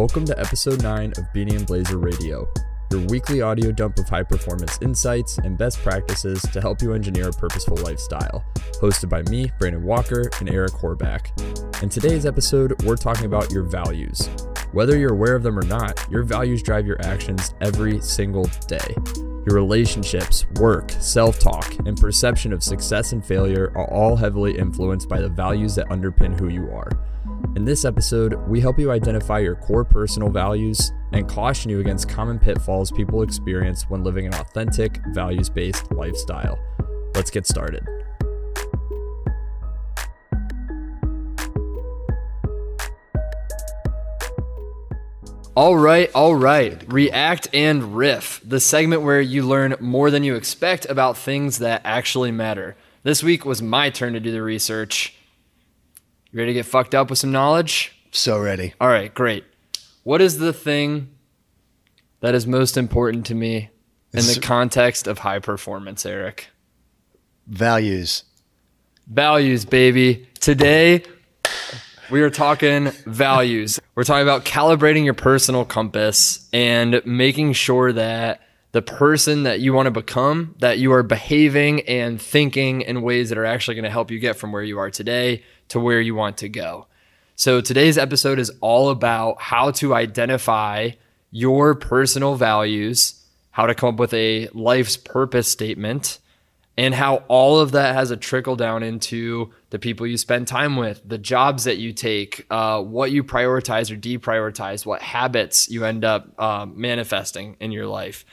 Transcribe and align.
Welcome 0.00 0.24
to 0.24 0.40
episode 0.40 0.82
9 0.82 1.10
of 1.18 1.24
Beanie 1.34 1.56
and 1.56 1.66
Blazer 1.66 1.98
Radio, 1.98 2.50
your 2.90 3.02
weekly 3.08 3.42
audio 3.42 3.70
dump 3.70 3.98
of 3.98 4.08
high 4.08 4.22
performance 4.22 4.78
insights 4.80 5.36
and 5.36 5.58
best 5.58 5.76
practices 5.80 6.40
to 6.40 6.60
help 6.62 6.80
you 6.80 6.94
engineer 6.94 7.28
a 7.28 7.32
purposeful 7.32 7.76
lifestyle. 7.76 8.42
Hosted 8.80 9.10
by 9.10 9.20
me, 9.30 9.52
Brandon 9.58 9.82
Walker, 9.82 10.30
and 10.40 10.48
Eric 10.48 10.72
Horback. 10.72 11.82
In 11.82 11.90
today's 11.90 12.24
episode, 12.24 12.82
we're 12.84 12.96
talking 12.96 13.26
about 13.26 13.52
your 13.52 13.62
values. 13.62 14.30
Whether 14.72 14.96
you're 14.96 15.12
aware 15.12 15.36
of 15.36 15.42
them 15.42 15.58
or 15.58 15.66
not, 15.66 16.02
your 16.10 16.22
values 16.22 16.62
drive 16.62 16.86
your 16.86 17.02
actions 17.02 17.52
every 17.60 18.00
single 18.00 18.48
day. 18.66 18.96
Your 19.16 19.54
relationships, 19.54 20.46
work, 20.54 20.92
self 20.92 21.38
talk, 21.38 21.74
and 21.84 21.94
perception 21.94 22.54
of 22.54 22.62
success 22.62 23.12
and 23.12 23.22
failure 23.22 23.70
are 23.74 23.90
all 23.90 24.16
heavily 24.16 24.56
influenced 24.56 25.10
by 25.10 25.20
the 25.20 25.28
values 25.28 25.74
that 25.74 25.90
underpin 25.90 26.40
who 26.40 26.48
you 26.48 26.70
are. 26.70 26.88
In 27.56 27.64
this 27.64 27.84
episode, 27.84 28.34
we 28.46 28.60
help 28.60 28.78
you 28.78 28.92
identify 28.92 29.40
your 29.40 29.56
core 29.56 29.84
personal 29.84 30.28
values 30.28 30.92
and 31.12 31.28
caution 31.28 31.68
you 31.68 31.80
against 31.80 32.08
common 32.08 32.38
pitfalls 32.38 32.92
people 32.92 33.22
experience 33.22 33.90
when 33.90 34.04
living 34.04 34.24
an 34.24 34.34
authentic, 34.34 35.00
values 35.08 35.48
based 35.48 35.90
lifestyle. 35.90 36.60
Let's 37.16 37.28
get 37.28 37.48
started. 37.48 37.84
All 45.56 45.76
right, 45.76 46.08
all 46.14 46.36
right. 46.36 46.80
React 46.92 47.48
and 47.52 47.96
riff, 47.96 48.40
the 48.44 48.60
segment 48.60 49.02
where 49.02 49.20
you 49.20 49.44
learn 49.44 49.74
more 49.80 50.12
than 50.12 50.22
you 50.22 50.36
expect 50.36 50.86
about 50.86 51.18
things 51.18 51.58
that 51.58 51.82
actually 51.84 52.30
matter. 52.30 52.76
This 53.02 53.24
week 53.24 53.44
was 53.44 53.60
my 53.60 53.90
turn 53.90 54.12
to 54.12 54.20
do 54.20 54.30
the 54.30 54.40
research. 54.40 55.16
You 56.32 56.38
ready 56.38 56.50
to 56.50 56.60
get 56.60 56.66
fucked 56.66 56.94
up 56.94 57.10
with 57.10 57.18
some 57.18 57.32
knowledge? 57.32 57.92
So 58.12 58.38
ready. 58.38 58.74
All 58.80 58.86
right, 58.86 59.12
great. 59.12 59.44
What 60.04 60.20
is 60.20 60.38
the 60.38 60.52
thing 60.52 61.10
that 62.20 62.36
is 62.36 62.46
most 62.46 62.76
important 62.76 63.26
to 63.26 63.34
me 63.34 63.70
in 64.12 64.24
the 64.24 64.38
context 64.40 65.08
of 65.08 65.18
high 65.18 65.40
performance, 65.40 66.06
Eric? 66.06 66.46
Values. 67.48 68.22
Values, 69.08 69.64
baby. 69.64 70.28
Today, 70.38 71.02
we 72.12 72.22
are 72.22 72.30
talking 72.30 72.90
values. 73.06 73.80
We're 73.96 74.04
talking 74.04 74.22
about 74.22 74.44
calibrating 74.44 75.04
your 75.04 75.14
personal 75.14 75.64
compass 75.64 76.48
and 76.52 77.02
making 77.04 77.54
sure 77.54 77.92
that 77.92 78.40
the 78.70 78.82
person 78.82 79.42
that 79.42 79.58
you 79.58 79.72
want 79.72 79.86
to 79.86 79.90
become, 79.90 80.54
that 80.60 80.78
you 80.78 80.92
are 80.92 81.02
behaving 81.02 81.80
and 81.88 82.22
thinking 82.22 82.82
in 82.82 83.02
ways 83.02 83.30
that 83.30 83.38
are 83.38 83.44
actually 83.44 83.74
going 83.74 83.82
to 83.82 83.90
help 83.90 84.12
you 84.12 84.20
get 84.20 84.36
from 84.36 84.52
where 84.52 84.62
you 84.62 84.78
are 84.78 84.92
today 84.92 85.42
to 85.70 85.80
where 85.80 86.00
you 86.00 86.14
want 86.14 86.36
to 86.38 86.48
go. 86.48 86.86
So 87.34 87.60
today's 87.60 87.96
episode 87.96 88.38
is 88.38 88.52
all 88.60 88.90
about 88.90 89.40
how 89.40 89.70
to 89.72 89.94
identify 89.94 90.90
your 91.30 91.74
personal 91.74 92.34
values, 92.34 93.24
how 93.50 93.66
to 93.66 93.74
come 93.74 93.94
up 93.94 93.98
with 93.98 94.12
a 94.12 94.48
life's 94.52 94.96
purpose 94.96 95.48
statement, 95.48 96.18
and 96.76 96.94
how 96.94 97.24
all 97.28 97.58
of 97.58 97.72
that 97.72 97.94
has 97.94 98.10
a 98.10 98.16
trickle 98.16 98.56
down 98.56 98.82
into 98.82 99.52
the 99.70 99.78
people 99.78 100.06
you 100.06 100.16
spend 100.16 100.48
time 100.48 100.76
with, 100.76 101.00
the 101.06 101.18
jobs 101.18 101.64
that 101.64 101.78
you 101.78 101.92
take, 101.92 102.46
uh, 102.50 102.82
what 102.82 103.10
you 103.10 103.24
prioritize 103.24 103.90
or 103.90 103.96
deprioritize, 103.96 104.84
what 104.84 105.02
habits 105.02 105.70
you 105.70 105.84
end 105.84 106.04
up 106.04 106.28
uh, 106.38 106.66
manifesting 106.66 107.56
in 107.60 107.72
your 107.72 107.86
life. 107.86 108.24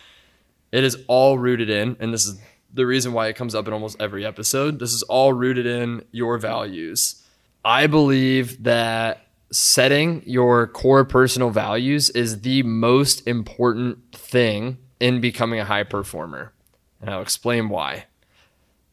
It 0.71 0.83
is 0.83 0.97
all 1.08 1.38
rooted 1.38 1.69
in, 1.69 1.97
and 1.99 2.13
this 2.13 2.25
is 2.25 2.39
the 2.73 2.85
reason 2.85 3.13
why 3.13 3.27
it 3.27 3.35
comes 3.35 3.55
up 3.55 3.67
in 3.67 3.73
almost 3.73 4.02
every 4.02 4.25
episode. 4.25 4.80
This 4.80 4.93
is 4.93 5.03
all 5.03 5.33
rooted 5.33 5.65
in 5.65 6.03
your 6.11 6.38
values. 6.38 7.23
I 7.67 7.87
believe 7.87 8.63
that 8.63 9.27
setting 9.51 10.23
your 10.25 10.67
core 10.67 11.03
personal 11.03 11.49
values 11.49 12.09
is 12.09 12.39
the 12.39 12.63
most 12.63 13.27
important 13.27 14.13
thing 14.13 14.77
in 15.01 15.19
becoming 15.19 15.59
a 15.59 15.65
high 15.65 15.83
performer. 15.83 16.53
And 17.01 17.09
I'll 17.09 17.21
explain 17.21 17.67
why. 17.67 18.05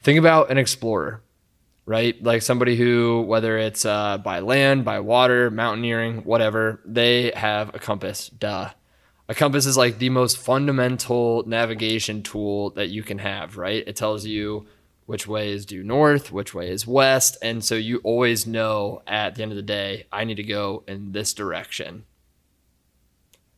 Think 0.02 0.18
about 0.18 0.50
an 0.50 0.58
explorer, 0.58 1.22
right? 1.86 2.20
Like 2.20 2.42
somebody 2.42 2.74
who, 2.74 3.22
whether 3.28 3.58
it's 3.58 3.84
uh, 3.84 4.18
by 4.18 4.40
land, 4.40 4.84
by 4.84 4.98
water, 4.98 5.52
mountaineering, 5.52 6.24
whatever, 6.24 6.80
they 6.84 7.30
have 7.36 7.72
a 7.76 7.78
compass. 7.78 8.28
Duh. 8.28 8.70
A 9.28 9.34
compass 9.36 9.66
is 9.66 9.76
like 9.76 10.00
the 10.00 10.10
most 10.10 10.36
fundamental 10.36 11.44
navigation 11.46 12.24
tool 12.24 12.70
that 12.70 12.88
you 12.88 13.04
can 13.04 13.18
have, 13.18 13.56
right? 13.56 13.84
It 13.86 13.94
tells 13.94 14.26
you 14.26 14.66
which 15.06 15.26
way 15.26 15.52
is 15.52 15.66
due 15.66 15.82
north, 15.82 16.32
which 16.32 16.54
way 16.54 16.70
is 16.70 16.86
west. 16.86 17.36
And 17.42 17.64
so 17.64 17.74
you 17.74 18.00
always 18.04 18.46
know 18.46 19.02
at 19.06 19.34
the 19.34 19.42
end 19.42 19.52
of 19.52 19.56
the 19.56 19.62
day, 19.62 20.06
I 20.10 20.24
need 20.24 20.36
to 20.36 20.42
go 20.42 20.82
in 20.86 21.12
this 21.12 21.34
direction. 21.34 22.04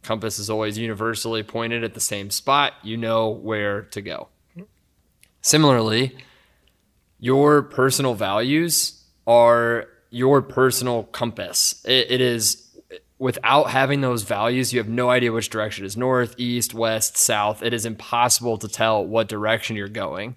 Compass 0.02 0.38
is 0.38 0.50
always 0.50 0.78
universally 0.78 1.42
pointed 1.42 1.84
at 1.84 1.94
the 1.94 2.00
same 2.00 2.30
spot. 2.30 2.74
You 2.82 2.96
know 2.96 3.28
where 3.28 3.82
to 3.82 4.00
go. 4.00 4.28
Similarly, 5.40 6.16
your 7.18 7.62
personal 7.62 8.14
values 8.14 9.04
are 9.26 9.88
your 10.10 10.42
personal 10.42 11.04
compass. 11.04 11.84
it, 11.84 12.10
it 12.10 12.20
is 12.20 12.66
without 13.18 13.70
having 13.70 14.00
those 14.00 14.22
values, 14.22 14.72
you 14.72 14.78
have 14.78 14.88
no 14.88 15.08
idea 15.08 15.32
which 15.32 15.50
direction 15.50 15.84
is 15.84 15.96
north, 15.96 16.34
east, 16.38 16.74
west, 16.74 17.16
south. 17.16 17.62
It 17.62 17.72
is 17.72 17.86
impossible 17.86 18.58
to 18.58 18.68
tell 18.68 19.04
what 19.04 19.28
direction 19.28 19.76
you're 19.76 19.88
going. 19.88 20.36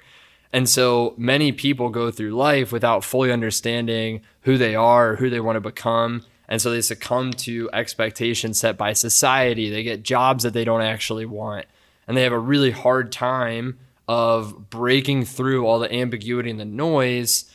And 0.51 0.67
so 0.67 1.13
many 1.17 1.51
people 1.51 1.89
go 1.89 2.09
through 2.09 2.31
life 2.31 2.71
without 2.71 3.03
fully 3.03 3.31
understanding 3.31 4.21
who 4.41 4.57
they 4.57 4.75
are, 4.75 5.11
or 5.11 5.15
who 5.17 5.29
they 5.29 5.39
want 5.39 5.57
to 5.57 5.61
become. 5.61 6.23
And 6.47 6.59
so 6.59 6.71
they 6.71 6.81
succumb 6.81 7.33
to 7.33 7.69
expectations 7.71 8.59
set 8.59 8.75
by 8.75 8.93
society. 8.93 9.69
They 9.69 9.83
get 9.83 10.01
jobs 10.01 10.43
that 10.43 10.53
they 10.53 10.65
don't 10.65 10.81
actually 10.81 11.25
want. 11.25 11.67
And 12.07 12.17
they 12.17 12.23
have 12.23 12.33
a 12.33 12.39
really 12.39 12.71
hard 12.71 13.11
time 13.11 13.77
of 14.07 14.71
breaking 14.71 15.25
through 15.25 15.67
all 15.67 15.77
the 15.77 15.93
ambiguity 15.93 16.49
and 16.49 16.59
the 16.59 16.65
noise. 16.65 17.45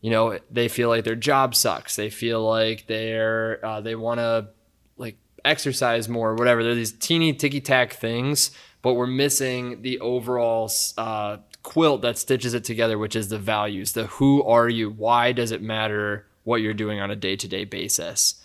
You 0.00 0.10
know, 0.10 0.38
they 0.50 0.68
feel 0.68 0.88
like 0.88 1.04
their 1.04 1.14
job 1.14 1.54
sucks. 1.54 1.96
They 1.96 2.08
feel 2.08 2.42
like 2.42 2.86
they're, 2.86 3.62
uh, 3.62 3.80
they 3.82 3.94
want 3.94 4.20
to 4.20 4.48
like 4.96 5.18
exercise 5.44 6.08
more, 6.08 6.30
or 6.30 6.34
whatever. 6.36 6.64
They're 6.64 6.74
these 6.74 6.92
teeny 6.92 7.34
ticky 7.34 7.60
tack 7.60 7.92
things, 7.92 8.50
but 8.80 8.94
we're 8.94 9.06
missing 9.06 9.82
the 9.82 10.00
overall 10.00 10.72
uh, 10.96 11.38
quilt 11.68 12.00
that 12.00 12.16
stitches 12.16 12.54
it 12.54 12.64
together, 12.64 12.96
which 12.96 13.14
is 13.14 13.28
the 13.28 13.38
values, 13.38 13.92
the 13.92 14.06
who 14.06 14.42
are 14.42 14.70
you, 14.70 14.88
why 14.88 15.32
does 15.32 15.52
it 15.52 15.60
matter 15.60 16.24
what 16.44 16.62
you're 16.62 16.72
doing 16.72 16.98
on 16.98 17.10
a 17.10 17.16
day 17.16 17.36
to 17.36 17.46
day 17.46 17.64
basis. 17.64 18.42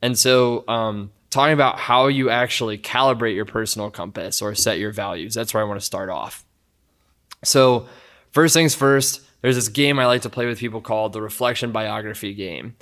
And 0.00 0.18
so, 0.18 0.64
um, 0.66 1.12
talking 1.28 1.52
about 1.52 1.78
how 1.78 2.06
you 2.06 2.30
actually 2.30 2.78
calibrate 2.78 3.34
your 3.34 3.44
personal 3.44 3.90
compass 3.90 4.40
or 4.40 4.54
set 4.54 4.78
your 4.78 4.90
values, 4.90 5.34
that's 5.34 5.52
where 5.52 5.62
I 5.62 5.66
want 5.66 5.80
to 5.80 5.84
start 5.84 6.08
off. 6.08 6.46
So, 7.44 7.88
first 8.30 8.54
things 8.54 8.74
first, 8.74 9.20
there's 9.42 9.56
this 9.56 9.68
game 9.68 9.98
I 9.98 10.06
like 10.06 10.22
to 10.22 10.30
play 10.30 10.46
with 10.46 10.58
people 10.58 10.80
called 10.80 11.12
the 11.12 11.20
reflection 11.20 11.72
biography 11.72 12.32
game. 12.32 12.74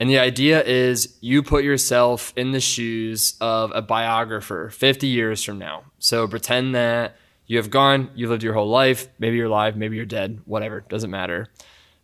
And 0.00 0.10
the 0.10 0.18
idea 0.18 0.60
is 0.64 1.16
you 1.20 1.44
put 1.44 1.62
yourself 1.62 2.32
in 2.36 2.50
the 2.50 2.60
shoes 2.60 3.34
of 3.40 3.70
a 3.76 3.80
biographer 3.80 4.70
50 4.70 5.06
years 5.06 5.44
from 5.44 5.60
now. 5.60 5.84
So 6.00 6.26
pretend 6.26 6.74
that 6.74 7.16
you 7.46 7.58
have 7.58 7.70
gone, 7.70 8.10
you 8.14 8.28
lived 8.28 8.42
your 8.42 8.54
whole 8.54 8.68
life, 8.68 9.08
maybe 9.18 9.36
you're 9.36 9.46
alive, 9.46 9.76
maybe 9.76 9.96
you're 9.96 10.04
dead, 10.04 10.40
whatever, 10.44 10.80
doesn't 10.80 11.10
matter. 11.10 11.48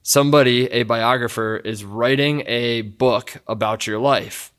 Somebody, 0.03 0.67
a 0.73 0.83
biographer, 0.83 1.57
is 1.57 1.85
writing 1.85 2.43
a 2.47 2.83
book 2.83 3.41
about 3.47 3.87
your 3.87 3.99
life. 3.99 4.53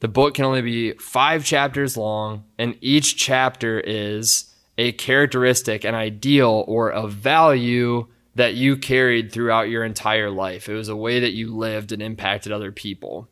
The 0.00 0.08
book 0.08 0.34
can 0.34 0.44
only 0.44 0.62
be 0.62 0.92
five 0.92 1.44
chapters 1.44 1.96
long, 1.96 2.44
and 2.58 2.76
each 2.80 3.16
chapter 3.16 3.80
is 3.80 4.54
a 4.76 4.92
characteristic, 4.92 5.84
an 5.84 5.94
ideal, 5.94 6.64
or 6.66 6.90
a 6.90 7.06
value 7.06 8.06
that 8.34 8.54
you 8.54 8.76
carried 8.76 9.32
throughout 9.32 9.68
your 9.68 9.84
entire 9.84 10.30
life. 10.30 10.68
It 10.68 10.74
was 10.74 10.88
a 10.88 10.96
way 10.96 11.20
that 11.20 11.32
you 11.32 11.54
lived 11.56 11.92
and 11.92 12.02
impacted 12.02 12.52
other 12.52 12.72
people. 12.72 13.28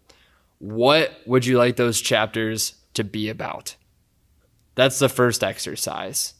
What 0.58 1.12
would 1.26 1.44
you 1.44 1.58
like 1.58 1.76
those 1.76 2.00
chapters 2.00 2.74
to 2.94 3.02
be 3.02 3.28
about? 3.28 3.74
That's 4.74 4.98
the 4.98 5.08
first 5.08 5.42
exercise. 5.42 6.34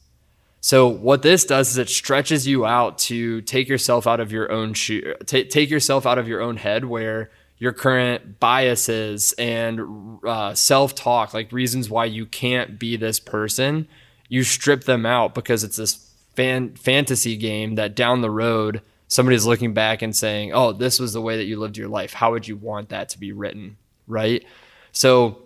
So 0.63 0.87
what 0.87 1.23
this 1.23 1.43
does 1.43 1.71
is 1.71 1.77
it 1.77 1.89
stretches 1.89 2.47
you 2.47 2.65
out 2.65 2.97
to 2.99 3.41
take 3.41 3.67
yourself 3.67 4.07
out 4.07 4.21
of 4.21 4.31
your 4.31 4.49
own 4.49 4.73
shoe, 4.73 5.13
t- 5.25 5.43
take 5.43 5.69
yourself 5.69 6.05
out 6.05 6.17
of 6.17 6.29
your 6.29 6.39
own 6.39 6.55
head 6.55 6.85
where 6.85 7.31
your 7.57 7.73
current 7.73 8.39
biases 8.39 9.33
and 9.37 10.21
uh, 10.25 10.53
self-talk, 10.53 11.33
like 11.33 11.51
reasons 11.51 11.89
why 11.89 12.05
you 12.05 12.25
can't 12.25 12.79
be 12.79 12.95
this 12.95 13.19
person, 13.19 13.89
you 14.29 14.43
strip 14.43 14.85
them 14.85 15.05
out 15.05 15.35
because 15.35 15.65
it's 15.65 15.75
this 15.75 16.09
fan- 16.33 16.75
fantasy 16.75 17.35
game 17.35 17.75
that 17.75 17.93
down 17.93 18.21
the 18.21 18.31
road 18.31 18.81
somebody's 19.09 19.45
looking 19.45 19.73
back 19.73 20.01
and 20.01 20.15
saying, 20.15 20.53
"Oh, 20.53 20.71
this 20.71 20.97
was 20.97 21.11
the 21.11 21.21
way 21.21 21.35
that 21.35 21.43
you 21.43 21.59
lived 21.59 21.75
your 21.75 21.89
life. 21.89 22.13
How 22.13 22.31
would 22.31 22.47
you 22.47 22.55
want 22.55 22.87
that 22.87 23.09
to 23.09 23.19
be 23.19 23.33
written?" 23.33 23.75
Right? 24.07 24.45
So 24.93 25.41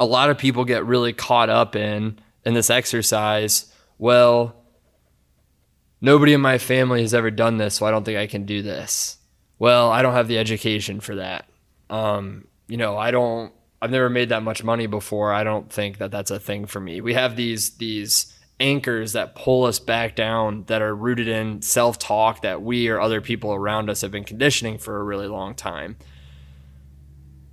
a 0.00 0.06
lot 0.06 0.30
of 0.30 0.38
people 0.38 0.64
get 0.64 0.86
really 0.86 1.12
caught 1.12 1.50
up 1.50 1.76
in 1.76 2.18
in 2.46 2.54
this 2.54 2.70
exercise 2.70 3.71
well, 4.02 4.56
nobody 6.00 6.32
in 6.32 6.40
my 6.40 6.58
family 6.58 7.02
has 7.02 7.14
ever 7.14 7.30
done 7.30 7.58
this, 7.58 7.76
so 7.76 7.86
I 7.86 7.92
don't 7.92 8.02
think 8.02 8.18
I 8.18 8.26
can 8.26 8.46
do 8.46 8.60
this. 8.60 9.16
Well, 9.60 9.92
I 9.92 10.02
don't 10.02 10.14
have 10.14 10.26
the 10.26 10.38
education 10.38 10.98
for 10.98 11.14
that. 11.14 11.48
Um, 11.88 12.48
you 12.66 12.76
know, 12.76 12.98
I 12.98 13.12
don't 13.12 13.52
I've 13.80 13.92
never 13.92 14.10
made 14.10 14.30
that 14.30 14.42
much 14.42 14.64
money 14.64 14.88
before. 14.88 15.32
I 15.32 15.44
don't 15.44 15.72
think 15.72 15.98
that 15.98 16.10
that's 16.10 16.32
a 16.32 16.40
thing 16.40 16.66
for 16.66 16.80
me. 16.80 17.00
We 17.00 17.14
have 17.14 17.36
these 17.36 17.76
these 17.76 18.36
anchors 18.58 19.12
that 19.12 19.36
pull 19.36 19.66
us 19.66 19.78
back 19.78 20.16
down 20.16 20.64
that 20.64 20.82
are 20.82 20.96
rooted 20.96 21.28
in 21.28 21.62
self-talk 21.62 22.42
that 22.42 22.60
we 22.60 22.88
or 22.88 23.00
other 23.00 23.20
people 23.20 23.54
around 23.54 23.88
us 23.88 24.00
have 24.00 24.10
been 24.10 24.24
conditioning 24.24 24.78
for 24.78 24.98
a 24.98 25.04
really 25.04 25.28
long 25.28 25.54
time. 25.54 25.96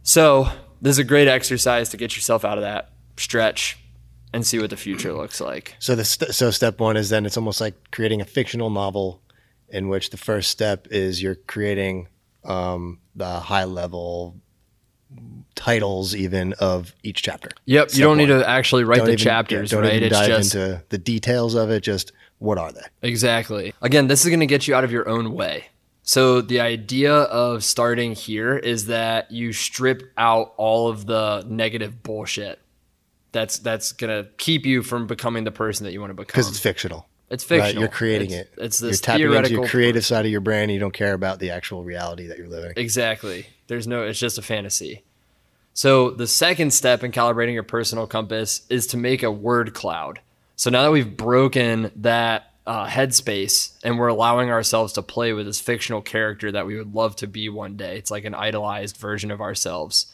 So, 0.02 0.50
this 0.81 0.94
is 0.94 1.00
a 1.00 1.04
great 1.04 1.28
exercise 1.28 1.90
to 1.90 1.98
get 1.98 2.16
yourself 2.16 2.44
out 2.44 2.57
of 2.57 2.63
that 2.63 2.90
stretch 3.18 3.78
and 4.34 4.46
see 4.46 4.60
what 4.60 4.70
the 4.70 4.78
future 4.78 5.14
looks 5.14 5.42
like. 5.42 5.76
So 5.80 5.96
the 5.96 6.06
st- 6.06 6.34
so 6.36 6.52
step 6.52 6.80
one 6.80 6.98
is 6.98 7.10
then 7.10 7.26
it's 7.26 7.38
almost 7.38 7.60
like 7.62 7.76
creating 7.92 8.22
a 8.22 8.26
fictional 8.26 8.70
novel, 8.70 9.22
in 9.70 9.90
which 9.90 10.10
the 10.10 10.18
first 10.18 10.50
step 10.52 10.88
is 10.92 11.22
you're 11.22 11.36
creating 11.36 12.08
um, 12.44 13.00
the 13.16 13.40
high 13.40 13.66
level 13.66 14.36
titles 15.56 16.16
even 16.16 16.54
of 16.54 16.94
each 17.04 17.22
chapter. 17.22 17.50
Yep, 17.66 17.90
you 17.94 18.04
don't 18.04 18.18
need 18.18 18.28
to 18.28 18.48
actually 18.48 18.84
write 18.84 18.98
Don't 18.98 19.08
the 19.08 19.14
even- 19.14 19.24
chapters, 19.24 19.72
yeah, 19.72 19.76
don't 19.78 19.84
right? 19.86 19.96
even 19.96 20.08
It's 20.08 20.18
dive 20.18 20.28
just 20.28 20.56
into 20.56 20.84
the 20.90 20.98
details 20.98 21.56
of 21.56 21.70
it. 21.70 21.81
Just 21.81 22.12
what 22.38 22.58
are 22.58 22.72
they? 22.72 22.81
Exactly. 23.02 23.74
Again, 23.81 24.08
this 24.08 24.24
is 24.24 24.30
going 24.30 24.40
to 24.40 24.46
get 24.46 24.68
you 24.68 24.76
out 24.76 24.84
of 24.84 24.92
your 24.92 25.10
own 25.10 25.34
way. 25.34 25.66
So, 26.04 26.42
the 26.42 26.60
idea 26.60 27.14
of 27.14 27.64
starting 27.64 28.14
here 28.14 28.58
is 28.58 28.88
that 28.88 29.30
you 29.31 29.54
strip 29.54 30.12
out 30.18 30.54
all 30.58 30.88
of 30.88 31.06
the 31.06 31.44
negative 31.48 32.02
bullshit 32.02 32.60
that's 33.31 33.60
that's 33.60 33.92
going 33.92 34.24
to 34.24 34.30
keep 34.38 34.66
you 34.66 34.84
from 34.84 35.08
becoming 35.08 35.44
the 35.44 35.52
person 35.52 35.86
that 35.86 35.94
you 35.94 36.00
want 36.00 36.12
to 36.12 36.16
become. 36.16 36.28
Because 36.28 36.50
it's 36.50 36.60
fictional. 36.60 37.08
It's 37.30 37.44
Right? 37.50 37.62
fictional. 37.62 37.81
You're 37.84 37.92
creating 37.92 38.31
It's- 38.31 38.48
it. 38.58 38.64
It's 38.64 38.81
you're 38.81 38.90
this 38.92 39.02
tapping 39.02 39.31
into 39.31 39.52
your 39.52 39.68
creative 39.68 40.04
side 40.06 40.26
of 40.26 40.31
your 40.31 40.42
brain. 40.42 40.64
And 40.64 40.72
you 40.72 40.80
don't 40.80 40.94
care 40.94 41.14
about 41.14 41.40
the 41.40 41.52
actual 41.52 41.84
reality 41.84 42.28
that 42.28 42.38
you're 42.38 42.48
living. 42.48 42.74
Exactly. 42.76 43.46
There's 43.68 43.86
no, 43.88 44.04
it's 44.04 44.18
just 44.20 44.38
a 44.40 44.42
fantasy. 44.42 45.04
So 45.74 46.10
the 46.10 46.28
second 46.28 46.74
step 46.74 47.04
in 47.04 47.12
calibrating 47.12 47.54
your 47.54 47.64
personal 47.64 48.08
compass 48.08 48.64
is 48.70 48.88
to 48.88 48.98
make 48.98 49.22
a 49.24 49.31
word 49.31 49.74
cloud. 49.74 50.20
So 50.56 50.70
now 50.70 50.81
that 50.84 50.92
we've 50.92 51.16
broken 51.16 51.92
that 51.98 52.52
uh, 52.68 52.88
headspace 52.88 53.78
and 53.84 53.98
we're 53.98 54.08
allowing 54.10 54.50
ourselves 54.50 54.94
to 54.94 55.02
play 55.02 55.31
with 55.34 55.46
this 55.46 55.62
fictional 55.62 56.02
character 56.02 56.52
that 56.52 56.66
we 56.66 56.78
would 56.78 56.94
love 56.94 57.16
to 57.18 57.28
be 57.28 57.48
one 57.48 57.78
day, 57.78 57.98
it's 57.98 58.12
like 58.12 58.26
an 58.26 58.34
idolized 58.36 58.98
version 58.98 59.31
of 59.31 59.40
ourselves. 59.40 60.08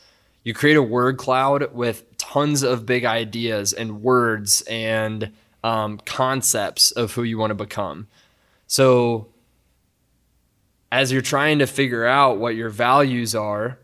You 0.45 0.53
create 0.53 0.77
a 0.77 0.83
word 0.83 1.17
cloud 1.17 1.73
with 1.73 2.17
tons 2.17 2.61
of 2.61 2.85
big 2.85 3.03
ideas 3.03 3.73
and 3.73 4.03
words 4.03 4.61
and 4.69 5.33
um, 5.63 5.97
concepts 6.05 6.91
of 6.91 7.13
who 7.13 7.23
you 7.23 7.39
want 7.39 7.49
to 7.49 7.55
become. 7.55 8.07
So 8.67 9.29
as 10.91 11.11
you're 11.11 11.23
trying 11.23 11.59
to 11.59 11.65
figure 11.65 12.05
out 12.05 12.37
what 12.37 12.55
your 12.55 12.69
values 12.69 13.33
are, 13.33 13.79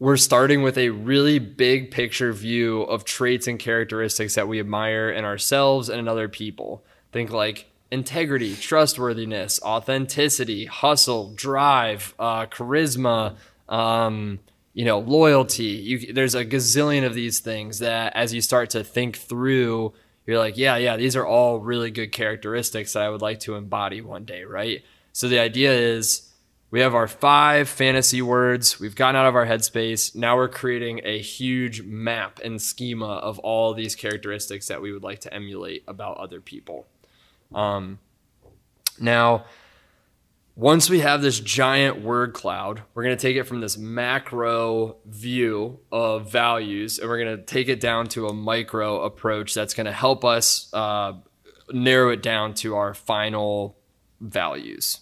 we're 0.00 0.16
starting 0.16 0.62
with 0.62 0.76
a 0.76 0.90
really 0.90 1.38
big 1.38 1.92
picture 1.92 2.32
view 2.32 2.82
of 2.82 3.04
traits 3.04 3.46
and 3.46 3.60
characteristics 3.60 4.34
that 4.34 4.48
we 4.48 4.58
admire 4.58 5.08
in 5.08 5.24
ourselves 5.24 5.88
and 5.88 6.00
in 6.00 6.08
other 6.08 6.28
people. 6.28 6.84
Think 7.12 7.30
like 7.30 7.70
integrity, 7.92 8.56
trustworthiness, 8.56 9.62
authenticity, 9.62 10.64
hustle, 10.64 11.32
drive, 11.36 12.12
uh, 12.18 12.46
charisma, 12.46 13.36
um, 13.68 14.40
you 14.74 14.84
know, 14.84 14.98
loyalty. 14.98 15.64
You, 15.64 16.12
there's 16.12 16.34
a 16.34 16.44
gazillion 16.44 17.06
of 17.06 17.14
these 17.14 17.40
things 17.40 17.78
that 17.78 18.14
as 18.14 18.34
you 18.34 18.40
start 18.40 18.70
to 18.70 18.84
think 18.84 19.16
through, 19.16 19.94
you're 20.26 20.38
like, 20.38 20.56
yeah, 20.56 20.76
yeah, 20.76 20.96
these 20.96 21.16
are 21.16 21.26
all 21.26 21.60
really 21.60 21.90
good 21.90 22.12
characteristics 22.12 22.92
that 22.92 23.02
I 23.02 23.08
would 23.08 23.22
like 23.22 23.40
to 23.40 23.54
embody 23.54 24.00
one 24.00 24.24
day, 24.24 24.42
right? 24.44 24.82
So 25.12 25.28
the 25.28 25.38
idea 25.38 25.72
is 25.72 26.32
we 26.70 26.80
have 26.80 26.94
our 26.94 27.06
five 27.06 27.68
fantasy 27.68 28.20
words. 28.20 28.80
We've 28.80 28.96
gotten 28.96 29.14
out 29.14 29.26
of 29.26 29.36
our 29.36 29.46
headspace. 29.46 30.16
Now 30.16 30.36
we're 30.36 30.48
creating 30.48 31.02
a 31.04 31.20
huge 31.20 31.82
map 31.82 32.40
and 32.42 32.60
schema 32.60 33.06
of 33.06 33.38
all 33.38 33.74
these 33.74 33.94
characteristics 33.94 34.66
that 34.66 34.82
we 34.82 34.92
would 34.92 35.04
like 35.04 35.20
to 35.20 35.32
emulate 35.32 35.84
about 35.86 36.16
other 36.16 36.40
people. 36.40 36.86
Um, 37.54 38.00
now, 38.98 39.44
once 40.56 40.88
we 40.88 41.00
have 41.00 41.20
this 41.20 41.40
giant 41.40 42.00
word 42.00 42.32
cloud, 42.32 42.82
we're 42.94 43.02
going 43.02 43.16
to 43.16 43.20
take 43.20 43.36
it 43.36 43.42
from 43.42 43.60
this 43.60 43.76
macro 43.76 44.96
view 45.04 45.80
of 45.90 46.30
values 46.30 46.98
and 46.98 47.08
we're 47.08 47.18
going 47.18 47.36
to 47.36 47.42
take 47.42 47.68
it 47.68 47.80
down 47.80 48.06
to 48.06 48.28
a 48.28 48.32
micro 48.32 49.02
approach 49.02 49.52
that's 49.52 49.74
going 49.74 49.86
to 49.86 49.92
help 49.92 50.24
us 50.24 50.72
uh, 50.72 51.12
narrow 51.72 52.10
it 52.10 52.22
down 52.22 52.54
to 52.54 52.76
our 52.76 52.94
final 52.94 53.76
values. 54.20 55.00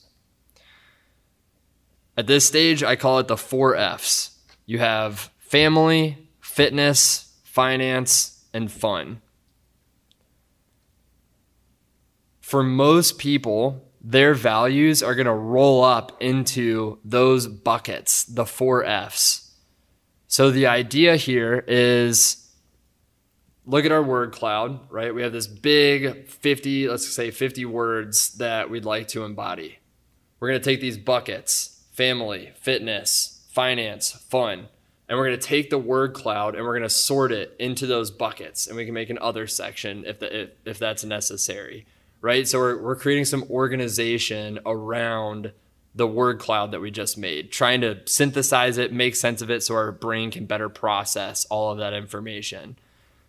At 2.17 2.27
this 2.27 2.47
stage, 2.47 2.83
I 2.83 2.97
call 2.97 3.19
it 3.19 3.29
the 3.29 3.37
four 3.37 3.77
F's. 3.77 4.39
You 4.65 4.79
have 4.79 5.31
family, 5.39 6.29
fitness, 6.41 7.35
finance, 7.45 8.45
and 8.55 8.73
fun. 8.73 9.21
For 12.41 12.63
most 12.63 13.19
people, 13.19 13.92
their 14.03 14.35
values 14.35 15.03
are 15.03 15.15
going 15.15 15.27
to 15.27 15.33
roll 15.33 15.85
up 15.85 16.21
into 16.21 16.99
those 17.05 17.47
buckets, 17.47 18.25
the 18.25 18.45
four 18.45 18.85
F's. 18.85 19.53
So 20.27 20.51
the 20.51 20.67
idea 20.67 21.17
here 21.17 21.65
is 21.69 22.51
look 23.65 23.85
at 23.85 23.93
our 23.93 24.03
word 24.03 24.33
cloud, 24.33 24.81
right? 24.91 25.15
We 25.15 25.23
have 25.23 25.33
this 25.33 25.47
big 25.47 26.29
50, 26.29 26.89
let's 26.89 27.09
say 27.09 27.31
50 27.31 27.65
words 27.65 28.35
that 28.35 28.71
we'd 28.71 28.85
like 28.85 29.09
to 29.09 29.25
embody. 29.25 29.79
We're 30.41 30.49
going 30.49 30.61
to 30.61 30.65
take 30.65 30.81
these 30.81 30.99
buckets 30.99 31.69
family, 31.93 32.53
fitness, 32.57 33.47
finance, 33.51 34.13
fun. 34.13 34.69
And 35.09 35.19
we're 35.19 35.27
going 35.27 35.39
to 35.39 35.47
take 35.47 35.69
the 35.69 35.79
word 35.79 36.15
cloud 36.15 36.55
and 36.55 36.65
we're 36.65 36.73
going 36.73 36.83
to 36.83 36.91
sort 36.91 37.31
it 37.31 37.55
into 37.61 37.87
those 37.87 38.11
buckets. 38.11 38.67
And 38.67 38.77
we 38.77 38.87
can 38.87 38.95
make 38.95 39.11
an 39.11 39.19
other 39.21 39.47
section 39.47 40.05
if, 40.07 40.19
the, 40.19 40.43
if, 40.43 40.51
if 40.65 40.79
that's 40.79 41.05
necessary, 41.05 41.87
right? 42.23 42.49
So 42.49 42.59
we're, 42.59 42.81
we're 42.81 42.97
creating 42.97 43.27
some 43.27 43.45
organization 43.51 44.61
around 44.65 45.53
the 45.95 46.07
word 46.07 46.39
cloud 46.39 46.71
that 46.71 46.81
we 46.81 46.91
just 46.91 47.19
made, 47.19 47.53
trying 47.53 47.83
to 47.83 47.99
synthesize 48.07 48.79
it, 48.79 48.93
make 48.93 49.15
sense 49.15 49.43
of 49.43 49.51
it 49.51 49.63
so 49.63 49.75
our 49.75 49.93
brain 49.93 50.31
can 50.31 50.47
better 50.47 50.71
process 50.71 51.45
all 51.47 51.71
of 51.71 51.79
that 51.79 51.93
information. 51.93 52.77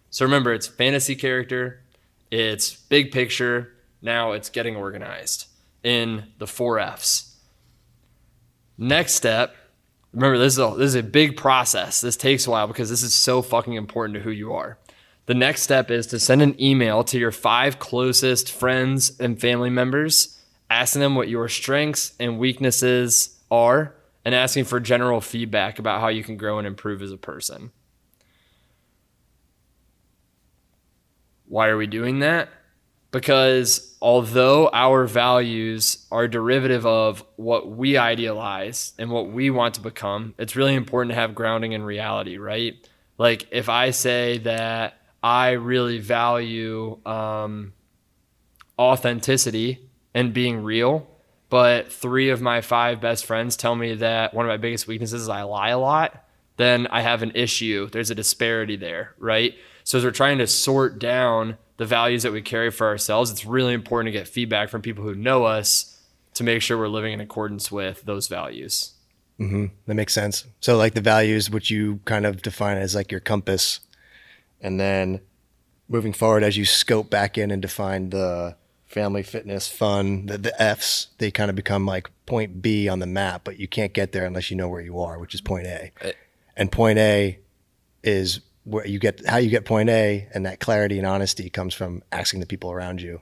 So 0.10 0.24
remember, 0.24 0.54
it's 0.54 0.68
fantasy 0.68 1.16
character, 1.16 1.82
it's 2.32 2.74
big 2.74 3.12
picture, 3.12 3.74
now 4.02 4.32
it's 4.32 4.50
getting 4.50 4.78
organized 4.78 5.48
in 5.84 6.28
the 6.38 6.48
four 6.48 6.80
F's. 6.80 7.36
Next 8.78 9.16
step, 9.16 9.56
remember 10.14 10.38
this 10.38 10.54
is 10.54 10.60
a, 10.60 10.74
this 10.78 10.88
is 10.88 10.96
a 10.96 11.04
big 11.04 11.36
process. 11.36 12.00
This 12.00 12.16
takes 12.16 12.48
a 12.48 12.52
while 12.52 12.68
because 12.68 12.90
this 12.90 13.04
is 13.04 13.14
so 13.14 13.42
fucking 13.42 13.74
important 13.74 14.16
to 14.16 14.22
who 14.22 14.32
you 14.32 14.54
are. 14.54 14.78
The 15.26 15.34
next 15.34 15.62
step 15.62 15.90
is 15.90 16.08
to 16.08 16.20
send 16.20 16.42
an 16.42 16.62
email 16.62 17.04
to 17.06 17.18
your 17.18 17.32
five 17.32 17.80
closest 17.80 18.52
friends 18.52 19.18
and 19.20 19.40
family 19.40 19.70
members, 19.70 20.38
asking 20.70 21.02
them 21.02 21.16
what 21.16 21.30
your 21.30 21.48
strengths 21.48 22.14
and 22.20 22.38
weaknesses 22.38 23.40
are, 23.50 23.96
and 24.26 24.36
asking 24.36 24.66
for 24.66 24.80
general 24.80 25.22
feedback 25.22 25.80
about 25.80 26.02
how 26.02 26.10
you 26.10 26.24
can 26.24 26.36
grow 26.36 26.58
and 26.58 26.68
improve 26.68 27.02
as 27.02 27.12
a 27.12 27.18
person. 27.18 27.72
Why 31.48 31.68
are 31.68 31.78
we 31.78 31.88
doing 31.88 32.20
that? 32.20 32.50
Because 33.12 33.96
although 34.02 34.70
our 34.74 35.06
values 35.06 36.06
are 36.12 36.28
derivative 36.28 36.86
of 36.86 37.24
what 37.36 37.70
we 37.70 37.96
idealize 37.96 38.94
and 38.98 39.12
what 39.12 39.30
we 39.30 39.52
want 39.52 39.76
to 39.76 39.82
become, 39.82 40.34
it's 40.40 40.56
really 40.56 40.74
important 40.74 41.12
to 41.12 41.16
have 41.16 41.36
grounding 41.36 41.74
in 41.74 41.84
reality, 41.84 42.38
right? 42.38 42.76
Like 43.18 43.48
if 43.52 43.70
I 43.70 43.92
say 43.92 44.40
that 44.40 44.98
I 45.24 45.52
really 45.52 46.00
value 46.00 47.00
um, 47.06 47.74
authenticity 48.78 49.90
and 50.14 50.34
being 50.34 50.64
real, 50.64 51.08
but 51.50 51.92
three 51.92 52.30
of 52.30 52.42
my 52.42 52.62
five 52.62 53.00
best 53.00 53.26
friends 53.26 53.56
tell 53.56 53.76
me 53.76 53.96
that 53.96 54.34
one 54.34 54.46
of 54.46 54.50
my 54.50 54.58
biggest 54.58 54.86
weaknesses 54.86 55.24
is 55.24 55.30
I 55.30 55.44
lie 55.44 55.70
a 55.70 55.80
lot, 55.80 56.26
then 56.58 56.88
I 56.88 57.02
have 57.02 57.24
an 57.24 57.32
issue. 57.36 57.90
There's 57.90 58.12
a 58.12 58.16
disparity 58.16 58.76
there, 58.76 59.16
right? 59.18 59.56
So 59.86 59.98
as 59.98 60.04
we're 60.04 60.12
trying 60.12 60.40
to 60.40 60.48
sort 60.48 61.00
down 61.00 61.58
the 61.78 61.86
values 61.86 62.24
that 62.24 62.34
we 62.34 62.42
carry 62.42 62.70
for 62.70 62.88
ourselves, 62.88 63.32
it's 63.32 63.46
really 63.46 63.74
important 63.74 64.14
to 64.14 64.20
get 64.20 64.28
feedback 64.28 64.70
from 64.70 64.82
people 64.82 65.04
who 65.04 65.16
know 65.16 65.46
us 65.46 66.02
to 66.36 66.44
make 66.44 66.62
sure 66.62 66.78
we're 66.78 66.88
living 66.88 67.14
in 67.14 67.22
accordance 67.22 67.72
with 67.72 68.04
those 68.04 68.28
values. 68.28 68.94
That 69.88 69.96
makes 69.96 70.14
sense. 70.14 70.46
So 70.60 70.78
like 70.78 70.94
the 70.94 71.02
values, 71.02 71.50
which 71.50 71.70
you 71.70 72.00
kind 72.06 72.26
of 72.26 72.42
define 72.42 72.78
as 72.78 72.94
like 72.94 73.12
your 73.12 73.20
compass, 73.20 73.80
and 74.64 74.80
then 74.80 75.22
moving 75.88 76.14
forward 76.14 76.42
as 76.42 76.58
you 76.58 76.66
scope 76.66 77.10
back 77.10 77.38
in 77.38 77.52
and 77.52 77.62
define 77.62 78.10
the 78.10 78.56
family, 78.86 79.24
fitness, 79.24 79.68
fun, 79.68 80.28
the, 80.28 80.38
the 80.38 80.62
F's, 80.62 81.08
they 81.18 81.30
kind 81.30 81.50
of 81.50 81.56
become 81.56 81.86
like 81.86 82.10
point 82.26 82.62
B 82.62 82.88
on 82.88 83.00
the 83.00 83.06
map, 83.06 83.42
but 83.44 83.60
you 83.60 83.68
can't 83.68 83.94
get 83.94 84.12
there 84.12 84.26
unless 84.26 84.50
you 84.50 84.58
know 84.58 84.70
where 84.70 84.82
you 84.82 85.00
are, 85.00 85.20
which 85.20 85.36
is 85.36 85.42
point 85.42 85.68
A. 85.68 85.92
Uh, 86.02 86.12
and 86.56 86.72
point 86.72 86.98
A 86.98 87.40
is 88.04 88.40
where 88.64 88.88
you 88.88 89.00
get 89.00 89.26
how 89.26 89.38
you 89.38 89.50
get 89.50 89.66
point 89.66 89.90
A, 89.90 90.28
and 90.34 90.46
that 90.46 90.60
clarity 90.60 90.98
and 90.98 91.06
honesty 91.06 91.50
comes 91.50 91.74
from 91.74 92.02
asking 92.12 92.40
the 92.40 92.46
people 92.46 92.72
around 92.72 93.02
you. 93.02 93.22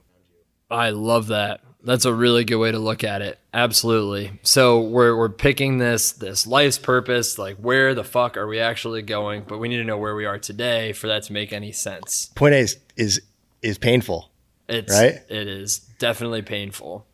I 0.70 0.90
love 0.90 1.26
that. 1.28 1.60
That's 1.84 2.04
a 2.04 2.14
really 2.14 2.44
good 2.44 2.56
way 2.58 2.70
to 2.70 2.78
look 2.78 3.02
at 3.02 3.22
it. 3.22 3.38
Absolutely. 3.52 4.38
So 4.42 4.80
we're 4.80 5.16
we're 5.16 5.28
picking 5.28 5.78
this 5.78 6.12
this 6.12 6.46
life's 6.46 6.78
purpose, 6.78 7.38
like 7.38 7.56
where 7.56 7.94
the 7.94 8.04
fuck 8.04 8.36
are 8.36 8.46
we 8.46 8.60
actually 8.60 9.02
going? 9.02 9.44
But 9.48 9.58
we 9.58 9.68
need 9.68 9.78
to 9.78 9.84
know 9.84 9.98
where 9.98 10.14
we 10.14 10.24
are 10.24 10.38
today 10.38 10.92
for 10.92 11.08
that 11.08 11.24
to 11.24 11.32
make 11.32 11.52
any 11.52 11.72
sense. 11.72 12.26
Point 12.36 12.54
A 12.54 12.58
is 12.58 12.78
is, 12.96 13.20
is 13.62 13.78
painful. 13.78 14.30
It's 14.68 14.92
Right? 14.92 15.20
it 15.28 15.48
is 15.48 15.78
definitely 15.98 16.42
painful. 16.42 17.04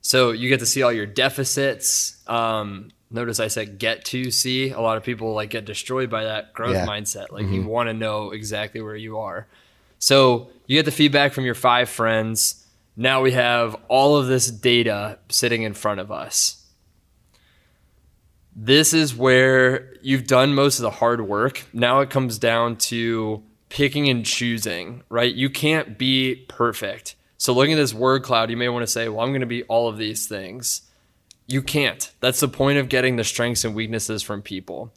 So 0.00 0.30
you 0.30 0.48
get 0.48 0.60
to 0.60 0.66
see 0.66 0.82
all 0.82 0.92
your 0.92 1.06
deficits. 1.06 2.16
Um, 2.28 2.90
notice 3.10 3.40
I 3.40 3.48
said 3.48 3.78
get 3.78 4.04
to 4.06 4.30
see. 4.30 4.70
A 4.70 4.80
lot 4.80 4.96
of 4.96 5.02
people 5.02 5.32
like 5.34 5.50
get 5.50 5.64
destroyed 5.64 6.08
by 6.08 6.24
that 6.24 6.52
growth 6.54 6.74
Yeah. 6.74 6.86
mindset. 6.86 7.32
Like 7.32 7.48
you 7.48 7.62
want 7.64 7.88
to 7.88 7.92
know 7.94 8.30
exactly 8.30 8.80
where 8.80 8.96
you 8.96 9.18
are. 9.18 9.48
So 9.98 10.50
you 10.66 10.78
get 10.78 10.84
the 10.84 10.92
feedback 10.92 11.32
from 11.32 11.44
your 11.44 11.54
five 11.54 11.88
friends. 11.88 12.63
Now 12.96 13.22
we 13.22 13.32
have 13.32 13.76
all 13.88 14.16
of 14.16 14.26
this 14.26 14.50
data 14.50 15.18
sitting 15.28 15.62
in 15.62 15.74
front 15.74 16.00
of 16.00 16.12
us. 16.12 16.64
This 18.56 18.94
is 18.94 19.16
where 19.16 19.94
you've 20.00 20.28
done 20.28 20.54
most 20.54 20.78
of 20.78 20.84
the 20.84 20.90
hard 20.90 21.26
work. 21.26 21.64
Now 21.72 22.00
it 22.00 22.10
comes 22.10 22.38
down 22.38 22.76
to 22.76 23.42
picking 23.68 24.08
and 24.08 24.24
choosing, 24.24 25.02
right? 25.08 25.34
You 25.34 25.50
can't 25.50 25.98
be 25.98 26.44
perfect. 26.48 27.16
So 27.36 27.52
looking 27.52 27.72
at 27.72 27.76
this 27.76 27.92
word 27.92 28.22
cloud, 28.22 28.50
you 28.50 28.56
may 28.56 28.68
want 28.68 28.84
to 28.84 28.92
say, 28.92 29.08
well, 29.08 29.24
I'm 29.24 29.32
going 29.32 29.40
to 29.40 29.46
be 29.46 29.64
all 29.64 29.88
of 29.88 29.98
these 29.98 30.28
things. 30.28 30.82
You 31.48 31.60
can't. 31.62 32.10
That's 32.20 32.40
the 32.40 32.48
point 32.48 32.78
of 32.78 32.88
getting 32.88 33.16
the 33.16 33.24
strengths 33.24 33.64
and 33.64 33.74
weaknesses 33.74 34.22
from 34.22 34.40
people. 34.40 34.92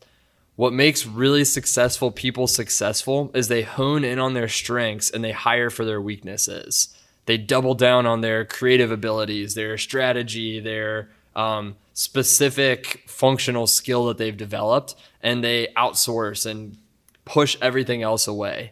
What 0.55 0.71
makes 0.71 1.07
really 1.07 1.43
successful 1.43 2.11
people 2.11 2.47
successful 2.47 3.31
is 3.33 3.47
they 3.47 3.63
hone 3.63 4.03
in 4.03 4.19
on 4.19 4.33
their 4.33 4.47
strengths 4.47 5.09
and 5.09 5.23
they 5.23 5.31
hire 5.31 5.71
for 5.71 5.83
their 5.83 6.01
weaknesses. 6.01 6.95
They 7.27 7.37
double 7.37 7.75
down 7.75 8.05
on 8.05 8.21
their 8.21 8.45
creative 8.45 8.89
abilities, 8.89 9.53
their 9.53 9.77
strategy, 9.77 10.59
their 10.59 11.09
um, 11.35 11.75
specific 11.93 13.03
functional 13.05 13.67
skill 13.67 14.05
that 14.07 14.17
they've 14.17 14.35
developed, 14.35 14.95
and 15.21 15.43
they 15.43 15.67
outsource 15.77 16.49
and 16.49 16.77
push 17.25 17.57
everything 17.61 18.01
else 18.01 18.27
away. 18.27 18.71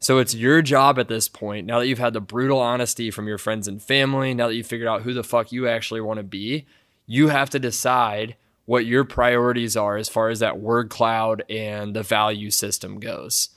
So 0.00 0.18
it's 0.18 0.34
your 0.34 0.62
job 0.62 0.98
at 0.98 1.08
this 1.08 1.28
point, 1.28 1.66
now 1.66 1.78
that 1.78 1.86
you've 1.86 1.98
had 1.98 2.14
the 2.14 2.20
brutal 2.20 2.58
honesty 2.58 3.10
from 3.10 3.28
your 3.28 3.38
friends 3.38 3.68
and 3.68 3.80
family, 3.80 4.34
now 4.34 4.48
that 4.48 4.54
you've 4.54 4.66
figured 4.66 4.88
out 4.88 5.02
who 5.02 5.12
the 5.12 5.22
fuck 5.22 5.52
you 5.52 5.68
actually 5.68 6.00
want 6.00 6.16
to 6.16 6.24
be, 6.24 6.66
you 7.06 7.28
have 7.28 7.50
to 7.50 7.60
decide 7.60 8.36
what 8.64 8.86
your 8.86 9.04
priorities 9.04 9.76
are 9.76 9.96
as 9.96 10.08
far 10.08 10.28
as 10.30 10.38
that 10.38 10.58
word 10.58 10.88
cloud 10.88 11.44
and 11.50 11.94
the 11.94 12.02
value 12.02 12.50
system 12.50 12.98
goes. 12.98 13.50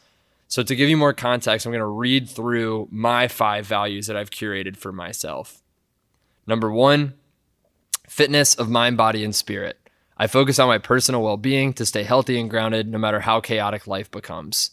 So, 0.47 0.63
to 0.63 0.75
give 0.75 0.89
you 0.89 0.97
more 0.97 1.13
context, 1.13 1.65
I'm 1.65 1.71
going 1.71 1.79
to 1.79 1.85
read 1.85 2.29
through 2.29 2.87
my 2.91 3.27
five 3.27 3.65
values 3.65 4.07
that 4.07 4.15
I've 4.15 4.29
curated 4.29 4.77
for 4.77 4.91
myself. 4.91 5.61
Number 6.47 6.71
one, 6.71 7.15
fitness 8.07 8.55
of 8.55 8.69
mind, 8.69 8.97
body, 8.97 9.23
and 9.23 9.35
spirit. 9.35 9.79
I 10.17 10.27
focus 10.27 10.59
on 10.59 10.67
my 10.67 10.77
personal 10.77 11.23
well 11.23 11.37
being 11.37 11.73
to 11.73 11.85
stay 11.85 12.03
healthy 12.03 12.39
and 12.39 12.49
grounded 12.49 12.87
no 12.87 12.97
matter 12.97 13.19
how 13.19 13.41
chaotic 13.41 13.87
life 13.87 14.09
becomes. 14.11 14.71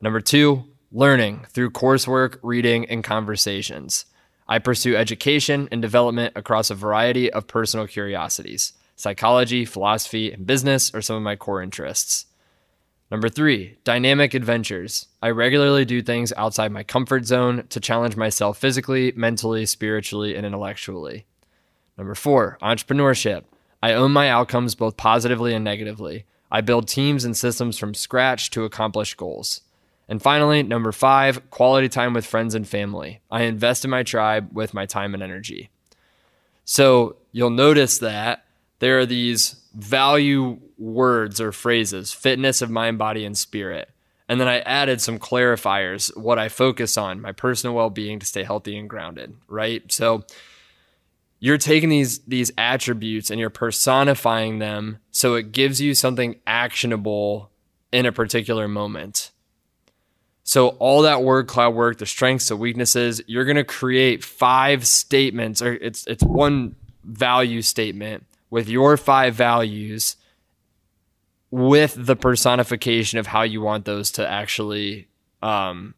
Number 0.00 0.20
two, 0.20 0.64
learning 0.92 1.46
through 1.48 1.70
coursework, 1.70 2.38
reading, 2.42 2.84
and 2.86 3.02
conversations. 3.02 4.04
I 4.46 4.58
pursue 4.58 4.94
education 4.94 5.68
and 5.72 5.80
development 5.80 6.34
across 6.36 6.70
a 6.70 6.74
variety 6.74 7.32
of 7.32 7.46
personal 7.46 7.86
curiosities. 7.86 8.74
Psychology, 8.94 9.64
philosophy, 9.64 10.30
and 10.32 10.46
business 10.46 10.94
are 10.94 11.00
some 11.00 11.16
of 11.16 11.22
my 11.22 11.34
core 11.34 11.62
interests. 11.62 12.26
Number 13.10 13.28
three, 13.28 13.78
dynamic 13.84 14.34
adventures. 14.34 15.08
I 15.22 15.30
regularly 15.30 15.84
do 15.84 16.02
things 16.02 16.32
outside 16.36 16.72
my 16.72 16.82
comfort 16.82 17.26
zone 17.26 17.64
to 17.68 17.80
challenge 17.80 18.16
myself 18.16 18.58
physically, 18.58 19.12
mentally, 19.14 19.66
spiritually, 19.66 20.34
and 20.34 20.46
intellectually. 20.46 21.26
Number 21.96 22.14
four, 22.14 22.58
entrepreneurship. 22.62 23.44
I 23.82 23.92
own 23.92 24.12
my 24.12 24.30
outcomes 24.30 24.74
both 24.74 24.96
positively 24.96 25.54
and 25.54 25.64
negatively. 25.64 26.24
I 26.50 26.60
build 26.60 26.88
teams 26.88 27.24
and 27.24 27.36
systems 27.36 27.78
from 27.78 27.94
scratch 27.94 28.50
to 28.50 28.64
accomplish 28.64 29.14
goals. 29.14 29.60
And 30.08 30.20
finally, 30.20 30.62
number 30.62 30.92
five, 30.92 31.50
quality 31.50 31.88
time 31.88 32.14
with 32.14 32.26
friends 32.26 32.54
and 32.54 32.66
family. 32.66 33.20
I 33.30 33.42
invest 33.42 33.84
in 33.84 33.90
my 33.90 34.02
tribe 34.02 34.48
with 34.52 34.74
my 34.74 34.86
time 34.86 35.14
and 35.14 35.22
energy. 35.22 35.70
So 36.64 37.16
you'll 37.32 37.50
notice 37.50 37.98
that 37.98 38.44
there 38.78 38.98
are 38.98 39.06
these 39.06 39.56
value 39.74 40.58
words 40.78 41.40
or 41.40 41.52
phrases 41.52 42.12
fitness 42.12 42.62
of 42.62 42.70
mind, 42.70 42.98
body, 42.98 43.24
and 43.24 43.36
spirit. 43.36 43.90
And 44.28 44.40
then 44.40 44.48
I 44.48 44.60
added 44.60 45.00
some 45.00 45.18
clarifiers, 45.18 46.16
what 46.16 46.38
I 46.38 46.48
focus 46.48 46.96
on, 46.96 47.20
my 47.20 47.32
personal 47.32 47.76
well 47.76 47.90
being 47.90 48.18
to 48.20 48.26
stay 48.26 48.42
healthy 48.42 48.76
and 48.76 48.88
grounded, 48.88 49.34
right? 49.48 49.90
So 49.92 50.24
you're 51.40 51.58
taking 51.58 51.90
these 51.90 52.20
these 52.20 52.50
attributes 52.56 53.30
and 53.30 53.38
you're 53.38 53.50
personifying 53.50 54.60
them 54.60 54.98
so 55.10 55.34
it 55.34 55.52
gives 55.52 55.80
you 55.80 55.94
something 55.94 56.36
actionable 56.46 57.50
in 57.92 58.06
a 58.06 58.12
particular 58.12 58.66
moment. 58.66 59.30
So 60.42 60.68
all 60.68 61.02
that 61.02 61.22
word 61.22 61.46
cloud 61.46 61.74
work, 61.74 61.98
the 61.98 62.06
strengths, 62.06 62.48
the 62.48 62.56
weaknesses, 62.56 63.22
you're 63.26 63.44
going 63.44 63.56
to 63.56 63.64
create 63.64 64.24
five 64.24 64.86
statements 64.86 65.60
or 65.60 65.74
it's 65.74 66.06
it's 66.06 66.22
one 66.22 66.76
value 67.02 67.60
statement 67.60 68.24
with 68.48 68.68
your 68.68 68.96
five 68.96 69.34
values 69.34 70.16
with 71.54 71.94
the 71.96 72.16
personification 72.16 73.20
of 73.20 73.28
how 73.28 73.42
you 73.42 73.60
want 73.60 73.84
those 73.84 74.10
to 74.10 74.28
actually 74.28 75.06
um, 75.40 75.94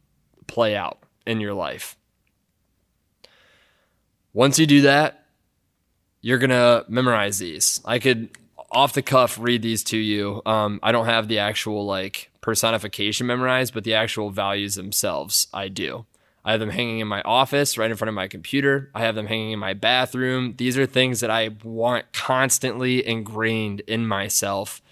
play 0.46 0.76
out 0.76 0.98
in 1.26 1.40
your 1.40 1.54
life. 1.54 1.96
Once 4.34 4.58
you 4.58 4.66
do 4.66 4.82
that, 4.82 5.24
you're 6.20 6.36
gonna 6.36 6.84
memorize 6.88 7.38
these. 7.38 7.80
I 7.86 7.98
could 7.98 8.36
off 8.70 8.92
the 8.92 9.00
cuff 9.00 9.38
read 9.38 9.62
these 9.62 9.82
to 9.84 9.96
you. 9.96 10.42
Um, 10.44 10.78
I 10.82 10.92
don't 10.92 11.06
have 11.06 11.26
the 11.26 11.38
actual 11.38 11.86
like 11.86 12.30
personification 12.42 13.26
memorized, 13.26 13.72
but 13.72 13.84
the 13.84 13.94
actual 13.94 14.28
values 14.28 14.74
themselves 14.74 15.46
I 15.54 15.68
do. 15.68 16.04
I 16.44 16.50
have 16.50 16.60
them 16.60 16.68
hanging 16.68 16.98
in 16.98 17.08
my 17.08 17.22
office 17.22 17.78
right 17.78 17.90
in 17.90 17.96
front 17.96 18.10
of 18.10 18.14
my 18.14 18.28
computer. 18.28 18.90
I 18.94 19.00
have 19.00 19.14
them 19.14 19.26
hanging 19.26 19.52
in 19.52 19.58
my 19.58 19.72
bathroom. 19.72 20.52
These 20.58 20.76
are 20.76 20.84
things 20.84 21.20
that 21.20 21.30
I 21.30 21.56
want 21.64 22.12
constantly 22.12 23.06
ingrained 23.06 23.80
in 23.88 24.06
myself. 24.06 24.82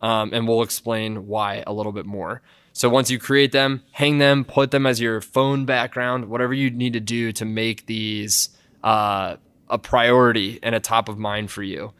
Um, 0.00 0.32
and 0.32 0.48
we'll 0.48 0.62
explain 0.62 1.26
why 1.26 1.62
a 1.66 1.72
little 1.72 1.92
bit 1.92 2.06
more. 2.06 2.42
So 2.72 2.88
once 2.88 3.10
you 3.10 3.18
create 3.18 3.52
them, 3.52 3.82
hang 3.92 4.18
them, 4.18 4.44
put 4.44 4.70
them 4.70 4.86
as 4.86 5.00
your 5.00 5.20
phone 5.20 5.66
background, 5.66 6.26
whatever 6.26 6.54
you 6.54 6.70
need 6.70 6.94
to 6.94 7.00
do 7.00 7.32
to 7.32 7.44
make 7.44 7.86
these 7.86 8.50
uh, 8.82 9.36
a 9.68 9.78
priority 9.78 10.58
and 10.62 10.74
a 10.74 10.80
top 10.80 11.08
of 11.08 11.18
mind 11.18 11.50
for 11.50 11.62
you. 11.62 11.92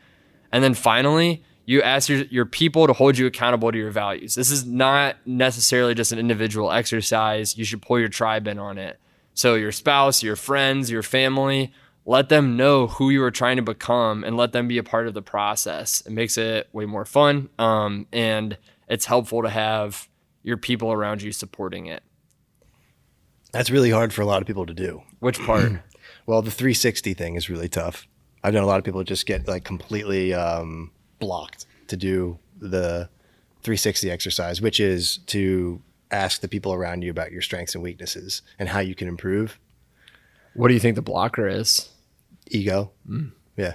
And 0.52 0.64
then 0.64 0.75
finally, 0.75 1.42
you 1.66 1.83
ask 1.83 2.09
your, 2.09 2.23
your 2.25 2.47
people 2.47 2.87
to 2.87 2.92
hold 2.92 3.19
you 3.19 3.26
accountable 3.26 3.71
to 3.71 3.78
your 3.78 3.90
values. 3.90 4.35
This 4.35 4.50
is 4.50 4.64
not 4.64 5.16
necessarily 5.25 5.95
just 5.95 6.12
an 6.12 6.19
individual 6.19 6.73
exercise. 6.73 7.57
You 7.57 7.64
should 7.64 7.83
pull 7.83 7.99
your 7.99 8.09
tribe 8.09 8.49
in 8.49 8.59
on 8.59 8.78
it. 8.78 8.99
So, 9.35 9.54
your 9.54 9.71
spouse, 9.71 10.23
your 10.23 10.35
friends, 10.35 10.90
your 10.90 11.04
family, 11.04 11.73
let 12.11 12.29
them 12.29 12.57
know 12.57 12.88
who 12.88 13.09
you 13.09 13.23
are 13.23 13.31
trying 13.31 13.55
to 13.55 13.62
become 13.62 14.25
and 14.25 14.37
let 14.37 14.50
them 14.50 14.67
be 14.67 14.79
a 14.79 14.83
part 14.83 15.07
of 15.07 15.14
the 15.14 15.23
process. 15.23 16.00
It 16.00 16.11
makes 16.11 16.37
it 16.37 16.69
way 16.73 16.85
more 16.85 17.05
fun. 17.05 17.50
Um, 17.57 18.09
and 18.11 18.59
it's 18.88 19.07
helpful 19.07 19.43
to 19.43 19.49
have 19.49 20.09
your 20.43 20.57
people 20.57 20.90
around 20.90 21.23
you 21.23 21.31
supporting 21.31 21.87
it. 21.87 22.02
That's 23.52 23.71
really 23.71 23.90
hard 23.90 24.12
for 24.12 24.23
a 24.23 24.26
lot 24.26 24.43
of 24.43 24.49
people 24.49 24.67
to 24.67 24.75
do. 24.75 25.02
Which 25.21 25.38
part? 25.38 25.73
Well, 26.26 26.43
the 26.43 26.50
360 26.50 27.14
thing 27.14 27.35
is 27.35 27.49
really 27.49 27.69
tough. 27.69 28.07
I've 28.45 28.52
done 28.52 28.62
a 28.62 28.67
lot 28.67 28.79
of 28.79 28.85
people 28.85 29.02
just 29.02 29.26
get 29.26 29.49
like 29.49 29.64
completely 29.64 30.33
um, 30.33 30.93
blocked 31.19 31.67
to 31.88 31.97
do 31.97 32.38
the 32.61 33.09
360 33.62 34.11
exercise, 34.11 34.61
which 34.61 34.79
is 34.79 35.19
to 35.26 35.83
ask 36.11 36.40
the 36.40 36.47
people 36.47 36.73
around 36.73 37.02
you 37.02 37.11
about 37.11 37.33
your 37.33 37.43
strengths 37.43 37.75
and 37.75 37.83
weaknesses 37.83 38.43
and 38.59 38.69
how 38.69 38.81
you 38.81 38.95
can 38.95 39.09
improve. 39.09 39.59
what 40.55 40.69
do 40.69 40.75
you 40.75 40.81
think 40.81 40.95
the 40.95 41.02
blocker 41.02 41.49
is? 41.49 41.89
Ego, 42.50 42.92
yeah. 43.57 43.75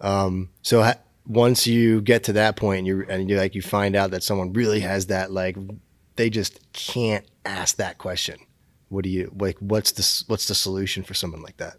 Um, 0.00 0.50
so 0.62 0.82
ha- 0.82 0.98
once 1.26 1.66
you 1.66 2.00
get 2.00 2.24
to 2.24 2.32
that 2.34 2.56
point, 2.56 2.78
and 2.78 2.86
you 2.86 3.04
and 3.08 3.28
you 3.28 3.36
like 3.36 3.54
you 3.54 3.62
find 3.62 3.94
out 3.94 4.10
that 4.12 4.22
someone 4.22 4.52
really 4.52 4.80
has 4.80 5.06
that 5.06 5.30
like 5.30 5.56
they 6.16 6.30
just 6.30 6.60
can't 6.72 7.26
ask 7.44 7.76
that 7.76 7.98
question. 7.98 8.38
What 8.88 9.04
do 9.04 9.10
you 9.10 9.32
like? 9.38 9.56
What's 9.58 9.92
the 9.92 10.24
what's 10.26 10.48
the 10.48 10.54
solution 10.54 11.02
for 11.02 11.14
someone 11.14 11.42
like 11.42 11.58
that? 11.58 11.76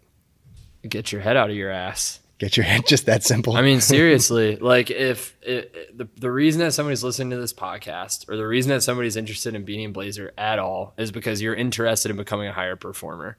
Get 0.88 1.12
your 1.12 1.20
head 1.20 1.36
out 1.36 1.50
of 1.50 1.56
your 1.56 1.70
ass. 1.70 2.20
Get 2.38 2.56
your 2.56 2.64
head 2.72 2.86
just 2.86 3.06
that 3.06 3.22
simple. 3.22 3.56
I 3.56 3.62
mean, 3.62 3.80
seriously, 3.94 4.56
like 4.56 4.90
if 4.90 5.36
it, 5.42 5.96
the 5.96 6.08
the 6.16 6.30
reason 6.30 6.60
that 6.60 6.72
somebody's 6.72 7.04
listening 7.04 7.30
to 7.30 7.36
this 7.36 7.52
podcast, 7.52 8.28
or 8.28 8.36
the 8.36 8.46
reason 8.46 8.70
that 8.70 8.82
somebody's 8.82 9.16
interested 9.16 9.54
in 9.54 9.66
Beanie 9.66 9.84
and 9.84 9.94
Blazer 9.94 10.32
at 10.38 10.58
all, 10.58 10.94
is 10.96 11.12
because 11.12 11.42
you're 11.42 11.54
interested 11.54 12.10
in 12.10 12.16
becoming 12.16 12.48
a 12.48 12.52
higher 12.52 12.76
performer. 12.76 13.36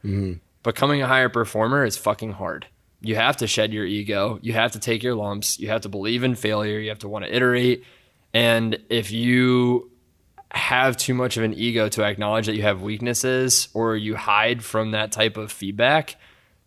Becoming 0.63 1.01
a 1.01 1.07
higher 1.07 1.29
performer 1.29 1.85
is 1.85 1.97
fucking 1.97 2.33
hard. 2.33 2.67
You 3.01 3.15
have 3.15 3.37
to 3.37 3.47
shed 3.47 3.73
your 3.73 3.85
ego. 3.85 4.39
You 4.41 4.53
have 4.53 4.71
to 4.71 4.79
take 4.79 5.03
your 5.03 5.15
lumps. 5.15 5.59
You 5.59 5.67
have 5.67 5.81
to 5.81 5.89
believe 5.89 6.23
in 6.23 6.35
failure. 6.35 6.79
You 6.79 6.89
have 6.89 6.99
to 6.99 7.09
want 7.09 7.25
to 7.25 7.35
iterate. 7.35 7.83
And 8.33 8.79
if 8.89 9.11
you 9.11 9.91
have 10.51 10.95
too 10.95 11.13
much 11.13 11.35
of 11.35 11.43
an 11.43 11.53
ego 11.53 11.89
to 11.89 12.03
acknowledge 12.03 12.45
that 12.45 12.55
you 12.55 12.61
have 12.61 12.81
weaknesses, 12.81 13.67
or 13.73 13.97
you 13.97 14.15
hide 14.15 14.63
from 14.63 14.91
that 14.91 15.11
type 15.11 15.35
of 15.35 15.51
feedback, 15.51 16.15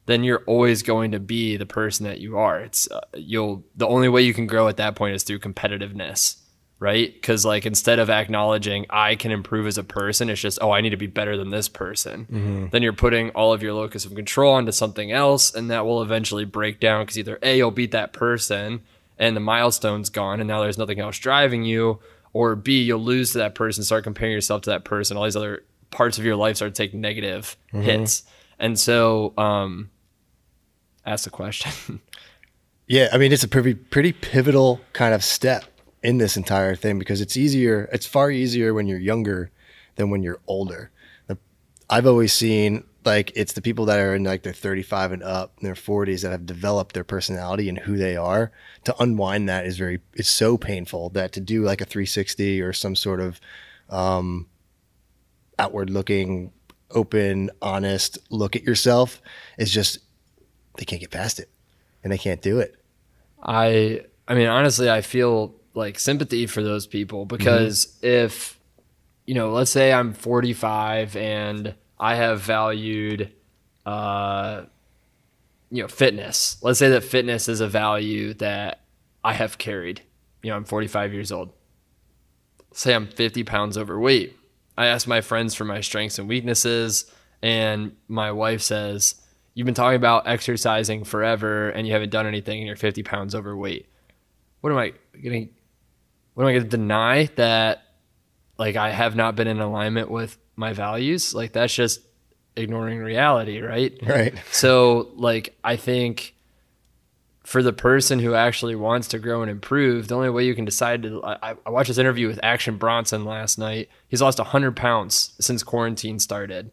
then 0.06 0.24
you're 0.24 0.42
always 0.46 0.82
going 0.82 1.12
to 1.12 1.20
be 1.20 1.56
the 1.56 1.66
person 1.66 2.04
that 2.04 2.20
you 2.20 2.38
are. 2.38 2.60
It's 2.60 2.90
uh, 2.90 3.00
you'll 3.14 3.64
the 3.76 3.86
only 3.86 4.08
way 4.08 4.22
you 4.22 4.34
can 4.34 4.46
grow 4.46 4.68
at 4.68 4.76
that 4.76 4.94
point 4.94 5.14
is 5.14 5.22
through 5.22 5.40
competitiveness, 5.40 6.36
right? 6.78 7.12
Because 7.12 7.45
like 7.45 7.64
instead 7.64 7.99
of 7.99 8.11
acknowledging 8.11 8.87
I 8.90 9.14
can 9.14 9.30
improve 9.30 9.66
as 9.66 9.78
a 9.78 9.85
person, 9.85 10.28
it's 10.28 10.40
just 10.40 10.59
oh 10.61 10.71
I 10.71 10.80
need 10.80 10.90
to 10.90 10.97
be 10.97 11.06
better 11.06 11.37
than 11.37 11.50
this 11.50 11.68
person. 11.68 12.68
Then 12.71 12.83
you're 12.83 12.92
putting 12.92 13.30
all 13.30 13.52
of 13.52 13.62
your 13.62 13.73
locus 13.73 14.04
of 14.04 14.14
control 14.14 14.54
onto 14.54 14.73
something 14.73 15.11
else, 15.12 15.54
and 15.54 15.71
that 15.71 15.87
will 15.87 16.02
eventually 16.02 16.45
break 16.45 16.80
down 16.80 17.02
because 17.04 17.18
either 17.18 17.38
a 17.42 17.56
you'll 17.56 17.71
beat 17.71 17.92
that 17.92 18.12
person 18.12 18.83
and 19.18 19.35
the 19.35 19.40
milestone's 19.40 20.11
gone, 20.11 20.40
and 20.40 20.49
now 20.49 20.61
there's 20.61 20.76
nothing 20.76 21.00
else 21.00 21.18
driving 21.18 21.64
you, 21.64 21.99
or 22.35 22.54
b 22.54 22.83
you'll 22.83 23.00
lose 23.00 23.33
to 23.33 23.38
that 23.38 23.54
person, 23.54 23.83
start 23.83 24.04
comparing 24.04 24.33
yourself 24.33 24.61
to 24.62 24.71
that 24.71 24.85
person, 24.85 25.16
all 25.16 25.25
these 25.25 25.37
other 25.37 25.64
parts 25.90 26.18
of 26.18 26.25
your 26.25 26.37
life 26.37 26.56
start 26.56 26.75
to 26.75 26.83
take 26.83 26.92
negative 26.92 27.56
hits, 27.73 28.25
and 28.59 28.78
so 28.78 29.33
um 29.38 29.88
ask 31.06 31.25
the 31.25 31.30
question. 31.30 32.00
Yeah, 32.88 33.09
I 33.12 33.18
mean 33.18 33.33
it's 33.33 33.42
a 33.42 33.49
pretty 33.49 33.75
pretty 33.75 34.12
pivotal 34.12 34.80
kind 34.92 35.12
of 35.12 35.25
step 35.25 35.64
in 36.06 36.18
this 36.18 36.36
entire 36.36 36.76
thing 36.76 37.00
because 37.00 37.20
it's 37.20 37.36
easier. 37.36 37.88
It's 37.92 38.06
far 38.06 38.30
easier 38.30 38.72
when 38.72 38.86
you're 38.86 38.96
younger 38.96 39.50
than 39.96 40.08
when 40.08 40.22
you're 40.22 40.38
older. 40.46 40.92
I've 41.90 42.06
always 42.06 42.32
seen 42.32 42.84
like 43.04 43.32
it's 43.34 43.54
the 43.54 43.62
people 43.62 43.86
that 43.86 43.98
are 43.98 44.14
in 44.14 44.22
like 44.22 44.44
their 44.44 44.52
35 44.52 45.12
and 45.12 45.22
up, 45.25 45.54
in 45.60 45.64
their 45.64 45.75
40s 45.75 46.22
that 46.22 46.30
have 46.30 46.46
developed 46.46 46.94
their 46.94 47.04
personality 47.04 47.68
and 47.68 47.78
who 47.78 47.96
they 47.96 48.16
are. 48.16 48.52
To 48.84 48.94
unwind 49.02 49.48
that 49.48 49.66
is 49.66 49.78
very 49.78 50.00
it's 50.14 50.28
so 50.28 50.56
painful 50.56 51.10
that 51.10 51.32
to 51.32 51.40
do 51.40 51.62
like 51.62 51.80
a 51.80 51.84
360 51.84 52.60
or 52.62 52.72
some 52.72 52.94
sort 52.94 53.20
of 53.20 53.40
um, 53.90 54.46
outward 55.58 55.90
looking, 55.90 56.52
open, 56.92 57.50
honest 57.60 58.18
look 58.30 58.54
at 58.54 58.62
yourself 58.62 59.20
is 59.58 59.72
just 59.72 59.98
they 60.76 60.84
can't 60.84 61.00
get 61.00 61.10
past 61.10 61.40
it 61.40 61.50
and 62.04 62.12
they 62.12 62.18
can't 62.18 62.42
do 62.42 62.60
it. 62.60 62.76
I 63.42 64.02
I 64.28 64.34
mean 64.34 64.46
honestly 64.46 64.88
I 64.88 65.00
feel 65.00 65.55
like 65.76 65.99
sympathy 65.99 66.47
for 66.47 66.62
those 66.62 66.87
people 66.87 67.25
because 67.25 67.99
if 68.02 68.59
you 69.26 69.35
know 69.35 69.50
let's 69.50 69.71
say 69.71 69.92
I'm 69.92 70.12
45 70.12 71.16
and 71.16 71.75
I 71.99 72.14
have 72.14 72.40
valued 72.40 73.33
uh 73.85 74.62
you 75.71 75.83
know 75.83 75.88
fitness 75.88 76.56
let's 76.62 76.78
say 76.78 76.88
that 76.90 77.04
fitness 77.04 77.49
is 77.49 77.61
a 77.61 77.68
value 77.68 78.35
that 78.35 78.80
I 79.23 79.35
have 79.35 79.59
carried 79.59 80.02
you 80.42 80.50
know 80.50 80.56
I'm 80.56 80.64
45 80.64 81.12
years 81.12 81.30
old 81.30 81.52
say 82.73 82.95
I'm 82.95 83.06
50 83.06 83.45
pounds 83.45 83.76
overweight 83.76 84.37
I 84.78 84.87
ask 84.87 85.06
my 85.06 85.21
friends 85.21 85.54
for 85.54 85.64
my 85.64 85.80
strengths 85.80 86.18
and 86.18 86.28
weaknesses 86.28 87.11
and 87.42 87.95
my 88.09 88.33
wife 88.33 88.62
says 88.62 89.16
you've 89.56 89.64
been 89.64 89.75
talking 89.75 89.97
about 89.97 90.28
exercising 90.28 91.02
forever 91.02 91.71
and 91.71 91.87
you 91.87 91.92
haven't 91.95 92.11
done 92.11 92.26
anything 92.26 92.59
and 92.59 92.66
you're 92.66 92.76
50 92.76 93.02
pounds 93.02 93.35
overweight. 93.35 93.88
What 94.61 94.71
am 94.71 94.78
I 94.78 94.92
getting? 95.21 95.49
What 96.37 96.45
am 96.45 96.49
I 96.49 96.52
going 96.52 96.64
to 96.64 96.69
deny 96.69 97.25
that 97.37 97.83
like 98.59 98.76
I 98.76 98.90
have 98.90 99.16
not 99.16 99.37
been 99.37 99.49
in 99.49 99.59
alignment 99.59 100.11
with 100.11 100.37
my 100.55 100.75
values? 100.75 101.35
Like 101.35 101.55
that's 101.55 101.75
just 101.75 102.00
ignoring 102.55 102.99
reality, 102.99 103.62
right? 103.62 103.99
Right. 104.07 104.35
So 104.52 105.11
like 105.16 105.57
I 105.64 105.76
think 105.76 106.35
for 107.43 107.62
the 107.62 107.73
person 107.73 108.19
who 108.19 108.35
actually 108.35 108.75
wants 108.75 109.09
to 109.09 109.19
grow 109.19 109.40
and 109.40 109.50
improve, 109.50 110.09
the 110.09 110.14
only 110.14 110.28
way 110.28 110.45
you 110.45 110.55
can 110.55 110.66
decide 110.66 111.05
to 111.05 111.25
I, 111.25 111.55
I 111.64 111.71
watched 111.71 111.88
this 111.88 111.97
interview 111.97 112.26
with 112.28 112.38
Action 112.43 112.76
Bronson 112.76 113.25
last 113.25 113.59
night. 113.59 113.88
He's 114.07 114.21
lost 114.21 114.38
100 114.38 114.76
pounds 114.76 115.33
since 115.40 115.62
quarantine 115.62 116.19
started 116.19 116.71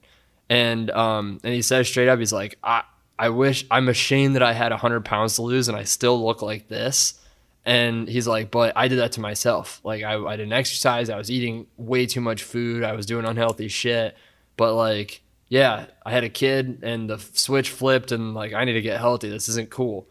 and 0.49 0.91
um 0.91 1.39
and 1.43 1.53
he 1.53 1.61
says 1.61 1.87
straight 1.87 2.09
up 2.09 2.19
he's 2.19 2.33
like 2.33 2.57
i 2.63 2.83
i 3.17 3.29
wish 3.29 3.65
i'm 3.71 3.87
ashamed 3.87 4.35
that 4.35 4.43
i 4.43 4.53
had 4.53 4.71
100 4.71 5.05
pounds 5.05 5.35
to 5.35 5.41
lose 5.41 5.67
and 5.67 5.77
i 5.77 5.83
still 5.83 6.23
look 6.23 6.41
like 6.41 6.67
this 6.67 7.19
and 7.65 8.07
he's 8.07 8.27
like 8.27 8.51
but 8.51 8.73
i 8.75 8.87
did 8.87 8.99
that 8.99 9.13
to 9.13 9.21
myself. 9.21 9.79
Like 9.83 10.03
I, 10.03 10.15
I 10.15 10.35
didn't 10.35 10.53
exercise. 10.53 11.09
I 11.09 11.17
was 11.17 11.31
eating 11.31 11.67
way 11.77 12.05
too 12.05 12.21
much 12.21 12.43
food. 12.43 12.83
I 12.83 12.93
was 12.93 13.05
doing 13.05 13.25
unhealthy 13.25 13.67
shit. 13.67 14.15
But 14.57 14.75
like 14.75 15.21
yeah 15.49 15.85
i 16.05 16.11
had 16.11 16.23
a 16.23 16.29
kid 16.29 16.79
and 16.83 17.09
the 17.09 17.19
switch 17.19 17.69
flipped 17.69 18.11
and 18.11 18.33
like 18.33 18.53
i 18.53 18.63
need 18.65 18.73
to 18.73 18.81
get 18.81 18.99
healthy. 18.99 19.29
This 19.29 19.49
isn't 19.49 19.69
cool. 19.69 20.07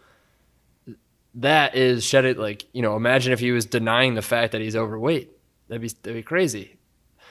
That 1.34 1.74
is 1.74 2.04
shed 2.04 2.24
it 2.24 2.38
like 2.38 2.66
you 2.72 2.82
know 2.82 2.96
imagine 2.96 3.32
if 3.32 3.40
he 3.40 3.52
was 3.52 3.66
denying 3.66 4.14
the 4.14 4.22
fact 4.22 4.52
that 4.52 4.60
he's 4.60 4.76
overweight. 4.76 5.30
That'd 5.68 5.82
be 5.82 5.88
that'd 5.88 6.14
be 6.14 6.22
crazy. 6.22 6.76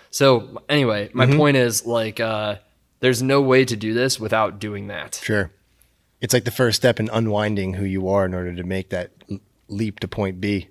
So 0.09 0.61
anyway 0.69 1.09
my 1.13 1.25
point 1.25 1.57
is 1.57 1.85
like 1.85 2.19
uh 2.19 2.57
there's 2.99 3.21
no 3.23 3.41
way 3.41 3.65
to 3.65 3.75
do 3.75 3.93
this 3.93 4.19
without 4.19 4.59
doing 4.59 4.87
that. 4.87 5.19
Sure. 5.23 5.51
It's 6.21 6.33
like 6.35 6.43
the 6.43 6.51
first 6.51 6.77
step 6.77 6.99
in 6.99 7.09
unwinding 7.11 7.73
who 7.73 7.85
you 7.85 8.07
are 8.07 8.25
in 8.25 8.35
order 8.35 8.53
to 8.53 8.63
make 8.63 8.89
that 8.91 9.11
leap 9.71 9.99
to 10.01 10.07
point 10.07 10.39
B. 10.41 10.67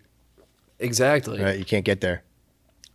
Exactly. 0.79 1.41
Right? 1.41 1.59
You 1.59 1.65
can't 1.65 1.85
get 1.85 2.01
there. 2.01 2.23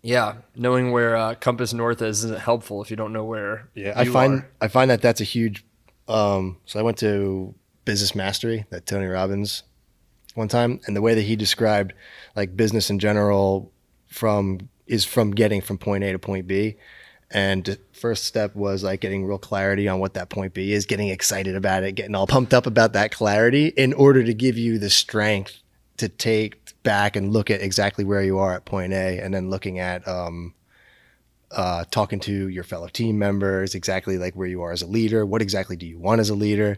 Yeah. 0.02 0.36
Knowing 0.56 0.91
where 0.91 1.15
uh, 1.15 1.36
compass 1.36 1.74
north 1.74 2.02
is 2.02 2.24
isn't 2.24 2.39
helpful 2.39 2.82
if 2.82 2.89
you 2.89 2.96
don't 2.96 3.13
know 3.13 3.24
where. 3.26 3.70
I 3.76 4.04
you 4.04 4.12
find 4.12 4.39
are. 4.39 4.52
I 4.62 4.68
find 4.68 4.89
that 4.91 5.02
that's 5.02 5.22
a 5.22 5.26
huge. 5.26 5.65
Um, 6.08 6.58
so 6.65 6.80
I 6.80 6.84
went 6.84 6.98
to 7.00 7.56
Business 7.86 8.13
Mastery, 8.13 8.65
that 8.70 8.86
Tony 8.86 9.08
Robbins, 9.08 9.63
one 10.36 10.48
time, 10.48 10.80
and 10.86 10.96
the 10.96 11.02
way 11.02 11.15
that 11.15 11.24
he 11.24 11.36
described 11.36 11.94
like 12.36 12.56
business 12.56 12.89
in 12.89 13.00
general 13.00 13.72
from 14.08 14.70
is 14.86 15.04
from 15.04 15.32
getting 15.32 15.62
from 15.62 15.78
point 15.78 16.04
A 16.04 16.12
to 16.12 16.20
point 16.20 16.48
B. 16.48 16.78
And 17.32 17.78
first 17.91 18.26
step 18.26 18.56
was 18.56 18.84
like 18.84 19.02
getting 19.02 19.26
real 19.26 19.39
clarity 19.39 19.88
on 19.88 20.00
what 20.00 20.13
that 20.13 20.30
point 20.30 20.54
B 20.54 20.74
is, 20.74 20.86
getting 20.86 21.10
excited 21.10 21.56
about 21.56 21.84
it, 21.84 21.94
getting 21.94 22.13
all 22.13 22.28
pumped 22.28 22.54
up 22.54 22.68
about 22.68 22.94
that 22.94 23.12
clarity 23.12 23.68
in 23.68 23.94
order 23.94 24.24
to 24.24 24.34
give 24.34 24.58
you 24.58 24.78
the 24.78 24.91
strength 24.91 25.62
to 25.97 26.10
take 26.10 26.73
back 26.84 27.15
and 27.15 27.31
look 27.31 27.49
at 27.49 27.62
exactly 27.62 28.03
where 28.03 28.21
you 28.21 28.38
are 28.38 28.53
at 28.53 28.65
point 28.65 28.93
A 28.93 29.19
and 29.19 29.34
then 29.34 29.49
looking 29.49 29.79
at 29.79 30.08
um, 30.08 30.53
uh, 31.51 31.86
talking 31.91 32.19
to 32.21 32.49
your 32.49 32.63
fellow 32.63 32.88
team 32.88 33.17
members, 33.17 33.75
exactly 33.75 34.17
like 34.17 34.36
where 34.36 34.47
you 34.47 34.62
are 34.62 34.71
as 34.71 34.81
a 34.81 34.88
leader. 34.88 35.25
What 35.25 35.41
exactly 35.41 35.75
do 35.75 35.86
you 35.86 35.97
want 35.97 36.19
as 36.19 36.29
a 36.29 36.36
leader? 36.36 36.77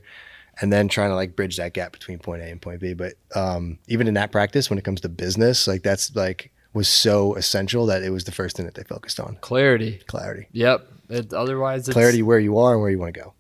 And 0.59 0.73
then 0.73 0.87
trying 0.87 1.09
to 1.09 1.15
like 1.15 1.35
bridge 1.35 1.57
that 1.57 1.73
gap 1.73 1.91
between 1.91 2.19
point 2.19 2.41
A 2.41 2.45
and 2.45 2.61
point 2.61 2.81
B. 2.81 2.93
But 2.93 3.13
um, 3.35 3.79
even 3.87 4.07
in 4.07 4.15
that 4.15 4.31
practice, 4.31 4.69
when 4.69 4.79
it 4.79 4.85
comes 4.85 5.01
to 5.01 5.09
business, 5.09 5.67
like 5.67 5.83
that's 5.83 6.15
like 6.15 6.51
was 6.73 6.87
so 6.87 7.35
essential 7.35 7.85
that 7.87 8.03
it 8.03 8.11
was 8.11 8.23
the 8.23 8.31
first 8.31 8.55
thing 8.55 8.65
that 8.65 8.75
they 8.75 8.83
focused 8.83 9.19
on 9.19 9.37
clarity. 9.41 9.99
clarity. 10.07 10.47
Yep. 10.51 10.87
It, 11.09 11.33
otherwise, 11.33 11.87
it's, 11.87 11.93
Clarity 11.93 12.21
where 12.21 12.39
you 12.39 12.57
are 12.57 12.73
and 12.73 12.81
where 12.81 12.91
you 12.91 12.99
want 12.99 13.13
to 13.13 13.19
go. 13.19 13.33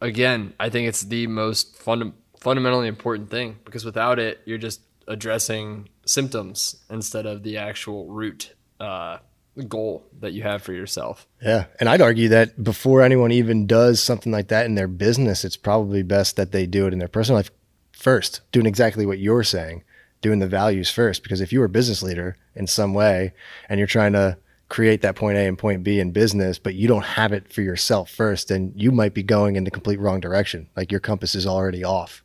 Again, 0.00 0.54
I 0.58 0.70
think 0.70 0.88
it's 0.88 1.02
the 1.02 1.26
most 1.26 1.76
funda- 1.76 2.12
fundamentally 2.44 2.88
important 2.88 3.30
thing 3.30 3.56
because 3.64 3.86
without 3.86 4.18
it, 4.18 4.42
you're 4.44 4.58
just 4.58 4.82
addressing 5.08 5.88
symptoms 6.04 6.76
instead 6.90 7.24
of 7.24 7.42
the 7.42 7.56
actual 7.56 8.06
root 8.06 8.54
uh, 8.78 9.18
goal 9.66 10.04
that 10.20 10.34
you 10.34 10.42
have 10.42 10.62
for 10.62 10.74
yourself. 10.74 11.26
Yeah. 11.42 11.64
And 11.80 11.88
I'd 11.88 12.02
argue 12.02 12.28
that 12.28 12.62
before 12.62 13.00
anyone 13.00 13.32
even 13.32 13.66
does 13.66 14.02
something 14.02 14.30
like 14.30 14.48
that 14.48 14.66
in 14.66 14.74
their 14.74 14.88
business, 14.88 15.44
it's 15.44 15.56
probably 15.56 16.02
best 16.02 16.36
that 16.36 16.52
they 16.52 16.66
do 16.66 16.86
it 16.86 16.92
in 16.92 16.98
their 16.98 17.08
personal 17.08 17.38
life 17.38 17.50
first, 17.92 18.42
doing 18.52 18.66
exactly 18.66 19.06
what 19.06 19.18
you're 19.18 19.42
saying, 19.42 19.82
doing 20.20 20.40
the 20.40 20.46
values 20.46 20.90
first. 20.90 21.22
Because 21.22 21.40
if 21.40 21.50
you're 21.50 21.64
a 21.64 21.70
business 21.70 22.02
leader 22.02 22.36
in 22.54 22.66
some 22.66 22.92
way 22.92 23.32
and 23.70 23.78
you're 23.78 23.86
trying 23.86 24.12
to 24.12 24.36
create 24.68 25.02
that 25.02 25.16
point 25.16 25.38
A 25.38 25.46
and 25.46 25.58
point 25.58 25.82
B 25.82 26.00
in 26.00 26.10
business, 26.10 26.58
but 26.58 26.74
you 26.74 26.88
don't 26.88 27.04
have 27.04 27.32
it 27.32 27.52
for 27.52 27.62
yourself 27.62 28.10
first, 28.10 28.48
then 28.48 28.72
you 28.74 28.90
might 28.90 29.14
be 29.14 29.22
going 29.22 29.56
in 29.56 29.64
the 29.64 29.70
complete 29.70 30.00
wrong 30.00 30.20
direction. 30.20 30.68
Like 30.76 30.90
your 30.90 31.00
compass 31.00 31.34
is 31.34 31.46
already 31.46 31.84
off. 31.84 32.23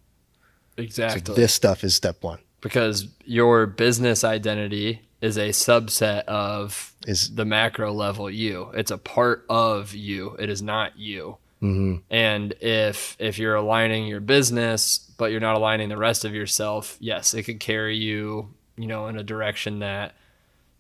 So 0.80 1.04
Exactly. 1.04 1.36
this 1.36 1.54
stuff 1.54 1.84
is 1.84 1.96
step 1.96 2.24
one. 2.24 2.40
because 2.62 3.08
your 3.26 3.66
business 3.66 4.24
identity 4.24 5.02
is 5.22 5.38
a 5.38 5.50
subset 5.50 6.24
of 6.26 6.94
Is 7.08 7.36
the 7.36 7.46
macro 7.46 7.92
level 7.94 8.30
you. 8.30 8.70
It's 8.74 8.92
a 8.92 8.98
part 8.98 9.46
of 9.50 9.94
you. 9.94 10.36
It 10.40 10.50
is 10.50 10.62
not 10.62 10.98
you. 10.98 11.38
mhm. 11.62 12.02
And 12.10 12.54
if 12.62 13.16
if 13.20 13.38
you're 13.38 13.56
aligning 13.56 14.08
your 14.08 14.22
business, 14.22 15.00
but 15.18 15.32
you're 15.32 15.42
not 15.42 15.56
aligning 15.58 15.90
the 15.90 15.98
rest 15.98 16.24
of 16.26 16.34
yourself, 16.34 16.96
yes, 17.02 17.34
it 17.34 17.44
could 17.44 17.60
carry 17.60 17.98
you, 17.98 18.54
you 18.78 18.88
know, 18.88 19.08
in 19.08 19.18
a 19.18 19.24
direction 19.24 19.80
that 19.80 20.16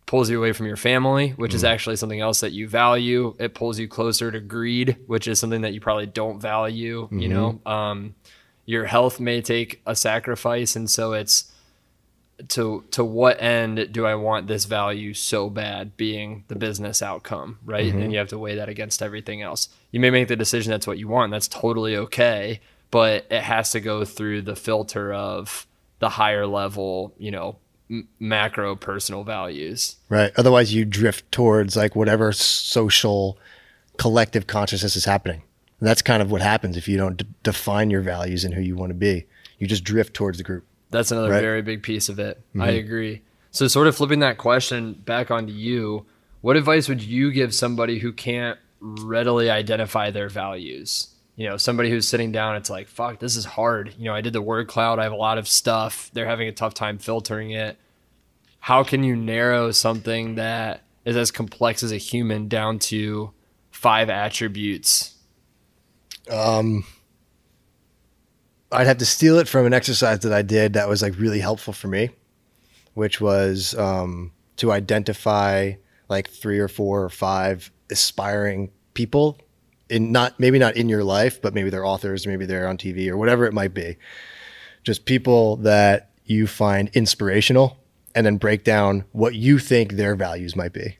pulls 0.05 0.29
you 0.29 0.37
away 0.39 0.53
from 0.53 0.65
your 0.65 0.77
family, 0.77 1.31
which 1.31 1.53
is 1.53 1.63
actually 1.63 1.95
something 1.97 2.19
else 2.21 2.39
that 2.39 2.51
you 2.53 2.67
value. 2.67 3.35
It 3.39 3.53
pulls 3.53 3.77
you 3.77 3.87
closer 3.87 4.31
to 4.31 4.39
greed, 4.39 4.95
which 5.05 5.27
is 5.27 5.37
something 5.39 5.61
that 5.61 5.73
you 5.73 5.81
probably 5.81 6.07
don't 6.07 6.39
value. 6.41 7.07
You 7.11 7.27
know, 7.29 7.59
um, 7.65 8.15
your 8.69 8.85
health 8.85 9.19
may 9.19 9.41
take 9.41 9.81
a 9.87 9.95
sacrifice, 9.95 10.75
and 10.75 10.87
so 10.87 11.13
it's 11.13 11.51
to 12.49 12.83
to 12.91 13.03
what 13.03 13.41
end 13.41 13.89
do 13.91 14.05
I 14.05 14.13
want 14.13 14.45
this 14.45 14.65
value 14.65 15.15
so 15.15 15.49
bad 15.49 15.97
being 15.97 16.43
the 16.49 16.55
business 16.55 17.01
outcome, 17.01 17.57
right? 17.65 17.91
And 17.91 18.03
mm-hmm. 18.03 18.11
you 18.11 18.19
have 18.19 18.27
to 18.27 18.37
weigh 18.37 18.57
that 18.57 18.69
against 18.69 19.01
everything 19.01 19.41
else. 19.41 19.69
You 19.89 19.99
may 19.99 20.11
make 20.11 20.27
the 20.27 20.35
decision 20.35 20.69
that's 20.69 20.85
what 20.85 20.99
you 20.99 21.07
want. 21.07 21.31
That's 21.31 21.47
totally 21.47 21.95
okay, 21.95 22.59
but 22.91 23.25
it 23.31 23.41
has 23.41 23.71
to 23.71 23.79
go 23.79 24.05
through 24.05 24.43
the 24.43 24.55
filter 24.55 25.11
of 25.13 25.65
the 25.97 26.09
higher 26.09 26.45
level, 26.45 27.15
you 27.17 27.31
know, 27.31 27.57
m- 27.89 28.07
macro 28.19 28.75
personal 28.75 29.23
values. 29.23 29.95
right. 30.09 30.31
Otherwise, 30.37 30.75
you 30.75 30.85
drift 30.85 31.31
towards 31.31 31.75
like 31.75 31.95
whatever 31.95 32.31
social 32.33 33.39
collective 33.97 34.45
consciousness 34.45 34.95
is 34.95 35.05
happening. 35.05 35.41
And 35.79 35.87
that's 35.87 36.01
kind 36.01 36.21
of 36.21 36.31
what 36.31 36.41
happens 36.41 36.77
if 36.77 36.87
you 36.87 36.97
don't 36.97 37.17
d- 37.17 37.25
define 37.43 37.89
your 37.89 38.01
values 38.01 38.43
and 38.43 38.53
who 38.53 38.61
you 38.61 38.75
want 38.75 38.89
to 38.89 38.95
be. 38.95 39.25
You 39.59 39.67
just 39.67 39.83
drift 39.83 40.13
towards 40.13 40.37
the 40.37 40.43
group. 40.43 40.65
That's 40.91 41.11
another 41.11 41.29
Right. 41.29 41.41
very 41.41 41.61
big 41.61 41.83
piece 41.83 42.09
of 42.09 42.19
it. 42.19 42.41
I 42.55 42.57
mm-hmm. 42.57 42.77
agree. 42.77 43.21
So, 43.51 43.67
sort 43.67 43.87
of 43.87 43.95
flipping 43.95 44.19
that 44.19 44.37
question 44.37 44.93
back 44.93 45.31
onto 45.31 45.53
you, 45.53 46.05
what 46.41 46.55
advice 46.55 46.87
would 46.87 47.01
you 47.01 47.31
give 47.31 47.53
somebody 47.53 47.99
who 47.99 48.11
can't 48.11 48.59
readily 48.79 49.49
identify 49.49 50.11
their 50.11 50.29
values? 50.29 51.09
You 51.35 51.47
know, 51.47 51.57
somebody 51.57 51.89
who's 51.89 52.07
sitting 52.07 52.31
down, 52.31 52.55
it's 52.57 52.69
like, 52.69 52.87
fuck, 52.87 53.19
this 53.19 53.35
is 53.35 53.45
hard. 53.45 53.93
You 53.97 54.05
know, 54.05 54.15
I 54.15 54.21
did 54.21 54.33
the 54.33 54.41
word 54.41 54.67
cloud, 54.67 54.99
I 54.99 55.03
have 55.03 55.13
a 55.13 55.17
lot 55.17 55.37
of 55.37 55.47
stuff. 55.47 56.09
They're 56.13 56.25
having 56.27 56.47
a 56.47 56.53
tough 56.53 56.73
time 56.73 56.97
filtering 56.97 57.51
it. 57.51 57.77
How 58.59 58.83
can 58.83 59.03
you 59.03 59.15
narrow 59.15 59.71
something 59.71 60.35
that 60.35 60.81
is 61.05 61.15
as 61.15 61.31
complex 61.31 61.81
as 61.81 61.93
a 61.93 61.97
human 61.97 62.49
down 62.49 62.77
to 62.79 63.31
five 63.71 64.09
attributes? 64.09 65.15
Um, 66.29 66.83
I'd 68.71 68.87
have 68.87 68.99
to 68.99 69.05
steal 69.05 69.39
it 69.39 69.47
from 69.47 69.65
an 69.65 69.73
exercise 69.73 70.19
that 70.19 70.33
I 70.33 70.41
did 70.41 70.73
that 70.73 70.87
was 70.87 71.01
like 71.01 71.17
really 71.17 71.39
helpful 71.39 71.73
for 71.73 71.87
me, 71.87 72.11
which 72.93 73.19
was 73.19 73.75
um, 73.75 74.31
to 74.57 74.71
identify 74.71 75.73
like 76.07 76.29
three 76.29 76.59
or 76.59 76.67
four 76.67 77.03
or 77.03 77.09
five 77.09 77.71
aspiring 77.89 78.71
people 78.93 79.37
in 79.89 80.11
not 80.11 80.39
maybe 80.39 80.59
not 80.59 80.75
in 80.75 80.87
your 80.87 81.03
life, 81.03 81.41
but 81.41 81.53
maybe 81.53 81.69
they're 81.69 81.85
authors, 81.85 82.27
maybe 82.27 82.45
they're 82.45 82.67
on 82.67 82.77
TV 82.77 83.09
or 83.09 83.17
whatever 83.17 83.45
it 83.45 83.53
might 83.53 83.73
be. 83.73 83.97
Just 84.83 85.05
people 85.05 85.57
that 85.57 86.11
you 86.25 86.45
find 86.45 86.89
inspirational, 86.93 87.77
and 88.13 88.25
then 88.25 88.37
break 88.37 88.63
down 88.63 89.03
what 89.11 89.35
you 89.35 89.59
think 89.59 89.93
their 89.93 90.15
values 90.15 90.55
might 90.55 90.73
be, 90.73 90.97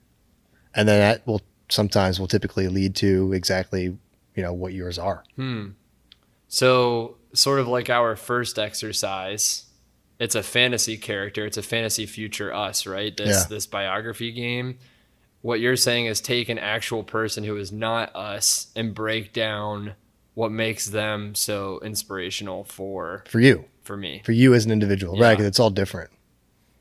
and 0.74 0.88
then 0.88 1.00
that 1.00 1.26
will 1.28 1.42
sometimes 1.70 2.20
will 2.20 2.28
typically 2.28 2.68
lead 2.68 2.96
to 2.96 3.32
exactly 3.34 3.96
you 4.36 4.44
know 4.44 4.54
what 4.54 4.74
yours 4.74 4.98
are. 5.00 5.24
Hmm. 5.36 5.70
So, 6.48 7.18
sort 7.34 7.60
of 7.60 7.68
like 7.68 7.90
our 7.90 8.16
first 8.16 8.58
exercise, 8.58 9.66
it's 10.20 10.36
a 10.36 10.44
fantasy 10.44 10.98
character, 10.98 11.46
it's 11.46 11.58
a 11.58 11.62
fantasy 11.62 12.06
future 12.06 12.54
us, 12.54 12.86
right? 12.88 13.16
This 13.16 13.30
Yeah. 13.30 13.44
this 13.50 13.68
biography 13.68 14.32
game. 14.32 14.78
What 15.42 15.60
you're 15.60 15.78
saying 15.78 16.08
is 16.08 16.20
take 16.20 16.50
an 16.50 16.60
actual 16.60 17.04
person 17.04 17.44
who 17.44 17.56
is 17.58 17.72
not 17.72 18.14
us 18.16 18.68
and 18.76 18.94
break 18.94 19.32
down 19.32 19.94
what 20.34 20.52
makes 20.52 20.88
them 20.88 21.36
so 21.36 21.80
inspirational 21.84 22.64
for 22.66 23.24
for 23.28 23.40
you. 23.40 23.66
for 23.84 23.96
me. 23.98 24.22
for 24.26 24.32
you 24.34 24.54
as 24.54 24.66
an 24.66 24.72
individual, 24.72 25.14
right? 25.14 25.32
Yeah. 25.32 25.36
'Cause 25.38 25.46
it's 25.46 25.60
all 25.60 25.70
different. 25.70 26.10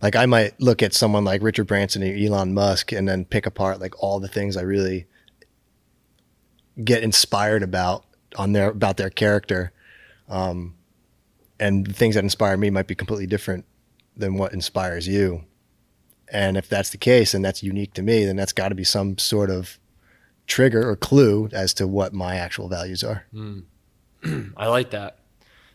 Like 0.02 0.14
I 0.16 0.26
might 0.26 0.60
look 0.60 0.82
at 0.82 0.94
someone 0.94 1.24
like 1.24 1.42
Richard 1.42 1.66
Branson 1.66 2.02
or 2.02 2.14
Elon 2.14 2.54
Musk 2.54 2.92
and 2.92 3.08
then 3.08 3.24
pick 3.24 3.46
apart 3.46 3.80
like 3.80 4.00
all 4.02 4.18
the 4.20 4.28
things 4.28 4.56
I 4.56 4.62
really 4.62 5.06
get 6.82 7.02
inspired 7.02 7.62
about 7.62 8.04
on 8.36 8.52
their 8.52 8.70
about 8.70 8.96
their 8.96 9.10
character, 9.10 9.72
um, 10.28 10.74
and 11.58 11.86
the 11.86 11.92
things 11.92 12.14
that 12.14 12.24
inspire 12.24 12.56
me 12.56 12.70
might 12.70 12.86
be 12.86 12.94
completely 12.94 13.26
different 13.26 13.64
than 14.16 14.34
what 14.34 14.52
inspires 14.52 15.06
you. 15.06 15.44
And 16.30 16.56
if 16.56 16.68
that's 16.68 16.90
the 16.90 16.98
case, 16.98 17.32
and 17.32 17.44
that's 17.44 17.62
unique 17.62 17.94
to 17.94 18.02
me, 18.02 18.24
then 18.24 18.36
that's 18.36 18.52
got 18.52 18.68
to 18.68 18.74
be 18.74 18.84
some 18.84 19.16
sort 19.18 19.50
of 19.50 19.78
trigger 20.46 20.88
or 20.88 20.96
clue 20.96 21.48
as 21.52 21.72
to 21.74 21.86
what 21.86 22.12
my 22.12 22.36
actual 22.36 22.68
values 22.68 23.02
are. 23.02 23.26
I 24.56 24.66
like 24.66 24.90
that. 24.90 25.18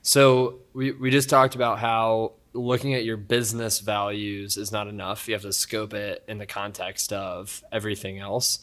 So 0.01 0.59
we, 0.73 0.91
we 0.91 1.09
just 1.09 1.29
talked 1.29 1.55
about 1.55 1.79
how 1.79 2.33
looking 2.53 2.93
at 2.93 3.03
your 3.03 3.17
business 3.17 3.79
values 3.79 4.57
is 4.57 4.71
not 4.71 4.87
enough. 4.87 5.27
You 5.27 5.33
have 5.33 5.43
to 5.43 5.53
scope 5.53 5.93
it 5.93 6.23
in 6.27 6.37
the 6.37 6.45
context 6.45 7.13
of 7.13 7.63
everything 7.71 8.19
else. 8.19 8.59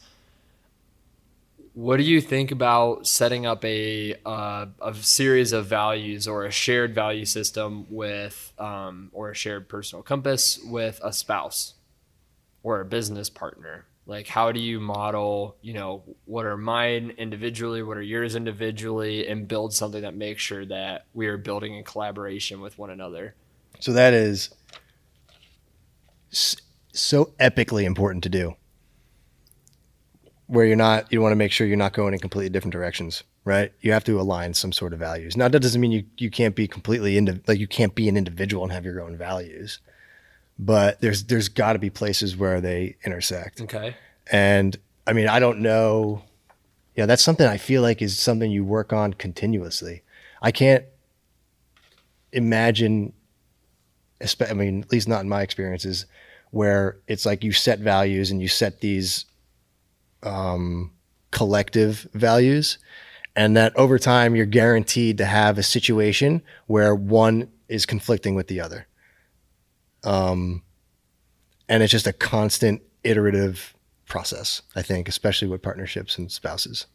What 1.74 1.98
do 1.98 2.02
you 2.02 2.20
think 2.20 2.50
about 2.50 3.06
setting 3.06 3.46
up 3.46 3.64
a 3.64 4.16
uh, 4.26 4.66
a 4.82 4.94
series 4.94 5.52
of 5.52 5.66
values 5.66 6.26
or 6.26 6.44
a 6.44 6.50
shared 6.50 6.94
value 6.94 7.24
system 7.24 7.86
with 7.88 8.52
um, 8.58 9.10
or 9.12 9.30
a 9.30 9.34
shared 9.34 9.68
personal 9.68 10.02
compass 10.02 10.58
with 10.64 11.00
a 11.02 11.12
spouse 11.12 11.74
or 12.62 12.80
a 12.80 12.84
business 12.84 13.30
partner? 13.30 13.86
Like, 14.06 14.26
how 14.26 14.50
do 14.50 14.58
you 14.58 14.80
model, 14.80 15.56
you 15.62 15.72
know, 15.72 16.02
what 16.24 16.44
are 16.44 16.56
mine 16.56 17.12
individually, 17.16 17.82
what 17.84 17.96
are 17.96 18.02
yours 18.02 18.34
individually, 18.34 19.28
and 19.28 19.46
build 19.46 19.72
something 19.72 20.02
that 20.02 20.16
makes 20.16 20.42
sure 20.42 20.66
that 20.66 21.06
we 21.14 21.28
are 21.28 21.36
building 21.36 21.76
in 21.76 21.84
collaboration 21.84 22.60
with 22.60 22.76
one 22.76 22.90
another? 22.90 23.36
So 23.78 23.92
that 23.92 24.12
is 24.12 24.50
so 26.30 27.26
epically 27.38 27.84
important 27.84 28.24
to 28.24 28.28
do. 28.28 28.56
Where 30.50 30.66
you're 30.66 30.76
not, 30.76 31.12
you 31.12 31.20
want 31.20 31.30
to 31.30 31.36
make 31.36 31.52
sure 31.52 31.64
you're 31.64 31.76
not 31.76 31.92
going 31.92 32.12
in 32.12 32.18
completely 32.18 32.50
different 32.50 32.72
directions, 32.72 33.22
right? 33.44 33.72
You 33.82 33.92
have 33.92 34.02
to 34.04 34.20
align 34.20 34.52
some 34.54 34.72
sort 34.72 34.92
of 34.92 34.98
values. 34.98 35.36
Now 35.36 35.46
that 35.46 35.60
doesn't 35.60 35.80
mean 35.80 35.92
you 35.92 36.04
you 36.18 36.28
can't 36.28 36.56
be 36.56 36.66
completely 36.66 37.16
into 37.16 37.40
like 37.46 37.60
you 37.60 37.68
can't 37.68 37.94
be 37.94 38.08
an 38.08 38.16
individual 38.16 38.64
and 38.64 38.72
have 38.72 38.84
your 38.84 39.00
own 39.00 39.16
values, 39.16 39.78
but 40.58 41.00
there's 41.00 41.24
there's 41.24 41.48
got 41.48 41.74
to 41.74 41.78
be 41.78 41.88
places 41.88 42.36
where 42.36 42.60
they 42.60 42.96
intersect. 43.04 43.60
Okay. 43.60 43.94
And 44.32 44.76
I 45.06 45.12
mean, 45.12 45.28
I 45.28 45.38
don't 45.38 45.60
know. 45.60 46.22
Yeah, 46.96 47.06
that's 47.06 47.22
something 47.22 47.46
I 47.46 47.56
feel 47.56 47.82
like 47.82 48.02
is 48.02 48.18
something 48.18 48.50
you 48.50 48.64
work 48.64 48.92
on 48.92 49.14
continuously. 49.14 50.02
I 50.42 50.50
can't 50.50 50.84
imagine, 52.32 53.12
I 54.48 54.54
mean, 54.54 54.82
at 54.82 54.92
least 54.92 55.08
not 55.08 55.20
in 55.20 55.28
my 55.28 55.42
experiences, 55.42 56.06
where 56.50 56.96
it's 57.06 57.24
like 57.24 57.44
you 57.44 57.52
set 57.52 57.78
values 57.78 58.30
and 58.30 58.42
you 58.42 58.48
set 58.48 58.80
these 58.80 59.24
um, 60.22 60.92
collective 61.30 62.08
values, 62.14 62.78
and 63.36 63.56
that 63.56 63.74
over 63.76 63.98
time 63.98 64.34
you're 64.34 64.46
guaranteed 64.46 65.18
to 65.18 65.24
have 65.24 65.58
a 65.58 65.62
situation 65.62 66.42
where 66.66 66.94
one 66.94 67.50
is 67.68 67.86
conflicting 67.86 68.34
with 68.34 68.48
the 68.48 68.60
other. 68.60 68.86
Um, 70.04 70.62
and 71.68 71.82
it's 71.82 71.92
just 71.92 72.06
a 72.06 72.12
constant 72.12 72.82
iterative 73.04 73.74
process, 74.06 74.62
I 74.74 74.82
think, 74.82 75.08
especially 75.08 75.48
with 75.48 75.62
partnerships 75.62 76.18
and 76.18 76.30
spouses. 76.30 76.86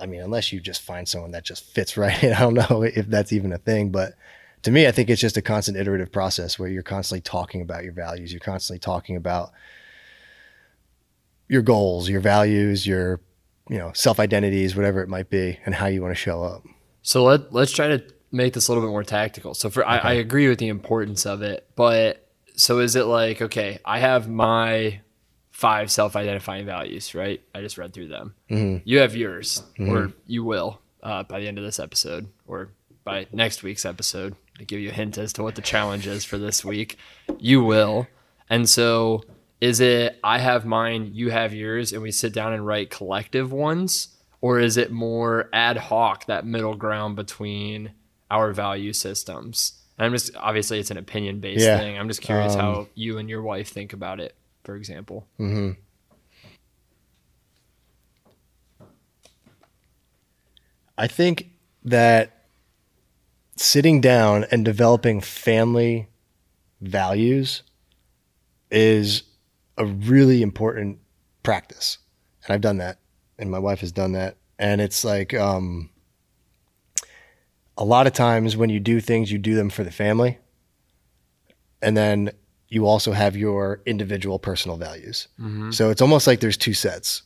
I 0.00 0.06
mean, 0.06 0.20
unless 0.20 0.52
you 0.52 0.60
just 0.60 0.80
find 0.80 1.06
someone 1.06 1.32
that 1.32 1.44
just 1.44 1.64
fits 1.64 1.96
right 1.96 2.22
in. 2.22 2.32
I 2.34 2.40
don't 2.40 2.54
know 2.54 2.82
if 2.82 3.06
that's 3.08 3.32
even 3.32 3.52
a 3.52 3.58
thing, 3.58 3.90
but 3.90 4.14
to 4.62 4.70
me, 4.70 4.86
I 4.86 4.92
think 4.92 5.10
it's 5.10 5.20
just 5.20 5.36
a 5.36 5.42
constant 5.42 5.76
iterative 5.76 6.10
process 6.10 6.58
where 6.58 6.68
you're 6.68 6.82
constantly 6.82 7.20
talking 7.20 7.60
about 7.60 7.84
your 7.84 7.92
values. 7.92 8.32
You're 8.32 8.40
constantly 8.40 8.78
talking 8.78 9.16
about 9.16 9.52
your 11.48 11.62
goals, 11.62 12.08
your 12.08 12.20
values, 12.20 12.86
your, 12.86 13.20
you 13.68 13.78
know, 13.78 13.92
self 13.94 14.20
identities, 14.20 14.74
whatever 14.76 15.02
it 15.02 15.08
might 15.08 15.30
be, 15.30 15.58
and 15.64 15.74
how 15.74 15.86
you 15.86 16.02
want 16.02 16.12
to 16.12 16.20
show 16.20 16.42
up. 16.42 16.64
So 17.02 17.24
let 17.24 17.52
let's 17.52 17.72
try 17.72 17.88
to 17.88 18.02
make 18.32 18.54
this 18.54 18.68
a 18.68 18.72
little 18.72 18.82
bit 18.82 18.90
more 18.90 19.04
tactical. 19.04 19.54
So 19.54 19.70
for 19.70 19.86
I, 19.86 19.98
I 19.98 20.12
agree 20.14 20.48
with 20.48 20.58
the 20.58 20.68
importance 20.68 21.26
of 21.26 21.42
it, 21.42 21.68
but 21.76 22.28
so 22.56 22.78
is 22.78 22.96
it 22.96 23.04
like 23.04 23.42
okay, 23.42 23.78
I 23.84 23.98
have 24.00 24.28
my 24.28 25.00
five 25.50 25.90
self-identifying 25.90 26.66
values, 26.66 27.14
right? 27.14 27.40
I 27.54 27.60
just 27.60 27.78
read 27.78 27.92
through 27.92 28.08
them. 28.08 28.34
You 28.84 28.98
have 28.98 29.14
yours, 29.14 29.62
or 29.88 30.12
you 30.26 30.42
will 30.44 30.80
uh, 31.02 31.22
by 31.22 31.40
the 31.40 31.46
end 31.46 31.58
of 31.58 31.64
this 31.64 31.78
episode, 31.78 32.26
or 32.46 32.70
by 33.04 33.26
next 33.32 33.62
week's 33.62 33.84
episode. 33.84 34.34
To 34.58 34.64
give 34.64 34.78
you 34.78 34.90
a 34.90 34.92
hint 34.92 35.18
as 35.18 35.32
to 35.32 35.42
what 35.42 35.56
the 35.56 35.62
challenge 35.62 36.06
is 36.06 36.24
for 36.24 36.38
this 36.38 36.64
week, 36.64 36.96
you 37.38 37.62
will. 37.64 38.06
And 38.48 38.68
so, 38.68 39.24
is 39.64 39.80
it 39.80 40.18
I 40.22 40.40
have 40.40 40.66
mine, 40.66 41.12
you 41.14 41.30
have 41.30 41.54
yours, 41.54 41.94
and 41.94 42.02
we 42.02 42.10
sit 42.10 42.34
down 42.34 42.52
and 42.52 42.66
write 42.66 42.90
collective 42.90 43.50
ones? 43.50 44.08
Or 44.42 44.60
is 44.60 44.76
it 44.76 44.92
more 44.92 45.48
ad 45.54 45.78
hoc, 45.78 46.26
that 46.26 46.44
middle 46.44 46.74
ground 46.74 47.16
between 47.16 47.92
our 48.30 48.52
value 48.52 48.92
systems? 48.92 49.72
And 49.96 50.04
I'm 50.04 50.12
just, 50.12 50.36
obviously, 50.36 50.80
it's 50.80 50.90
an 50.90 50.98
opinion 50.98 51.40
based 51.40 51.64
Yeah. 51.64 51.78
thing. 51.78 51.96
I'm 51.96 52.08
just 52.08 52.20
curious 52.20 52.52
um, 52.52 52.60
how 52.60 52.88
you 52.94 53.16
and 53.16 53.30
your 53.30 53.40
wife 53.40 53.70
think 53.70 53.94
about 53.94 54.20
it, 54.20 54.34
for 54.64 54.76
example. 54.76 55.26
Mm-hmm. 55.40 55.70
I 60.98 61.06
think 61.06 61.48
that 61.84 62.44
sitting 63.56 64.02
down 64.02 64.44
and 64.50 64.62
developing 64.62 65.22
family 65.22 66.08
values 66.82 67.62
is 68.70 69.22
a 69.78 69.84
really 69.84 70.42
important 70.42 70.98
practice. 71.42 71.98
And 72.44 72.54
I've 72.54 72.60
done 72.60 72.78
that, 72.78 72.98
and 73.38 73.50
my 73.50 73.58
wife 73.58 73.80
has 73.80 73.92
done 73.92 74.12
that. 74.12 74.36
And 74.58 74.80
it's 74.80 75.04
like 75.04 75.34
um, 75.34 75.90
a 77.76 77.84
lot 77.84 78.06
of 78.06 78.12
times 78.12 78.56
when 78.56 78.70
you 78.70 78.80
do 78.80 79.00
things, 79.00 79.32
you 79.32 79.38
do 79.38 79.54
them 79.54 79.70
for 79.70 79.84
the 79.84 79.90
family. 79.90 80.38
And 81.82 81.96
then 81.96 82.30
you 82.68 82.86
also 82.86 83.12
have 83.12 83.36
your 83.36 83.82
individual 83.86 84.38
personal 84.38 84.76
values. 84.76 85.28
So 85.70 85.90
it's 85.90 86.00
almost 86.02 86.26
like 86.26 86.40
there's 86.40 86.56
two 86.56 86.74
sets 86.74 87.22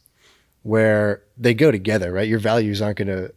where 0.63 1.23
they 1.37 1.55
go 1.55 1.71
together, 1.71 2.13
right? 2.13 2.29
Your 2.29 2.39
values 2.41 2.83
aren't 2.83 2.99
going 2.99 3.09
to 3.09 3.33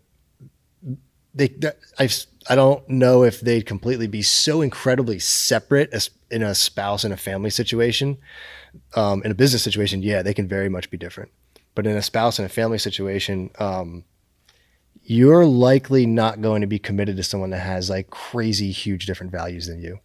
they 1.33 1.47
that- 1.59 1.77
I've 1.99 2.25
I 2.49 2.55
don't 2.55 2.87
know 2.89 3.23
if 3.23 3.39
they'd 3.39 3.65
completely 3.65 4.07
be 4.07 4.21
so 4.23 4.61
incredibly 4.61 5.19
separate 5.19 5.93
as 5.93 6.09
in 6.31 6.41
a 6.41 6.55
spouse 6.55 7.03
and 7.03 7.13
a 7.13 7.17
family 7.17 7.49
situation. 7.51 8.17
Um, 8.95 9.21
in 9.23 9.31
a 9.31 9.35
business 9.35 9.63
situation, 9.63 10.01
yeah, 10.01 10.21
they 10.21 10.33
can 10.33 10.47
very 10.47 10.69
much 10.69 10.89
be 10.89 10.97
different. 10.97 11.31
But 11.75 11.87
in 11.87 11.95
a 11.95 12.01
spouse 12.01 12.39
and 12.39 12.45
a 12.45 12.49
family 12.49 12.77
situation, 12.77 13.51
um, 13.59 14.03
you're 15.03 15.45
likely 15.45 16.05
not 16.05 16.41
going 16.41 16.61
to 16.61 16.67
be 16.67 16.79
committed 16.79 17.17
to 17.17 17.23
someone 17.23 17.49
that 17.51 17.59
has 17.59 17.89
like 17.89 18.09
crazy 18.09 18.71
huge 18.71 19.05
different 19.05 19.31
values 19.31 19.67
than 19.67 19.81
you. 19.81 19.99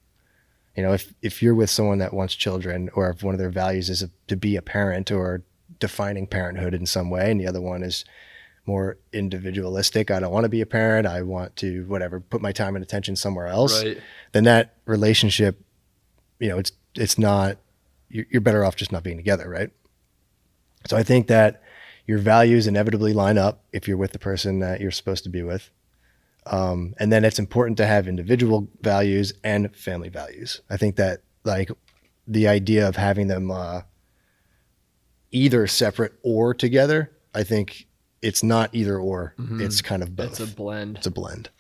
You 0.77 0.83
know, 0.83 0.93
if 0.93 1.13
if 1.23 1.43
you're 1.43 1.55
with 1.55 1.71
someone 1.71 1.99
that 1.99 2.13
wants 2.13 2.35
children, 2.35 2.91
or 2.95 3.11
if 3.11 3.23
one 3.23 3.35
of 3.35 3.39
their 3.39 3.51
values 3.51 3.89
is 3.89 4.03
a, 4.03 4.11
to 4.29 4.37
be 4.37 4.57
a 4.57 4.63
parent 4.63 5.11
or 5.11 5.43
defining 5.79 6.27
parenthood 6.27 6.75
in 6.75 6.87
some 6.87 7.11
way, 7.11 7.31
and 7.31 7.41
the 7.41 7.47
other 7.47 7.61
one 7.61 7.83
is 7.83 8.05
more 8.67 8.99
individualistic. 9.13 10.11
I 10.11 10.21
don't 10.21 10.33
want 10.33 10.45
to 10.45 10.51
be 10.51 10.61
a 10.61 10.67
parent. 10.67 11.07
I 11.07 11.23
want 11.23 11.57
to 11.57 11.85
whatever 11.87 12.21
put 12.21 12.43
my 12.43 12.53
time 12.53 12.77
and 12.77 12.83
attention 12.83 13.17
somewhere 13.17 13.47
else. 13.47 13.83
Right. 13.83 13.99
Then 14.33 14.45
that 14.45 14.75
relationship, 14.85 15.61
you 16.39 16.49
know, 16.49 16.59
it's 16.59 16.73
it's 16.95 17.19
not. 17.19 17.59
You're, 18.09 18.27
you're 18.31 18.41
better 18.41 18.65
off 18.65 18.77
just 18.77 18.93
not 18.93 19.03
being 19.03 19.17
together, 19.17 19.49
right? 19.49 19.71
So 20.87 20.97
I 20.97 21.03
think 21.03 21.27
that 21.27 21.63
your 22.07 22.19
values 22.19 22.67
inevitably 22.67 23.13
line 23.13 23.39
up 23.39 23.65
if 23.73 23.89
you're 23.89 23.97
with 23.97 24.13
the 24.13 24.19
person 24.19 24.61
that 24.61 24.81
you're 24.81 24.91
supposed 24.91 25.25
to 25.25 25.31
be 25.31 25.43
with. 25.43 25.71
Um, 26.47 26.95
and 26.99 27.13
then 27.13 27.25
it's 27.25 27.41
important 27.41 27.77
to 27.79 27.87
have 27.87 28.07
individual 28.07 28.69
values 28.81 29.33
and 29.43 29.75
family 29.75 30.09
values. 30.09 30.61
I 30.71 30.77
think 30.77 30.97
that 30.97 31.23
like 31.45 31.71
the 32.27 32.47
idea 32.47 32.89
of 32.89 32.95
having 32.95 33.27
them 33.27 33.51
uh, 33.51 33.83
either 35.33 35.67
separate 35.67 36.15
or 36.23 36.55
together, 36.55 37.11
I 37.35 37.43
think 37.43 37.89
it's 38.23 38.43
not 38.43 38.71
either 38.73 38.99
or. 38.99 39.35
It's 39.39 39.83
kind 39.83 40.03
of 40.03 40.15
both. 40.15 40.41
It's 40.41 40.53
a 40.53 40.55
blend. 40.55 40.99
It's 40.99 41.07
a 41.07 41.11
blend. 41.11 41.51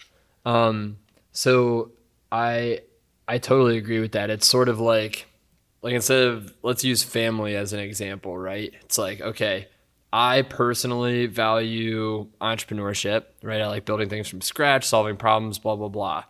Um, 0.44 0.98
so 1.32 1.90
I 2.30 2.80
I 3.26 3.38
totally 3.38 3.76
agree 3.76 4.00
with 4.00 4.12
that. 4.12 4.30
It's 4.30 4.46
sort 4.46 4.68
of 4.68 4.78
like 4.78 5.26
like 5.86 5.94
instead 5.94 6.26
of 6.26 6.52
let's 6.64 6.82
use 6.82 7.04
family 7.04 7.54
as 7.54 7.72
an 7.72 7.78
example, 7.78 8.36
right? 8.36 8.74
It's 8.82 8.98
like 8.98 9.20
okay, 9.20 9.68
I 10.12 10.42
personally 10.42 11.26
value 11.26 12.26
entrepreneurship, 12.40 13.26
right? 13.40 13.60
I 13.60 13.68
like 13.68 13.84
building 13.84 14.08
things 14.08 14.26
from 14.26 14.40
scratch, 14.40 14.84
solving 14.84 15.16
problems, 15.16 15.60
blah 15.60 15.76
blah 15.76 15.86
blah. 15.86 16.24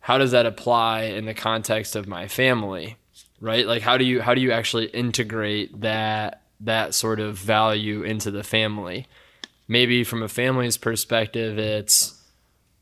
How 0.00 0.16
does 0.16 0.30
that 0.30 0.46
apply 0.46 1.02
in 1.02 1.26
the 1.26 1.34
context 1.34 1.94
of 1.94 2.08
my 2.08 2.28
family? 2.28 2.96
Right? 3.42 3.66
Like 3.66 3.82
how 3.82 3.98
do 3.98 4.06
you 4.06 4.22
how 4.22 4.32
do 4.32 4.40
you 4.40 4.52
actually 4.52 4.86
integrate 4.86 5.82
that 5.82 6.44
that 6.60 6.94
sort 6.94 7.20
of 7.20 7.36
value 7.36 8.04
into 8.04 8.30
the 8.30 8.42
family? 8.42 9.06
Maybe 9.68 10.02
from 10.02 10.22
a 10.22 10.28
family's 10.28 10.78
perspective, 10.78 11.58
it's 11.58 12.18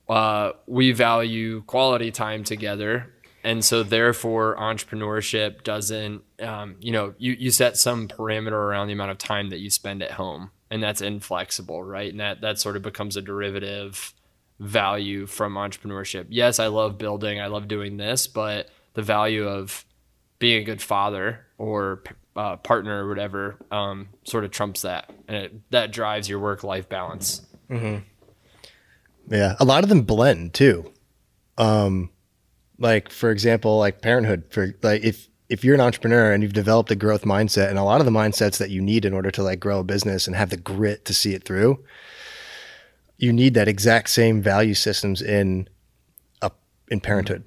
uh, 0.09 0.53
we 0.69 0.93
value 0.93 1.63
quality 1.63 2.13
time 2.13 2.45
together 2.45 3.13
and 3.43 3.65
so 3.65 3.83
therefore 3.83 4.57
entrepreneurship 4.57 5.63
doesn't 5.63 6.23
um, 6.41 6.77
you 6.81 6.93
know 6.93 7.15
you, 7.19 7.33
you 7.33 7.51
set 7.51 7.77
some 7.77 8.09
parameter 8.09 8.53
around 8.53 8.87
the 8.87 8.93
amount 8.93 9.11
of 9.11 9.19
time 9.19 9.51
that 9.51 9.59
you 9.59 9.71
spend 9.71 10.03
at 10.03 10.13
home 10.13 10.51
and 10.71 10.83
that's 10.83 11.01
inflexible 11.01 11.83
right? 11.83 12.11
And 12.11 12.21
that 12.21 12.41
that 12.41 12.59
sort 12.59 12.77
of 12.77 12.83
becomes 12.83 13.17
a 13.17 13.23
derivative 13.23 14.15
value 14.59 15.27
from 15.27 15.55
entrepreneurship. 15.55 16.27
Yes 16.29 16.59
i 16.59 16.67
love 16.67 16.99
building 16.99 17.41
i 17.41 17.47
love 17.47 17.69
doing 17.69 17.97
this 17.97 18.27
but 18.27 18.69
the 18.95 19.03
value 19.03 19.49
of 19.49 19.85
being 20.39 20.63
a 20.63 20.65
good 20.65 20.83
father 20.83 21.47
or 21.59 22.03
uh, 22.37 22.57
partner 22.57 23.05
or 23.05 23.09
whatever 23.09 23.57
um, 23.71 24.09
sort 24.25 24.45
of 24.45 24.51
trumps 24.51 24.83
that 24.83 25.11
and 25.29 25.37
it, 25.37 25.71
that 25.71 25.93
drives 25.93 26.29
your 26.29 26.39
work 26.39 26.63
life 26.65 26.89
balance 26.89 27.43
Yeah, 29.29 29.55
a 29.61 29.65
lot 29.65 29.85
of 29.85 29.89
them 29.89 30.03
blend 30.03 30.55
too. 30.55 30.93
Um, 31.57 32.11
like 32.81 33.11
for 33.11 33.31
example, 33.31 33.79
like 33.79 34.03
parenthood. 34.03 34.45
For 34.51 34.75
like 34.83 35.05
if 35.05 35.29
if 35.49 35.65
you're 35.65 35.75
an 35.75 35.81
entrepreneur 35.81 36.33
and 36.33 36.43
you've 36.43 36.53
developed 36.53 36.91
a 36.91 36.97
growth 36.97 37.23
mindset, 37.23 37.69
and 37.69 37.79
a 37.79 37.85
lot 37.85 38.01
of 38.01 38.05
the 38.05 38.13
mindsets 38.13 38.59
that 38.59 38.71
you 38.71 38.81
need 38.81 39.05
in 39.05 39.13
order 39.13 39.31
to 39.31 39.43
like 39.43 39.61
grow 39.61 39.81
a 39.81 39.85
business 39.85 40.27
and 40.27 40.35
have 40.35 40.51
the 40.51 40.57
grit 40.57 41.05
to 41.05 41.15
see 41.15 41.35
it 41.35 41.45
through, 41.45 41.79
you 43.19 43.33
need 43.33 43.55
that 43.55 43.69
exact 43.69 44.11
same 44.11 44.43
value 44.43 44.75
systems 44.75 45.23
in 45.23 45.69
a 46.43 46.51
in 46.89 47.01
parenthood. 47.01 47.47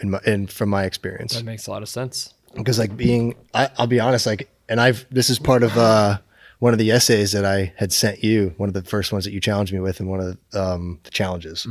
In 0.00 0.10
my, 0.10 0.20
in 0.26 0.48
from 0.48 0.70
my 0.70 0.84
experience, 0.84 1.34
that 1.34 1.44
makes 1.44 1.68
a 1.68 1.70
lot 1.70 1.82
of 1.82 1.88
sense 1.88 2.34
because 2.56 2.78
like 2.78 2.96
being 2.96 3.34
I, 3.52 3.70
i'll 3.78 3.86
be 3.86 4.00
honest 4.00 4.26
like 4.26 4.48
and 4.68 4.80
i've 4.80 5.06
this 5.10 5.30
is 5.30 5.38
part 5.38 5.62
of 5.62 5.76
uh 5.76 6.18
one 6.58 6.72
of 6.72 6.78
the 6.78 6.90
essays 6.90 7.32
that 7.32 7.44
i 7.44 7.72
had 7.76 7.92
sent 7.92 8.22
you 8.22 8.54
one 8.56 8.68
of 8.68 8.74
the 8.74 8.82
first 8.82 9.12
ones 9.12 9.24
that 9.24 9.32
you 9.32 9.40
challenged 9.40 9.72
me 9.72 9.80
with 9.80 10.00
and 10.00 10.08
one 10.08 10.20
of 10.20 10.36
the, 10.52 10.60
um, 10.60 11.00
the 11.04 11.10
challenges 11.10 11.64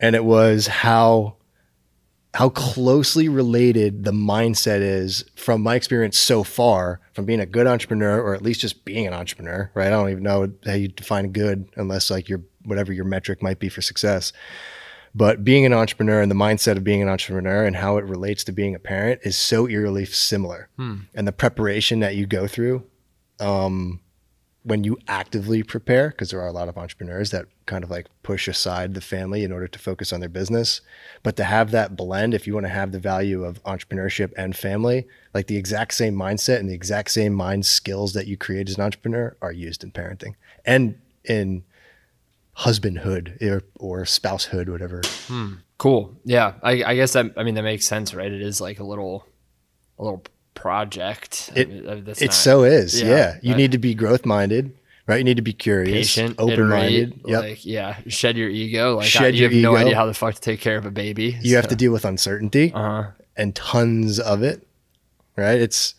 and 0.00 0.14
it 0.16 0.24
was 0.24 0.66
how 0.66 1.36
how 2.34 2.50
closely 2.50 3.28
related 3.28 4.04
the 4.04 4.12
mindset 4.12 4.80
is 4.80 5.24
from 5.34 5.62
my 5.62 5.74
experience 5.74 6.18
so 6.18 6.44
far 6.44 7.00
from 7.14 7.24
being 7.24 7.40
a 7.40 7.46
good 7.46 7.66
entrepreneur 7.66 8.20
or 8.20 8.34
at 8.34 8.42
least 8.42 8.60
just 8.60 8.84
being 8.84 9.06
an 9.06 9.14
entrepreneur 9.14 9.70
right? 9.74 9.88
I 9.88 9.90
don't 9.90 10.10
even 10.10 10.22
know 10.22 10.52
how 10.66 10.74
you 10.74 10.88
define 10.88 11.32
good 11.32 11.68
unless 11.76 12.10
like 12.10 12.28
your 12.28 12.42
whatever 12.64 12.92
your 12.92 13.06
metric 13.06 13.42
might 13.42 13.58
be 13.58 13.68
for 13.68 13.82
success. 13.82 14.32
But 15.14 15.42
being 15.42 15.64
an 15.64 15.72
entrepreneur 15.72 16.20
and 16.20 16.30
the 16.30 16.36
mindset 16.36 16.76
of 16.76 16.84
being 16.84 17.00
an 17.02 17.08
entrepreneur 17.08 17.64
and 17.64 17.74
how 17.76 17.96
it 17.96 18.04
relates 18.04 18.44
to 18.44 18.52
being 18.52 18.74
a 18.74 18.78
parent 18.78 19.20
is 19.24 19.36
so 19.36 19.66
eerily 19.66 20.04
similar. 20.04 20.68
And 21.14 21.26
the 21.26 21.32
preparation 21.32 22.00
that 22.00 22.14
you 22.14 22.26
go 22.26 22.46
through 22.46 22.84
um, 23.40 24.00
when 24.64 24.84
you 24.84 24.98
actively 25.06 25.62
prepare, 25.62 26.10
because 26.10 26.30
there 26.30 26.40
are 26.40 26.48
a 26.48 26.52
lot 26.52 26.68
of 26.68 26.76
entrepreneurs 26.76 27.30
that 27.30 27.46
kind 27.66 27.84
of 27.84 27.90
like 27.90 28.06
push 28.22 28.48
aside 28.48 28.94
the 28.94 29.00
family 29.00 29.44
in 29.44 29.52
order 29.52 29.68
to 29.68 29.78
focus 29.78 30.12
on 30.12 30.20
their 30.20 30.28
business. 30.28 30.80
But 31.22 31.36
to 31.36 31.44
have 31.44 31.70
that 31.70 31.96
blend, 31.96 32.34
if 32.34 32.46
you 32.46 32.54
want 32.54 32.66
to 32.66 32.72
have 32.72 32.92
the 32.92 32.98
value 32.98 33.44
of 33.44 33.62
entrepreneurship 33.62 34.32
and 34.36 34.56
family, 34.56 35.06
like 35.32 35.46
the 35.46 35.56
exact 35.56 35.94
same 35.94 36.14
mindset 36.14 36.58
and 36.58 36.68
the 36.68 36.74
exact 36.74 37.10
same 37.10 37.32
mind 37.32 37.64
skills 37.66 38.12
that 38.14 38.26
you 38.26 38.36
create 38.36 38.68
as 38.68 38.76
an 38.76 38.82
entrepreneur 38.82 39.36
are 39.40 39.52
used 39.52 39.84
in 39.84 39.90
parenting 39.90 40.34
and 40.64 40.98
in 41.24 41.64
husbandhood 42.58 43.40
eh, 43.40 43.48
or, 43.48 43.62
or 43.78 44.04
spousehood, 44.04 44.68
whatever. 44.68 45.02
Hmm. 45.28 45.54
Cool. 45.78 46.16
Yeah. 46.24 46.54
I, 46.62 46.82
I 46.82 46.94
guess 46.96 47.12
that, 47.12 47.26
I 47.36 47.44
mean, 47.44 47.54
that 47.54 47.62
makes 47.62 47.86
sense, 47.86 48.12
right? 48.12 48.30
It 48.30 48.42
is 48.42 48.60
like 48.60 48.80
a 48.80 48.84
little, 48.84 49.24
a 49.98 50.04
little 50.04 50.24
project. 50.60 51.50
I 51.54 51.60
It, 51.60 51.68
mean, 51.68 51.86
uh, 51.88 52.00
that's 52.04 52.20
it 52.22 52.26
not 52.26 52.34
so 52.34 52.62
is. 52.64 53.00
yeah. 53.00 53.08
Yeah. 53.08 53.38
You 53.42 53.54
I- 53.54 53.56
need 53.56 53.72
to 53.72 53.78
be 53.78 53.94
growth 53.94 54.24
minded, 54.26 54.74
right? 55.06 55.18
You 55.18 55.24
need 55.24 55.36
to 55.36 55.42
be 55.42 55.52
curious, 55.52 56.14
patient, 56.16 56.36
open 56.38 56.68
minded. 56.68 57.20
Yep. 57.26 57.42
Like, 57.42 57.64
yeah. 57.64 57.96
Shed 58.08 58.36
your 58.36 58.48
ego. 58.50 58.96
Like, 58.96 59.06
Shed 59.06 59.22
I, 59.24 59.28
you 59.28 59.40
your 59.42 59.50
have 59.50 59.58
no 59.62 59.76
idea 59.76 59.94
how 59.94 60.06
the 60.06 60.14
fuck 60.14 60.34
to 60.34 60.40
take 60.40 60.60
care 60.60 60.76
of 60.76 60.84
a 60.86 60.90
baby. 60.90 61.38
you 61.42 61.56
have 61.56 61.68
to 61.68 61.76
deal 61.76 61.92
with 61.92 62.04
uncertainty 62.04 62.72
Uh 62.74 63.02
huh. 63.02 63.10
and 63.36 63.54
tons 63.54 64.18
of 64.20 64.42
it, 64.42 64.66
right? 65.36 65.60
It's 65.60 65.94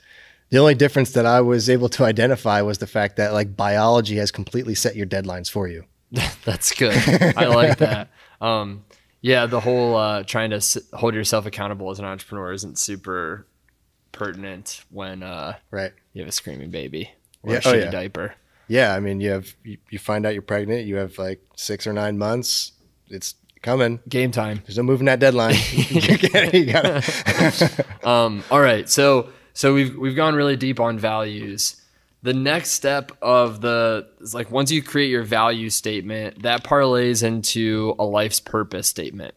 the 0.52 0.58
only 0.58 0.76
difference 0.76 1.12
that 1.12 1.26
I 1.26 1.42
was 1.42 1.70
able 1.70 1.90
to 1.90 2.04
identify 2.06 2.62
was 2.62 2.80
the 2.80 2.88
fact 2.88 3.18
that 3.18 3.34
like 3.34 3.56
biology 3.56 4.18
has 4.18 4.32
completely 4.32 4.76
set 4.76 4.96
your 4.96 5.06
deadlines 5.06 5.50
for 5.50 5.68
you. 5.68 5.86
That's 6.46 6.74
good. 6.74 6.96
I 7.38 7.46
like 7.48 7.78
that. 7.80 8.10
Um, 8.42 8.84
yeah, 9.22 9.46
the 9.48 9.60
whole 9.60 9.96
uh, 9.96 10.24
trying 10.24 10.50
to 10.52 10.56
s- 10.56 10.78
hold 10.94 11.14
yourself 11.14 11.46
accountable 11.46 11.92
as 11.92 12.00
an 12.00 12.06
entrepreneur 12.06 12.52
isn't 12.54 12.80
super 12.80 13.46
pertinent 14.12 14.84
when 14.90 15.24
uh, 15.24 15.56
Right. 15.72 15.92
you 16.14 16.22
have 16.22 16.30
a 16.30 16.34
screaming 16.34 16.70
baby 16.72 17.12
or 17.44 17.54
Yeah, 17.54 17.58
a 17.58 17.70
oh, 17.70 17.74
shitty 17.74 17.84
yeah. 17.86 17.92
diaper. 17.92 18.36
Yeah. 18.68 18.94
I 18.96 19.00
mean, 19.00 19.20
you 19.22 19.32
have, 19.32 19.54
you, 19.64 19.78
you 19.90 20.00
find 20.00 20.26
out 20.26 20.34
you're 20.34 20.42
pregnant, 20.42 20.86
you 20.86 20.96
have 20.98 21.18
like 21.18 21.42
six 21.56 21.88
or 21.88 21.94
nine 21.94 22.18
months. 22.18 22.74
It's 23.08 23.36
coming. 23.62 24.00
Game 24.08 24.32
time. 24.32 24.62
There's 24.66 24.78
no 24.78 24.84
moving 24.84 25.06
that 25.06 25.20
deadline. 25.20 25.56
you 25.72 26.18
gotta, 26.18 26.58
you 26.58 26.72
gotta- 26.72 27.86
Um, 28.08 28.44
all 28.52 28.62
right, 28.62 28.88
so 28.90 29.30
so 29.54 29.74
we've 29.74 29.96
we've 29.98 30.16
gone 30.16 30.36
really 30.36 30.56
deep 30.56 30.80
on 30.80 30.98
values. 31.00 31.76
The 32.22 32.34
next 32.34 32.72
step 32.72 33.12
of 33.22 33.62
the 33.62 34.08
is 34.22 34.34
like 34.34 34.52
once 34.52 34.72
you 34.72 34.84
create 34.84 35.10
your 35.10 35.24
value 35.24 35.70
statement, 35.70 36.44
that 36.44 36.64
parlays 36.64 37.24
into 37.24 37.96
a 37.98 38.04
life's 38.04 38.40
purpose 38.40 38.88
statement. 38.88 39.34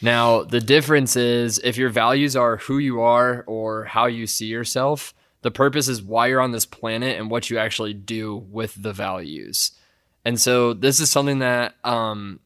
Now, 0.00 0.44
the 0.44 0.60
difference 0.60 1.16
is 1.16 1.58
if 1.64 1.76
your 1.76 1.88
values 1.90 2.36
are 2.36 2.58
who 2.58 2.78
you 2.78 3.00
are 3.00 3.44
or 3.46 3.84
how 3.84 4.06
you 4.06 4.26
see 4.26 4.46
yourself, 4.46 5.12
the 5.42 5.50
purpose 5.50 5.88
is 5.88 6.02
why 6.02 6.28
you're 6.28 6.40
on 6.40 6.52
this 6.52 6.66
planet 6.66 7.18
and 7.18 7.30
what 7.30 7.50
you 7.50 7.58
actually 7.58 7.94
do 7.94 8.36
with 8.36 8.80
the 8.80 8.92
values. 8.92 9.72
And 10.24 10.40
so 10.40 10.72
this 10.72 11.00
is 11.00 11.10
something 11.10 11.40
that 11.40 11.74
um, 11.84 12.40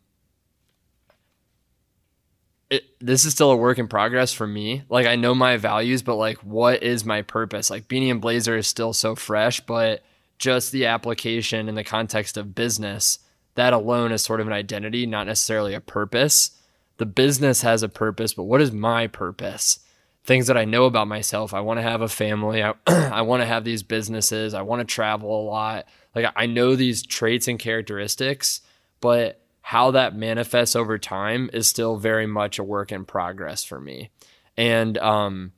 it, 2.71 2.85
this 3.01 3.25
is 3.25 3.33
still 3.33 3.51
a 3.51 3.57
work 3.57 3.79
in 3.79 3.89
progress 3.89 4.33
for 4.33 4.47
me. 4.47 4.83
Like 4.89 5.07
I 5.07 5.17
know 5.17 5.35
my 5.35 5.57
values, 5.57 6.03
but 6.03 6.17
like 6.17 6.39
what 6.39 6.83
is 6.83 7.05
my 7.05 7.23
purpose? 7.23 7.71
Like 7.71 7.89
Beanie 7.89 8.11
and 8.11 8.21
Blazer 8.21 8.57
is 8.57 8.67
still 8.67 8.93
so 8.93 9.15
fresh, 9.15 9.61
but 9.61 10.03
just 10.39 10.73
the 10.73 10.87
application 10.87 11.69
in 11.69 11.75
the 11.75 11.85
context 11.85 12.37
of 12.37 12.55
business, 12.55 13.19
that 13.57 13.73
alone 13.73 14.11
is 14.11 14.23
sort 14.23 14.41
of 14.41 14.47
an 14.47 14.53
identity, 14.53 15.07
not 15.07 15.27
necessarily 15.27 15.75
a 15.75 15.81
purpose. 15.81 16.53
The 16.99 17.07
business 17.07 17.63
has 17.63 17.83
a 17.83 17.89
purpose, 17.89 18.35
but 18.35 18.45
what 18.45 18.61
is 18.61 18.73
my 18.73 19.07
purpose? 19.07 19.81
Things 20.25 20.47
that 20.47 20.57
I 20.57 20.65
know 20.65 20.85
about 20.85 21.09
myself. 21.09 21.53
I 21.53 21.61
want 21.61 21.79
to 21.79 21.83
have 21.83 22.01
a 22.01 22.09
family. 22.09 22.63
I, 22.63 22.75
I 22.87 23.23
want 23.23 23.43
to 23.43 23.47
have 23.47 23.65
these 23.65 23.83
businesses. 23.83 24.55
I 24.55 24.63
want 24.63 24.81
to 24.81 24.95
travel 24.95 25.41
a 25.41 25.45
lot. 25.45 25.87
Like 26.15 26.27
I 26.37 26.47
know 26.47 26.77
these 26.77 27.03
traits 27.03 27.49
and 27.49 27.59
characteristics, 27.59 28.61
but 29.01 29.41
how 29.63 29.93
that 29.93 30.15
manifests 30.15 30.77
over 30.77 30.99
time 30.99 31.49
is 31.53 31.67
still 31.67 31.97
very 31.97 32.27
much 32.27 32.59
a 32.59 32.65
work 32.65 32.93
in 32.93 33.05
progress 33.05 33.65
for 33.65 33.81
me. 33.81 34.11
And 34.57 34.99
um 34.99 35.53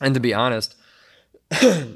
and 0.00 0.14
to 0.14 0.20
be 0.20 0.34
honest, 0.34 0.76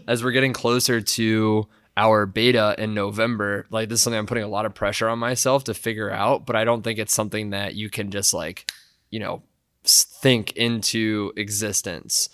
as 0.06 0.22
we're 0.22 0.32
getting 0.32 0.52
closer 0.52 1.00
to 1.00 1.68
our 1.98 2.26
beta 2.26 2.76
in 2.78 2.94
November. 2.94 3.66
Like 3.70 3.88
this 3.88 3.98
is 3.98 4.02
something 4.04 4.18
I'm 4.18 4.26
putting 4.26 4.44
a 4.44 4.48
lot 4.48 4.66
of 4.66 4.74
pressure 4.74 5.08
on 5.08 5.18
myself 5.18 5.64
to 5.64 5.74
figure 5.74 6.10
out, 6.10 6.46
but 6.46 6.54
I 6.54 6.62
don't 6.62 6.82
think 6.82 7.00
it's 7.00 7.12
something 7.12 7.50
that 7.50 7.74
you 7.74 7.90
can 7.90 8.12
just 8.12 8.32
like, 8.32 8.70
you 9.10 9.18
know, 9.18 9.42
think 9.84 10.52
into 10.52 11.32
existence. 11.36 12.28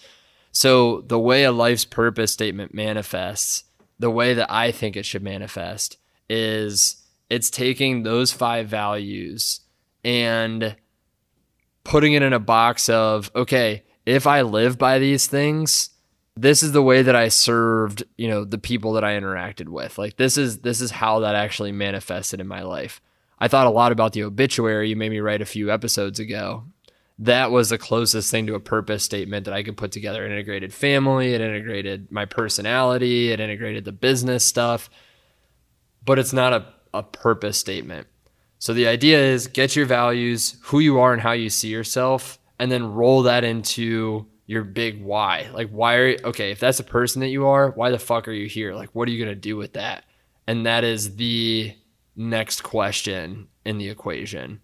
So 0.52 1.00
the 1.00 1.18
way 1.18 1.44
a 1.44 1.50
life's 1.50 1.86
purpose 1.86 2.30
statement 2.30 2.74
manifests, 2.74 3.64
the 3.98 4.10
way 4.10 4.34
that 4.34 4.52
I 4.52 4.70
think 4.70 4.96
it 4.96 5.06
should 5.06 5.22
manifest 5.22 5.96
is 6.28 7.02
it's 7.30 7.48
taking 7.48 8.02
those 8.02 8.32
five 8.32 8.68
values 8.68 9.60
and 10.04 10.76
putting 11.84 12.12
it 12.12 12.22
in 12.22 12.34
a 12.34 12.38
box 12.38 12.90
of, 12.90 13.30
okay, 13.34 13.82
if 14.04 14.26
I 14.26 14.42
live 14.42 14.76
by 14.76 14.98
these 14.98 15.26
things, 15.26 15.88
this 16.36 16.62
is 16.62 16.72
the 16.72 16.82
way 16.82 17.02
that 17.02 17.14
I 17.14 17.28
served, 17.28 18.02
you 18.16 18.28
know, 18.28 18.44
the 18.44 18.58
people 18.58 18.92
that 18.94 19.04
I 19.04 19.18
interacted 19.18 19.68
with. 19.68 19.98
Like 19.98 20.16
this 20.16 20.36
is 20.36 20.58
this 20.58 20.80
is 20.80 20.90
how 20.90 21.20
that 21.20 21.34
actually 21.34 21.72
manifested 21.72 22.40
in 22.40 22.48
my 22.48 22.62
life. 22.62 23.00
I 23.38 23.48
thought 23.48 23.66
a 23.66 23.70
lot 23.70 23.92
about 23.92 24.12
the 24.12 24.24
obituary 24.24 24.88
you 24.88 24.96
made 24.96 25.10
me 25.10 25.20
write 25.20 25.42
a 25.42 25.46
few 25.46 25.70
episodes 25.70 26.18
ago. 26.18 26.64
That 27.18 27.52
was 27.52 27.68
the 27.68 27.78
closest 27.78 28.30
thing 28.30 28.46
to 28.46 28.56
a 28.56 28.60
purpose 28.60 29.04
statement 29.04 29.44
that 29.44 29.54
I 29.54 29.62
could 29.62 29.76
put 29.76 29.92
together. 29.92 30.24
It 30.24 30.32
integrated 30.32 30.74
family, 30.74 31.34
it 31.34 31.40
integrated 31.40 32.10
my 32.10 32.24
personality, 32.24 33.30
it 33.30 33.38
integrated 33.38 33.84
the 33.84 33.92
business 33.92 34.44
stuff, 34.44 34.90
but 36.04 36.18
it's 36.18 36.32
not 36.32 36.52
a, 36.52 36.66
a 36.92 37.04
purpose 37.04 37.56
statement. 37.56 38.08
So 38.58 38.74
the 38.74 38.88
idea 38.88 39.20
is 39.20 39.46
get 39.46 39.76
your 39.76 39.86
values, 39.86 40.56
who 40.62 40.80
you 40.80 40.98
are 40.98 41.12
and 41.12 41.22
how 41.22 41.32
you 41.32 41.50
see 41.50 41.68
yourself, 41.68 42.40
and 42.58 42.72
then 42.72 42.94
roll 42.94 43.22
that 43.22 43.44
into 43.44 44.26
your 44.46 44.62
big 44.64 45.02
why. 45.02 45.48
Like, 45.52 45.70
why 45.70 45.94
are 45.96 46.08
you, 46.08 46.18
okay? 46.24 46.50
If 46.50 46.60
that's 46.60 46.78
the 46.78 46.84
person 46.84 47.20
that 47.20 47.28
you 47.28 47.46
are, 47.46 47.70
why 47.70 47.90
the 47.90 47.98
fuck 47.98 48.28
are 48.28 48.32
you 48.32 48.46
here? 48.46 48.74
Like, 48.74 48.90
what 48.94 49.08
are 49.08 49.10
you 49.10 49.24
gonna 49.24 49.34
do 49.34 49.56
with 49.56 49.72
that? 49.74 50.04
And 50.46 50.66
that 50.66 50.84
is 50.84 51.16
the 51.16 51.74
next 52.16 52.62
question 52.62 53.48
in 53.64 53.78
the 53.78 53.88
equation. 53.88 54.60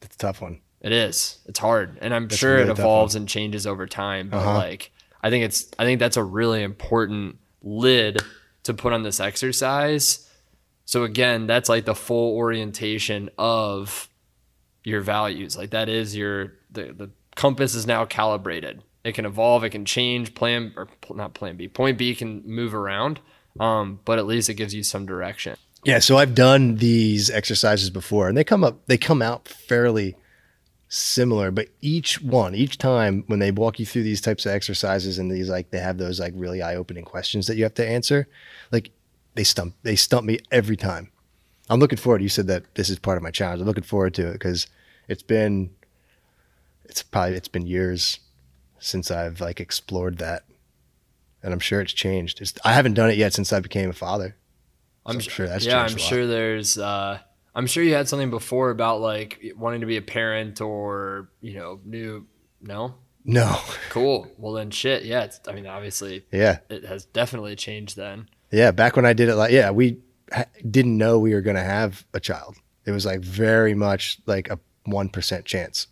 It's 0.00 0.16
a 0.16 0.18
tough 0.18 0.40
one. 0.40 0.60
It 0.80 0.90
is. 0.90 1.38
It's 1.46 1.60
hard, 1.60 1.98
and 2.00 2.12
I'm 2.12 2.26
That's 2.26 2.36
sure 2.40 2.56
really 2.56 2.68
it 2.68 2.70
evolves 2.70 3.14
and 3.14 3.28
changes 3.28 3.66
over 3.68 3.86
time. 3.86 4.30
But 4.30 4.38
Uh-huh. 4.38 4.54
like, 4.54 4.90
I 5.22 5.30
think 5.30 5.44
it's. 5.44 5.70
I 5.78 5.84
think 5.84 6.00
that's 6.00 6.16
a 6.16 6.24
really 6.24 6.64
important 6.64 7.38
lid 7.62 8.20
to 8.64 8.74
put 8.74 8.92
on 8.92 9.04
this 9.04 9.20
exercise. 9.20 10.28
So 10.84 11.04
again, 11.04 11.46
that's 11.46 11.68
like 11.68 11.84
the 11.84 11.94
full 11.94 12.34
orientation 12.36 13.30
of 13.38 14.08
your 14.82 15.00
values. 15.00 15.56
Like 15.56 15.70
that 15.70 15.88
is 15.88 16.16
your 16.16 16.54
the 16.72 16.92
the 16.92 17.10
compass 17.34 17.74
is 17.74 17.86
now 17.86 18.04
calibrated. 18.04 18.82
It 19.04 19.14
can 19.14 19.26
evolve. 19.26 19.64
It 19.64 19.70
can 19.70 19.84
change. 19.84 20.34
Plan 20.34 20.72
or 20.76 20.88
not 21.14 21.34
plan 21.34 21.56
B. 21.56 21.68
Point 21.68 21.98
B 21.98 22.14
can 22.14 22.42
move 22.46 22.74
around. 22.74 23.20
Um, 23.60 24.00
but 24.04 24.18
at 24.18 24.26
least 24.26 24.48
it 24.48 24.54
gives 24.54 24.74
you 24.74 24.82
some 24.82 25.04
direction. 25.04 25.56
Yeah, 25.84 25.98
so 25.98 26.16
I've 26.16 26.34
done 26.34 26.76
these 26.76 27.28
exercises 27.28 27.90
before 27.90 28.28
and 28.28 28.36
they 28.36 28.44
come 28.44 28.62
up 28.62 28.86
they 28.86 28.96
come 28.96 29.20
out 29.20 29.48
fairly 29.48 30.16
similar, 30.88 31.50
but 31.50 31.68
each 31.80 32.22
one, 32.22 32.54
each 32.54 32.78
time 32.78 33.24
when 33.26 33.40
they 33.40 33.50
walk 33.50 33.80
you 33.80 33.86
through 33.86 34.04
these 34.04 34.20
types 34.20 34.46
of 34.46 34.52
exercises 34.52 35.18
and 35.18 35.30
these 35.30 35.48
like 35.48 35.70
they 35.70 35.78
have 35.78 35.98
those 35.98 36.20
like 36.20 36.34
really 36.36 36.62
eye-opening 36.62 37.04
questions 37.04 37.46
that 37.46 37.56
you 37.56 37.64
have 37.64 37.74
to 37.74 37.86
answer, 37.86 38.28
like 38.70 38.90
they 39.34 39.42
stump 39.42 39.74
they 39.82 39.96
stump 39.96 40.24
me 40.24 40.38
every 40.50 40.76
time. 40.76 41.10
I'm 41.68 41.80
looking 41.80 41.98
forward. 41.98 42.22
You 42.22 42.28
said 42.28 42.46
that 42.46 42.74
this 42.74 42.88
is 42.88 42.98
part 42.98 43.16
of 43.16 43.22
my 43.22 43.30
challenge. 43.30 43.60
I'm 43.60 43.66
looking 43.66 43.82
forward 43.82 44.14
to 44.14 44.28
it 44.28 44.34
because 44.34 44.68
it's 45.08 45.22
been 45.22 45.70
it's 46.92 47.02
probably 47.02 47.36
it's 47.36 47.48
been 47.48 47.66
years 47.66 48.20
since 48.78 49.10
I've 49.10 49.40
like 49.40 49.60
explored 49.60 50.18
that. 50.18 50.44
And 51.42 51.52
I'm 51.52 51.58
sure 51.60 51.80
it's 51.80 51.92
changed. 51.92 52.40
It's, 52.40 52.54
I 52.64 52.72
haven't 52.74 52.94
done 52.94 53.10
it 53.10 53.16
yet 53.16 53.32
since 53.32 53.52
I 53.52 53.58
became 53.60 53.90
a 53.90 53.94
father. 53.94 54.36
I'm 55.04 55.14
So 55.20 55.26
I'm 55.26 55.30
sure 55.30 55.48
that's 55.48 55.66
yeah. 55.66 55.82
I'm 55.82 55.96
sure 55.96 56.26
there's. 56.26 56.78
Uh, 56.78 57.18
I'm 57.54 57.66
sure 57.66 57.82
you 57.82 57.94
had 57.94 58.08
something 58.08 58.30
before 58.30 58.70
about 58.70 59.00
like 59.00 59.40
wanting 59.56 59.80
to 59.80 59.86
be 59.86 59.96
a 59.96 60.02
parent 60.02 60.60
or 60.60 61.28
you 61.40 61.54
know 61.58 61.80
new. 61.84 62.26
No, 62.60 62.94
No. 63.24 63.58
cool. 63.90 64.30
Well 64.38 64.52
then, 64.52 64.70
shit. 64.70 65.02
Yeah. 65.04 65.24
It's, 65.24 65.40
I 65.48 65.52
mean, 65.52 65.66
obviously, 65.66 66.24
Yeah. 66.30 66.58
it 66.70 66.84
has 66.84 67.06
definitely 67.06 67.56
changed 67.56 67.96
then. 67.96 68.28
Yeah. 68.52 68.70
Back 68.70 68.94
when 68.94 69.04
I 69.04 69.14
did 69.14 69.28
it, 69.28 69.34
like, 69.34 69.50
yeah, 69.50 69.72
we 69.72 69.98
ha- 70.32 70.44
didn't 70.70 70.96
know 70.96 71.18
we 71.18 71.34
were 71.34 71.40
going 71.40 71.56
to 71.56 71.62
have 71.64 72.06
a 72.14 72.20
child. 72.20 72.54
It 72.86 72.92
was 72.92 73.04
like 73.04 73.18
very 73.20 73.74
much 73.74 74.18
like 74.26 74.48
a 74.48 74.60
1% 74.86 75.44
chance. 75.44 75.88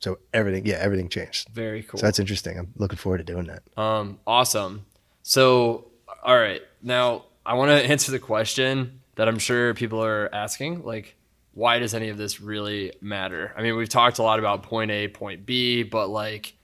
So 0.00 0.18
everything, 0.32 0.66
yeah, 0.66 0.76
everything 0.76 1.08
changed. 1.08 1.48
Very 1.50 1.82
cool. 1.82 2.00
So 2.00 2.06
that's 2.06 2.18
interesting. 2.18 2.58
I'm 2.58 2.72
looking 2.76 2.96
forward 2.96 3.18
to 3.18 3.24
doing 3.24 3.46
that. 3.46 3.62
Um, 3.80 4.18
awesome. 4.26 4.86
So, 5.22 5.88
all 6.22 6.36
right, 6.36 6.62
now 6.82 7.26
I 7.44 7.54
want 7.54 7.70
to 7.70 7.74
answer 7.90 8.10
the 8.10 8.18
question 8.18 9.00
that 9.16 9.28
I'm 9.28 9.38
sure 9.38 9.74
people 9.74 10.02
are 10.02 10.34
asking, 10.34 10.84
like, 10.84 11.16
why 11.52 11.78
does 11.78 11.94
any 11.94 12.08
of 12.08 12.16
this 12.16 12.40
really 12.40 12.92
matter? 13.00 13.52
I 13.56 13.62
mean, 13.62 13.76
we've 13.76 13.88
talked 13.88 14.18
a 14.18 14.22
lot 14.22 14.38
about 14.38 14.62
point 14.62 14.90
A, 14.90 15.08
point 15.08 15.44
B, 15.44 15.82
but 15.82 16.08
like, 16.08 16.54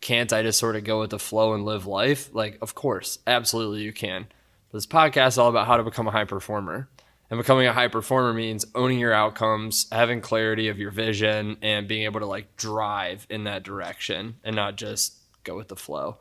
can't 0.00 0.32
I 0.32 0.42
just 0.42 0.58
sort 0.58 0.76
of 0.76 0.84
go 0.84 1.00
with 1.00 1.10
the 1.10 1.18
flow 1.18 1.54
and 1.54 1.64
live 1.64 1.86
life? 1.86 2.32
Like, 2.32 2.58
of 2.62 2.74
course, 2.74 3.18
absolutely 3.26 3.82
you 3.82 3.92
can. 3.92 4.26
This 4.70 4.86
podcast 4.86 5.28
is 5.28 5.38
all 5.38 5.48
about 5.48 5.66
how 5.66 5.76
to 5.76 5.82
become 5.82 6.06
a 6.06 6.10
high 6.10 6.24
performer. 6.24 6.88
And 7.30 7.38
becoming 7.38 7.66
a 7.66 7.72
high 7.72 7.88
performer 7.88 8.32
means 8.32 8.66
owning 8.74 8.98
your 8.98 9.12
outcomes, 9.12 9.86
having 9.90 10.20
clarity 10.20 10.68
of 10.68 10.78
your 10.78 10.90
vision, 10.90 11.56
and 11.62 11.88
being 11.88 12.04
able 12.04 12.20
to 12.20 12.26
like 12.26 12.56
drive 12.56 13.26
in 13.30 13.44
that 13.44 13.62
direction 13.62 14.36
and 14.44 14.54
not 14.54 14.76
just 14.76 15.14
go 15.42 15.56
with 15.56 15.68
the 15.68 15.76
flow. 15.76 16.18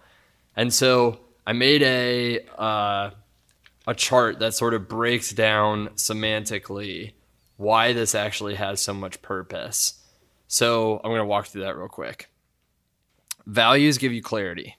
And 0.55 0.73
so 0.73 1.19
I 1.45 1.53
made 1.53 1.83
a 1.83 2.39
uh, 2.57 3.11
a 3.85 3.93
chart 3.93 4.39
that 4.39 4.53
sort 4.53 4.73
of 4.73 4.87
breaks 4.87 5.31
down 5.31 5.89
semantically 5.89 7.13
why 7.57 7.93
this 7.93 8.15
actually 8.15 8.55
has 8.55 8.81
so 8.81 8.93
much 8.93 9.21
purpose. 9.21 9.99
So 10.47 10.97
I'm 11.03 11.11
going 11.11 11.19
to 11.19 11.25
walk 11.25 11.47
through 11.47 11.63
that 11.63 11.77
real 11.77 11.89
quick. 11.89 12.29
Values 13.45 13.97
give 13.97 14.13
you 14.13 14.21
clarity, 14.21 14.77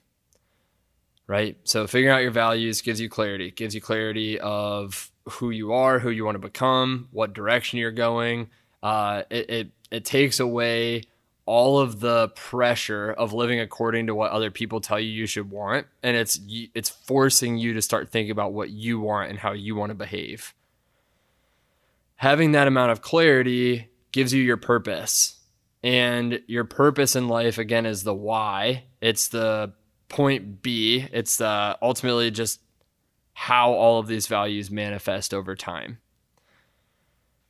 right? 1.27 1.57
So 1.65 1.85
figuring 1.85 2.15
out 2.15 2.23
your 2.23 2.31
values 2.31 2.81
gives 2.81 2.99
you 2.99 3.09
clarity, 3.09 3.51
gives 3.51 3.75
you 3.75 3.81
clarity 3.81 4.39
of 4.39 5.11
who 5.25 5.49
you 5.49 5.73
are, 5.73 5.99
who 5.99 6.09
you 6.09 6.25
want 6.25 6.35
to 6.35 6.39
become, 6.39 7.09
what 7.11 7.33
direction 7.33 7.79
you're 7.79 7.91
going. 7.91 8.49
Uh, 8.83 9.23
it, 9.29 9.49
it 9.49 9.71
it 9.91 10.05
takes 10.05 10.39
away 10.39 11.03
all 11.45 11.79
of 11.79 11.99
the 11.99 12.29
pressure 12.29 13.11
of 13.11 13.31
living 13.31 13.59
according 13.59 14.07
to 14.07 14.15
what 14.15 14.31
other 14.31 14.49
people 14.49 14.81
tell 14.81 14.99
you 14.99 15.09
you 15.09 15.27
should 15.27 15.49
want 15.49 15.85
and 16.01 16.17
it's 16.17 16.39
it's 16.73 16.89
forcing 16.89 17.57
you 17.57 17.73
to 17.73 17.81
start 17.81 18.09
thinking 18.09 18.31
about 18.31 18.51
what 18.51 18.69
you 18.71 18.99
want 18.99 19.29
and 19.29 19.39
how 19.39 19.51
you 19.51 19.75
want 19.75 19.91
to 19.91 19.95
behave 19.95 20.53
having 22.15 22.51
that 22.53 22.67
amount 22.67 22.91
of 22.91 23.01
clarity 23.01 23.87
gives 24.11 24.33
you 24.33 24.41
your 24.41 24.57
purpose 24.57 25.39
and 25.83 26.41
your 26.47 26.63
purpose 26.63 27.15
in 27.15 27.27
life 27.27 27.59
again 27.59 27.85
is 27.85 28.03
the 28.03 28.13
why 28.13 28.83
it's 28.99 29.27
the 29.27 29.71
point 30.09 30.63
b 30.63 31.07
it's 31.11 31.37
the 31.37 31.77
ultimately 31.81 32.31
just 32.31 32.59
how 33.35 33.71
all 33.71 33.99
of 33.99 34.07
these 34.07 34.27
values 34.27 34.71
manifest 34.71 35.33
over 35.33 35.55
time 35.55 35.99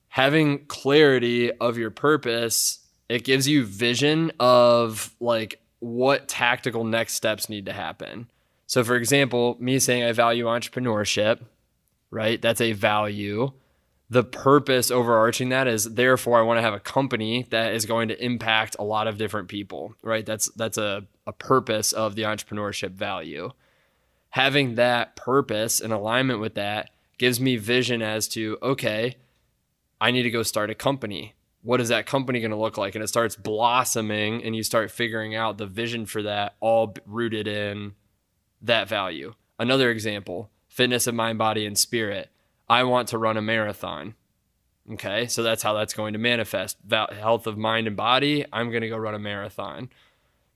having 0.09 0.65
clarity 0.65 1.51
of 1.53 1.77
your 1.77 1.91
purpose 1.91 2.85
it 3.09 3.23
gives 3.23 3.47
you 3.47 3.65
vision 3.65 4.31
of 4.39 5.13
like 5.19 5.61
what 5.79 6.27
tactical 6.27 6.83
next 6.83 7.13
steps 7.13 7.49
need 7.49 7.65
to 7.65 7.73
happen. 7.73 8.29
So 8.67 8.83
for 8.83 8.95
example, 8.95 9.57
me 9.59 9.79
saying 9.79 10.03
I 10.03 10.11
value 10.11 10.45
entrepreneurship, 10.45 11.41
right? 12.09 12.41
That's 12.41 12.61
a 12.61 12.71
value. 12.71 13.51
The 14.09 14.23
purpose 14.23 14.91
overarching 14.91 15.49
that 15.49 15.67
is 15.67 15.83
therefore 15.93 16.39
I 16.39 16.43
want 16.43 16.57
to 16.57 16.61
have 16.61 16.73
a 16.73 16.79
company 16.79 17.45
that 17.51 17.73
is 17.73 17.85
going 17.85 18.07
to 18.07 18.23
impact 18.23 18.75
a 18.79 18.83
lot 18.83 19.07
of 19.07 19.17
different 19.17 19.47
people, 19.47 19.93
right? 20.01 20.25
That's 20.25 20.49
that's 20.53 20.77
a, 20.77 21.05
a 21.27 21.33
purpose 21.33 21.91
of 21.91 22.15
the 22.15 22.23
entrepreneurship 22.23 22.91
value. 22.91 23.51
Having 24.35 24.75
that 24.75 25.15
purpose 25.15 25.79
and 25.79 25.93
alignment 25.93 26.41
with 26.41 26.55
that 26.55 26.89
gives 27.17 27.39
me 27.39 27.55
vision 27.55 28.01
as 28.01 28.27
to 28.27 28.57
okay, 28.61 29.15
I 30.01 30.11
need 30.11 30.23
to 30.23 30.29
go 30.29 30.43
start 30.43 30.69
a 30.69 30.75
company. 30.75 31.35
What 31.61 31.79
is 31.79 31.87
that 31.87 32.05
company 32.05 32.41
going 32.41 32.51
to 32.51 32.57
look 32.57 32.77
like? 32.77 32.95
And 32.95 33.03
it 33.03 33.07
starts 33.07 33.37
blossoming 33.37 34.43
and 34.43 34.53
you 34.53 34.61
start 34.61 34.91
figuring 34.91 35.35
out 35.35 35.57
the 35.57 35.65
vision 35.65 36.05
for 36.05 36.21
that 36.23 36.57
all 36.59 36.93
rooted 37.05 37.47
in 37.47 37.93
that 38.61 38.89
value. 38.89 39.35
Another 39.57 39.89
example 39.89 40.49
fitness 40.67 41.07
of 41.07 41.15
mind 41.15 41.37
body 41.37 41.65
and 41.65 41.77
spirit. 41.77 42.29
I 42.67 42.83
want 42.83 43.07
to 43.09 43.17
run 43.17 43.37
a 43.37 43.41
marathon. 43.41 44.15
Okay 44.91 45.27
so 45.27 45.43
that's 45.43 45.63
how 45.63 45.71
that's 45.71 45.93
going 45.93 46.11
to 46.11 46.19
manifest. 46.19 46.75
Health 46.91 47.47
of 47.47 47.57
mind 47.57 47.87
and 47.87 47.95
body 47.95 48.45
i'm 48.51 48.69
going 48.69 48.81
to 48.81 48.89
go 48.89 48.97
run 48.97 49.15
a 49.15 49.19
marathon 49.19 49.89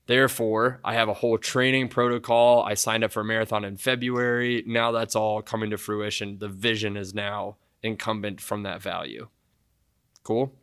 therefore 0.10 0.80
i 0.84 0.94
have 0.94 1.08
a 1.08 1.14
whole 1.14 1.38
training 1.38 1.88
protocol 1.88 2.64
i 2.64 2.74
signed 2.74 3.04
up 3.04 3.12
for 3.12 3.22
a 3.22 3.26
marathon 3.26 3.64
in 3.64 3.78
february 3.78 4.64
now 4.68 4.92
that's 4.92 5.16
all 5.16 5.42
coming 5.42 5.70
to 5.70 5.78
fruition 5.78 6.38
the 6.40 6.50
vision 6.50 6.98
is 6.98 7.14
now 7.14 7.56
incumbent 7.82 8.42
from 8.42 8.64
that 8.64 8.82
value 8.82 9.28
cool 10.24 10.54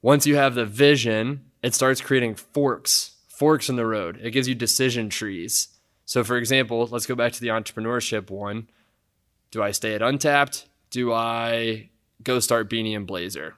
once 0.00 0.26
you 0.26 0.36
have 0.36 0.54
the 0.54 0.64
vision, 0.64 1.44
it 1.62 1.74
starts 1.74 2.00
creating 2.00 2.36
forks, 2.36 3.16
forks 3.26 3.68
in 3.68 3.76
the 3.76 3.86
road. 3.86 4.18
It 4.22 4.30
gives 4.30 4.48
you 4.48 4.54
decision 4.54 5.08
trees. 5.08 5.68
So, 6.04 6.22
for 6.22 6.36
example, 6.36 6.86
let's 6.90 7.06
go 7.06 7.14
back 7.14 7.32
to 7.32 7.40
the 7.40 7.48
entrepreneurship 7.48 8.30
one. 8.30 8.68
Do 9.50 9.62
I 9.62 9.72
stay 9.72 9.94
at 9.94 10.02
Untapped? 10.02 10.66
Do 10.90 11.12
I 11.12 11.90
go 12.22 12.38
start 12.38 12.70
Beanie 12.70 12.96
and 12.96 13.06
Blazer? 13.06 13.56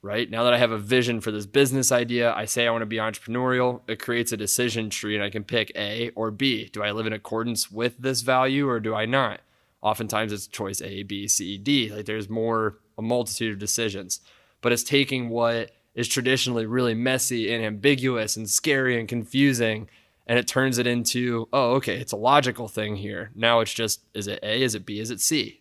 Right 0.00 0.30
now 0.30 0.44
that 0.44 0.54
I 0.54 0.58
have 0.58 0.70
a 0.70 0.78
vision 0.78 1.20
for 1.20 1.32
this 1.32 1.46
business 1.46 1.90
idea, 1.90 2.32
I 2.32 2.44
say 2.44 2.66
I 2.66 2.70
want 2.70 2.82
to 2.82 2.86
be 2.86 2.96
entrepreneurial. 2.96 3.80
It 3.88 3.98
creates 3.98 4.30
a 4.30 4.36
decision 4.36 4.90
tree, 4.90 5.16
and 5.16 5.24
I 5.24 5.30
can 5.30 5.42
pick 5.42 5.72
A 5.74 6.10
or 6.10 6.30
B. 6.30 6.68
Do 6.72 6.82
I 6.82 6.92
live 6.92 7.06
in 7.06 7.12
accordance 7.12 7.70
with 7.70 7.98
this 7.98 8.20
value 8.20 8.68
or 8.68 8.78
do 8.78 8.94
I 8.94 9.06
not? 9.06 9.40
Oftentimes 9.82 10.32
it's 10.32 10.46
choice 10.46 10.80
A, 10.82 11.02
B, 11.02 11.26
C, 11.26 11.58
D. 11.58 11.92
Like 11.92 12.06
there's 12.06 12.28
more, 12.28 12.78
a 12.96 13.02
multitude 13.02 13.52
of 13.52 13.58
decisions, 13.58 14.20
but 14.60 14.72
it's 14.72 14.82
taking 14.84 15.28
what 15.28 15.72
is 15.94 16.06
traditionally 16.06 16.64
really 16.64 16.94
messy 16.94 17.52
and 17.52 17.64
ambiguous 17.64 18.36
and 18.36 18.48
scary 18.48 18.98
and 18.98 19.08
confusing 19.08 19.88
and 20.28 20.38
it 20.38 20.46
turns 20.46 20.78
it 20.78 20.86
into 20.86 21.48
oh 21.52 21.72
okay 21.72 21.96
it's 21.96 22.12
a 22.12 22.16
logical 22.16 22.68
thing 22.68 22.94
here 22.94 23.30
now 23.34 23.60
it's 23.60 23.74
just 23.74 24.02
is 24.14 24.28
it 24.28 24.38
a 24.42 24.62
is 24.62 24.74
it 24.74 24.86
b 24.86 25.00
is 25.00 25.10
it 25.10 25.20
c 25.20 25.58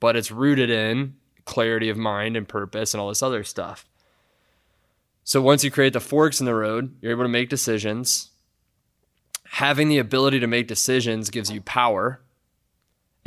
but 0.00 0.16
it's 0.16 0.30
rooted 0.30 0.70
in 0.70 1.14
clarity 1.44 1.88
of 1.88 1.96
mind 1.96 2.36
and 2.36 2.48
purpose 2.48 2.94
and 2.94 3.00
all 3.00 3.08
this 3.08 3.22
other 3.22 3.44
stuff 3.44 3.86
so 5.24 5.40
once 5.40 5.64
you 5.64 5.70
create 5.70 5.92
the 5.92 6.00
forks 6.00 6.40
in 6.40 6.46
the 6.46 6.54
road 6.54 6.94
you're 7.00 7.12
able 7.12 7.24
to 7.24 7.28
make 7.28 7.48
decisions 7.48 8.30
having 9.44 9.88
the 9.88 9.98
ability 9.98 10.40
to 10.40 10.46
make 10.46 10.66
decisions 10.66 11.30
gives 11.30 11.50
you 11.50 11.60
power 11.60 12.20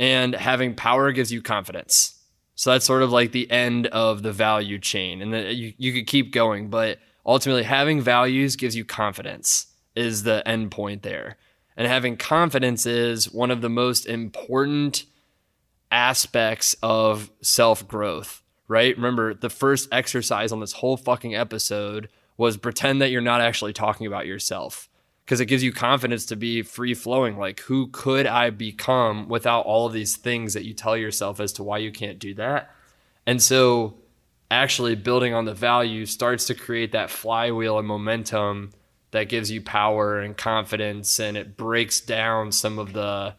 and 0.00 0.34
having 0.34 0.74
power 0.74 1.12
gives 1.12 1.32
you 1.32 1.40
confidence 1.40 2.18
so 2.58 2.72
that's 2.72 2.84
sort 2.84 3.04
of 3.04 3.12
like 3.12 3.30
the 3.30 3.48
end 3.52 3.86
of 3.86 4.24
the 4.24 4.32
value 4.32 4.80
chain. 4.80 5.22
And 5.22 5.56
you, 5.56 5.74
you 5.78 5.92
could 5.92 6.08
keep 6.08 6.32
going, 6.32 6.70
but 6.70 6.98
ultimately 7.24 7.62
having 7.62 8.00
values 8.00 8.56
gives 8.56 8.74
you 8.74 8.84
confidence 8.84 9.68
is 9.94 10.24
the 10.24 10.46
end 10.46 10.72
point 10.72 11.04
there. 11.04 11.36
And 11.76 11.86
having 11.86 12.16
confidence 12.16 12.84
is 12.84 13.32
one 13.32 13.52
of 13.52 13.60
the 13.60 13.68
most 13.68 14.06
important 14.06 15.04
aspects 15.90 16.76
of 16.82 17.30
self 17.40 17.86
growth, 17.86 18.42
right? 18.66 18.96
Remember, 18.96 19.34
the 19.34 19.50
first 19.50 19.88
exercise 19.92 20.52
on 20.52 20.60
this 20.60 20.72
whole 20.74 20.96
fucking 20.96 21.34
episode 21.34 22.08
was 22.36 22.56
pretend 22.56 23.02
that 23.02 23.10
you're 23.10 23.20
not 23.20 23.40
actually 23.40 23.72
talking 23.72 24.06
about 24.06 24.26
yourself 24.26 24.88
because 25.24 25.40
it 25.40 25.46
gives 25.46 25.62
you 25.62 25.72
confidence 25.72 26.24
to 26.26 26.36
be 26.36 26.62
free 26.62 26.94
flowing. 26.94 27.36
Like, 27.36 27.60
who 27.60 27.88
could 27.88 28.26
I 28.26 28.48
become 28.48 29.28
without 29.28 29.66
all 29.66 29.86
of 29.86 29.92
these 29.92 30.16
things 30.16 30.54
that 30.54 30.64
you 30.64 30.72
tell 30.72 30.96
yourself 30.96 31.38
as 31.40 31.52
to 31.54 31.62
why 31.62 31.78
you 31.78 31.92
can't 31.92 32.18
do 32.18 32.32
that? 32.34 32.70
And 33.26 33.42
so, 33.42 33.98
actually, 34.50 34.94
building 34.94 35.34
on 35.34 35.44
the 35.44 35.52
value 35.52 36.06
starts 36.06 36.46
to 36.46 36.54
create 36.54 36.92
that 36.92 37.10
flywheel 37.10 37.78
and 37.78 37.86
momentum 37.86 38.72
that 39.10 39.28
gives 39.28 39.50
you 39.50 39.60
power 39.60 40.20
and 40.20 40.34
confidence, 40.36 41.18
and 41.18 41.36
it 41.36 41.56
breaks 41.56 42.00
down 42.00 42.52
some 42.52 42.78
of 42.78 42.92
the 42.92 43.34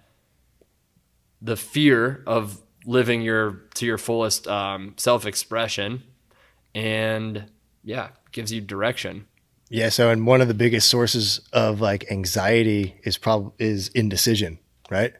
the 1.42 1.56
fear 1.56 2.24
of 2.28 2.62
living 2.86 3.22
your 3.22 3.62
to 3.76 3.86
your 3.86 3.98
fullest 3.98 4.48
um, 4.48 4.94
self 4.98 5.26
expression, 5.26 6.04
and 6.74 7.46
yeah, 7.84 8.10
gives 8.32 8.52
you 8.52 8.62
direction. 8.62 9.28
Yeah. 9.70 9.90
So, 9.90 10.10
and 10.10 10.26
one 10.26 10.42
of 10.42 10.48
the 10.48 10.54
biggest 10.54 10.90
sources 10.90 11.42
of 11.54 11.80
like 11.80 12.12
anxiety 12.12 12.96
is 13.04 13.18
probably 13.18 13.54
is 13.60 13.90
indecision, 13.90 14.60
right? 14.90 15.14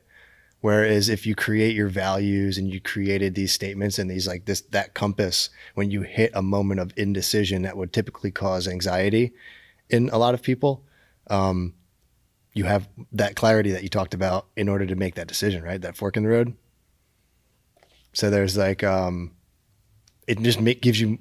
Whereas 0.62 1.08
if 1.08 1.26
you 1.26 1.36
create 1.36 1.74
your 1.74 1.88
values 1.88 2.58
and 2.58 2.68
you 2.68 2.82
created 2.82 3.34
these 3.34 3.54
statements 3.54 3.98
and 3.98 4.12
these 4.12 4.28
like 4.28 4.46
this 4.46 4.62
that 4.72 4.94
compass, 4.94 5.50
when 5.76 5.90
you 5.90 6.02
hit 6.02 6.32
a 6.34 6.42
moment 6.42 6.82
of 6.82 6.92
indecision 6.98 7.62
that 7.62 7.78
would 7.78 7.94
typically 7.94 8.32
cause 8.32 8.68
anxiety 8.68 9.32
in 9.90 10.10
a 10.10 10.18
lot 10.18 10.34
of 10.34 10.42
people, 10.42 10.84
um, 11.30 11.74
you 12.54 12.64
have 12.66 12.88
that 13.12 13.36
clarity 13.36 13.72
that 13.72 13.84
you 13.84 13.90
talked 13.90 14.14
about 14.14 14.48
in 14.56 14.70
order 14.70 14.86
to 14.86 14.96
make 14.96 15.16
that 15.16 15.28
decision, 15.28 15.64
right? 15.64 15.82
That 15.82 15.96
fork 15.96 16.18
in 16.18 16.24
the 16.24 16.30
road. 16.30 16.56
So 18.14 18.30
there's 18.30 18.58
like, 18.58 18.84
um, 18.84 19.36
it 20.28 20.42
just 20.42 20.60
make, 20.60 20.82
gives 20.82 21.00
you 21.00 21.20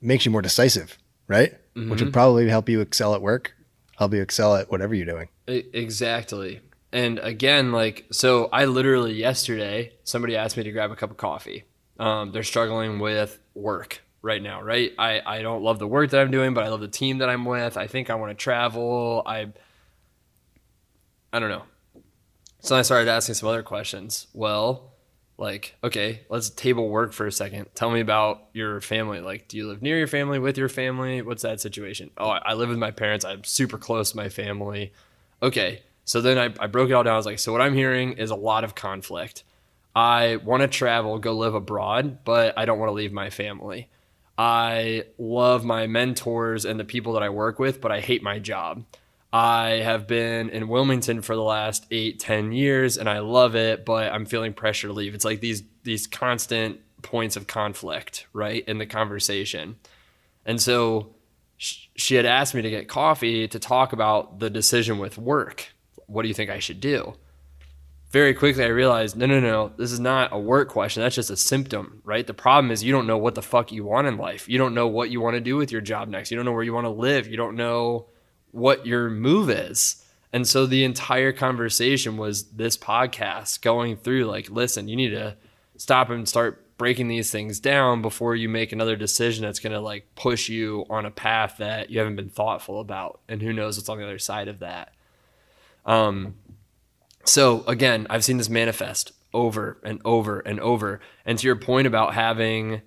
makes 0.00 0.24
you 0.24 0.30
more 0.30 0.42
decisive, 0.42 0.96
right? 1.28 1.54
mm-hmm. 1.74 1.90
which 1.90 2.02
would 2.02 2.12
probably 2.12 2.48
help 2.48 2.68
you 2.68 2.80
excel 2.80 3.14
at 3.14 3.22
work, 3.22 3.54
help 3.98 4.14
you 4.14 4.22
excel 4.22 4.56
at 4.56 4.70
whatever 4.70 4.94
you're 4.94 5.06
doing. 5.06 5.28
Exactly. 5.46 6.60
And 6.92 7.18
again, 7.20 7.72
like, 7.72 8.06
so 8.10 8.48
I 8.52 8.64
literally 8.64 9.14
yesterday, 9.14 9.92
somebody 10.04 10.36
asked 10.36 10.56
me 10.56 10.64
to 10.64 10.72
grab 10.72 10.90
a 10.90 10.96
cup 10.96 11.10
of 11.10 11.16
coffee. 11.16 11.64
Um, 11.98 12.32
they're 12.32 12.42
struggling 12.42 12.98
with 12.98 13.38
work 13.54 14.02
right 14.22 14.42
now, 14.42 14.62
right? 14.62 14.92
I, 14.98 15.20
I 15.24 15.42
don't 15.42 15.62
love 15.62 15.78
the 15.78 15.86
work 15.86 16.10
that 16.10 16.20
I'm 16.20 16.30
doing, 16.30 16.54
but 16.54 16.64
I 16.64 16.68
love 16.68 16.80
the 16.80 16.88
team 16.88 17.18
that 17.18 17.28
I'm 17.28 17.44
with. 17.44 17.76
I 17.76 17.86
think 17.86 18.10
I 18.10 18.14
want 18.16 18.36
to 18.36 18.42
travel. 18.42 19.22
I, 19.24 19.52
I 21.32 21.38
don't 21.38 21.50
know. 21.50 21.64
So 22.60 22.76
I 22.76 22.82
started 22.82 23.10
asking 23.10 23.36
some 23.36 23.48
other 23.48 23.62
questions. 23.62 24.26
Well, 24.34 24.90
like 25.40 25.74
okay 25.82 26.20
let's 26.28 26.50
table 26.50 26.88
work 26.90 27.12
for 27.12 27.26
a 27.26 27.32
second. 27.32 27.66
Tell 27.74 27.90
me 27.90 28.00
about 28.00 28.44
your 28.52 28.80
family. 28.82 29.20
Like 29.20 29.48
do 29.48 29.56
you 29.56 29.66
live 29.66 29.82
near 29.82 29.96
your 29.96 30.06
family 30.06 30.38
with 30.38 30.58
your 30.58 30.68
family? 30.68 31.22
What's 31.22 31.42
that 31.42 31.60
situation? 31.60 32.10
Oh 32.18 32.28
i 32.28 32.52
live 32.52 32.68
with 32.68 32.78
my 32.78 32.90
parents. 32.90 33.24
I'm 33.24 33.42
super 33.42 33.78
close 33.78 34.10
to 34.10 34.18
my 34.18 34.28
family. 34.28 34.92
Okay 35.42 35.82
so 36.04 36.20
then 36.20 36.38
I, 36.38 36.62
I 36.62 36.66
broke 36.66 36.90
it 36.90 36.92
all 36.92 37.02
down. 37.02 37.14
I 37.14 37.16
was 37.16 37.26
like 37.26 37.38
so 37.38 37.52
what 37.52 37.62
i'm 37.62 37.74
hearing 37.74 38.12
is 38.12 38.30
a 38.30 38.36
lot 38.36 38.62
of 38.64 38.74
conflict. 38.74 39.42
I 39.96 40.36
want 40.36 40.60
to 40.60 40.68
travel 40.68 41.18
go 41.18 41.32
live 41.32 41.54
abroad 41.54 42.22
but 42.24 42.56
i 42.58 42.66
don't 42.66 42.78
want 42.78 42.90
to 42.90 42.94
leave 42.94 43.12
my 43.12 43.30
family. 43.30 43.88
I 44.36 45.04
love 45.18 45.64
my 45.64 45.86
mentors 45.86 46.64
and 46.64 46.78
the 46.78 46.84
people 46.84 47.14
that 47.14 47.22
i 47.22 47.30
work 47.30 47.58
with 47.58 47.80
but 47.80 47.90
i 47.90 48.00
hate 48.00 48.22
my 48.22 48.38
job 48.38 48.84
I 49.32 49.80
have 49.84 50.08
been 50.08 50.50
in 50.50 50.68
Wilmington 50.68 51.22
for 51.22 51.36
the 51.36 51.42
last 51.42 51.86
eight, 51.90 52.18
ten 52.18 52.52
years, 52.52 52.98
and 52.98 53.08
I 53.08 53.20
love 53.20 53.54
it, 53.54 53.84
but 53.84 54.12
I'm 54.12 54.26
feeling 54.26 54.52
pressure 54.52 54.88
to 54.88 54.92
leave. 54.92 55.14
It's 55.14 55.24
like 55.24 55.40
these 55.40 55.62
these 55.84 56.06
constant 56.06 56.80
points 57.02 57.36
of 57.36 57.46
conflict, 57.46 58.26
right, 58.32 58.64
in 58.66 58.78
the 58.78 58.86
conversation. 58.86 59.76
And 60.44 60.60
so 60.60 61.14
she 61.56 62.14
had 62.14 62.26
asked 62.26 62.54
me 62.54 62.62
to 62.62 62.70
get 62.70 62.88
coffee 62.88 63.46
to 63.48 63.58
talk 63.58 63.92
about 63.92 64.40
the 64.40 64.50
decision 64.50 64.98
with 64.98 65.18
work. 65.18 65.68
What 66.06 66.22
do 66.22 66.28
you 66.28 66.34
think 66.34 66.50
I 66.50 66.58
should 66.58 66.80
do? 66.80 67.14
Very 68.10 68.34
quickly, 68.34 68.64
I 68.64 68.68
realized 68.68 69.16
no, 69.16 69.26
no, 69.26 69.38
no, 69.38 69.72
this 69.76 69.92
is 69.92 70.00
not 70.00 70.32
a 70.32 70.38
work 70.38 70.68
question. 70.68 71.02
That's 71.02 71.14
just 71.14 71.30
a 71.30 71.36
symptom, 71.36 72.02
right? 72.04 72.26
The 72.26 72.34
problem 72.34 72.72
is 72.72 72.82
you 72.82 72.92
don't 72.92 73.06
know 73.06 73.18
what 73.18 73.36
the 73.36 73.42
fuck 73.42 73.70
you 73.70 73.84
want 73.84 74.08
in 74.08 74.16
life. 74.16 74.48
You 74.48 74.58
don't 74.58 74.74
know 74.74 74.88
what 74.88 75.10
you 75.10 75.20
want 75.20 75.34
to 75.34 75.40
do 75.40 75.56
with 75.56 75.70
your 75.70 75.80
job 75.80 76.08
next. 76.08 76.32
You 76.32 76.36
don't 76.36 76.46
know 76.46 76.52
where 76.52 76.64
you 76.64 76.74
want 76.74 76.86
to 76.86 76.90
live. 76.90 77.28
You 77.28 77.36
don't 77.36 77.54
know 77.54 78.06
what 78.52 78.86
your 78.86 79.10
move 79.10 79.50
is. 79.50 80.04
And 80.32 80.46
so 80.46 80.66
the 80.66 80.84
entire 80.84 81.32
conversation 81.32 82.16
was 82.16 82.44
this 82.50 82.76
podcast 82.76 83.62
going 83.62 83.96
through 83.96 84.24
like, 84.26 84.50
listen, 84.50 84.88
you 84.88 84.96
need 84.96 85.10
to 85.10 85.36
stop 85.76 86.10
and 86.10 86.28
start 86.28 86.64
breaking 86.78 87.08
these 87.08 87.30
things 87.30 87.60
down 87.60 88.00
before 88.00 88.34
you 88.34 88.48
make 88.48 88.72
another 88.72 88.96
decision 88.96 89.44
that's 89.44 89.58
going 89.58 89.72
to 89.72 89.80
like 89.80 90.06
push 90.14 90.48
you 90.48 90.86
on 90.88 91.04
a 91.04 91.10
path 91.10 91.56
that 91.58 91.90
you 91.90 91.98
haven't 91.98 92.16
been 92.16 92.30
thoughtful 92.30 92.80
about. 92.80 93.20
And 93.28 93.42
who 93.42 93.52
knows 93.52 93.76
what's 93.76 93.88
on 93.88 93.98
the 93.98 94.04
other 94.04 94.18
side 94.18 94.48
of 94.48 94.60
that. 94.60 94.94
Um, 95.84 96.36
so 97.24 97.64
again, 97.66 98.06
I've 98.08 98.24
seen 98.24 98.38
this 98.38 98.48
manifest 98.48 99.12
over 99.34 99.78
and 99.84 100.00
over 100.04 100.40
and 100.40 100.60
over. 100.60 101.00
And 101.24 101.38
to 101.38 101.46
your 101.46 101.56
point 101.56 101.86
about 101.86 102.14
having 102.14 102.82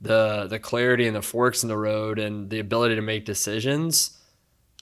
the 0.00 0.46
the 0.48 0.58
clarity 0.58 1.06
and 1.06 1.16
the 1.16 1.22
forks 1.22 1.62
in 1.62 1.68
the 1.68 1.76
road 1.76 2.18
and 2.18 2.50
the 2.50 2.60
ability 2.60 2.94
to 2.94 3.02
make 3.02 3.24
decisions, 3.24 4.18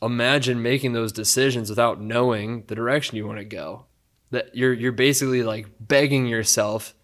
imagine 0.03 0.63
making 0.63 0.93
those 0.93 1.13
decisions 1.13 1.71
without 1.71 2.01
knowing 2.01 2.65
the 2.67 2.75
direction 2.75 3.17
you 3.17 3.27
want 3.27 3.39
to 3.39 3.45
go. 3.45 3.87
That 4.31 4.55
you're 4.55 4.73
you're 4.73 4.93
basically 4.93 5.43
like 5.43 5.67
begging 5.81 6.27
yourself 6.27 6.95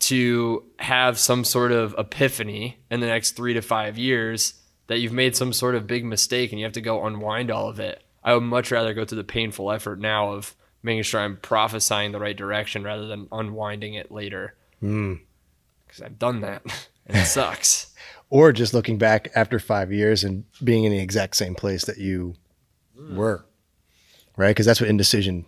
to 0.00 0.64
have 0.78 1.18
some 1.18 1.44
sort 1.44 1.72
of 1.72 1.94
epiphany 1.98 2.78
in 2.90 3.00
the 3.00 3.06
next 3.06 3.32
3 3.32 3.52
to 3.54 3.60
5 3.60 3.98
years 3.98 4.54
that 4.86 4.98
you've 4.98 5.12
made 5.12 5.36
some 5.36 5.52
sort 5.52 5.74
of 5.74 5.86
big 5.86 6.04
mistake 6.04 6.50
and 6.50 6.58
you 6.58 6.64
have 6.64 6.72
to 6.72 6.80
go 6.80 7.04
unwind 7.06 7.50
all 7.50 7.68
of 7.68 7.78
it. 7.78 8.02
I 8.24 8.34
would 8.34 8.42
much 8.42 8.70
rather 8.70 8.94
go 8.94 9.04
through 9.04 9.18
the 9.18 9.24
painful 9.24 9.70
effort 9.70 10.00
now 10.00 10.32
of 10.32 10.56
making 10.82 11.02
sure 11.02 11.20
I'm 11.20 11.36
prophesying 11.36 12.12
the 12.12 12.18
right 12.18 12.36
direction 12.36 12.82
rather 12.82 13.06
than 13.06 13.28
unwinding 13.30 13.94
it 13.94 14.10
later. 14.10 14.54
Mm. 14.82 15.20
Cuz 15.88 16.00
I've 16.00 16.18
done 16.18 16.40
that 16.40 16.62
and 17.06 17.18
it 17.18 17.26
sucks 17.26 17.89
or 18.30 18.52
just 18.52 18.72
looking 18.72 18.96
back 18.96 19.30
after 19.34 19.58
five 19.58 19.92
years 19.92 20.24
and 20.24 20.44
being 20.62 20.84
in 20.84 20.92
the 20.92 21.00
exact 21.00 21.36
same 21.36 21.54
place 21.54 21.84
that 21.84 21.98
you 21.98 22.34
mm. 22.98 23.16
were, 23.16 23.44
right? 24.36 24.50
Because 24.50 24.66
that's 24.66 24.80
what 24.80 24.88
indecision, 24.88 25.44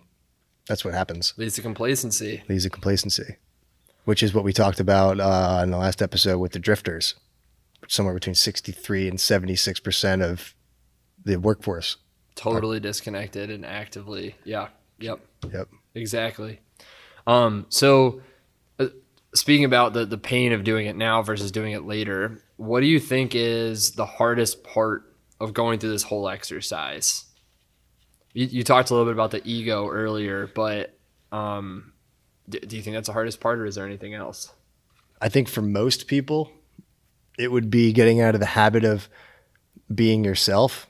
that's 0.67 0.85
what 0.85 0.93
happens. 0.93 1.33
Leads 1.37 1.55
to 1.55 1.61
complacency. 1.61 2.43
Leads 2.47 2.65
to 2.65 2.69
complacency, 2.69 3.37
which 4.03 4.21
is 4.21 4.33
what 4.33 4.43
we 4.43 4.53
talked 4.53 4.79
about 4.79 5.19
uh, 5.19 5.61
in 5.63 5.71
the 5.71 5.77
last 5.77 6.01
episode 6.01 6.37
with 6.37 6.51
the 6.51 6.59
drifters. 6.59 7.15
Somewhere 7.87 8.13
between 8.13 8.35
63 8.35 9.09
and 9.09 9.17
76% 9.17 10.23
of 10.23 10.55
the 11.25 11.37
workforce. 11.37 11.97
Totally 12.35 12.77
are, 12.77 12.81
disconnected 12.81 13.49
and 13.49 13.65
actively. 13.65 14.35
Yeah. 14.45 14.69
Yep. 14.99 15.19
Yep. 15.51 15.67
Exactly. 15.93 16.61
Um, 17.27 17.65
so, 17.69 18.21
uh, 18.79 18.87
speaking 19.35 19.65
about 19.65 19.93
the, 19.93 20.05
the 20.05 20.17
pain 20.17 20.53
of 20.53 20.63
doing 20.63 20.87
it 20.87 20.95
now 20.95 21.21
versus 21.21 21.51
doing 21.51 21.73
it 21.73 21.83
later, 21.83 22.41
what 22.63 22.79
do 22.79 22.87
you 22.87 22.99
think 22.99 23.35
is 23.35 23.91
the 23.91 24.05
hardest 24.05 24.63
part 24.63 25.13
of 25.39 25.53
going 25.53 25.79
through 25.79 25.91
this 25.91 26.03
whole 26.03 26.29
exercise? 26.29 27.25
You, 28.33 28.47
you 28.47 28.63
talked 28.63 28.89
a 28.89 28.93
little 28.93 29.05
bit 29.05 29.13
about 29.13 29.31
the 29.31 29.41
ego 29.45 29.89
earlier, 29.89 30.47
but 30.47 30.97
um, 31.31 31.93
do, 32.47 32.59
do 32.59 32.75
you 32.77 32.81
think 32.81 32.95
that's 32.95 33.07
the 33.07 33.13
hardest 33.13 33.39
part, 33.41 33.59
or 33.59 33.65
is 33.65 33.75
there 33.75 33.85
anything 33.85 34.13
else? 34.13 34.53
I 35.21 35.29
think 35.29 35.49
for 35.49 35.61
most 35.61 36.07
people, 36.07 36.51
it 37.37 37.51
would 37.51 37.69
be 37.69 37.91
getting 37.91 38.21
out 38.21 38.33
of 38.33 38.39
the 38.39 38.47
habit 38.47 38.85
of 38.85 39.09
being 39.93 40.23
yourself 40.23 40.87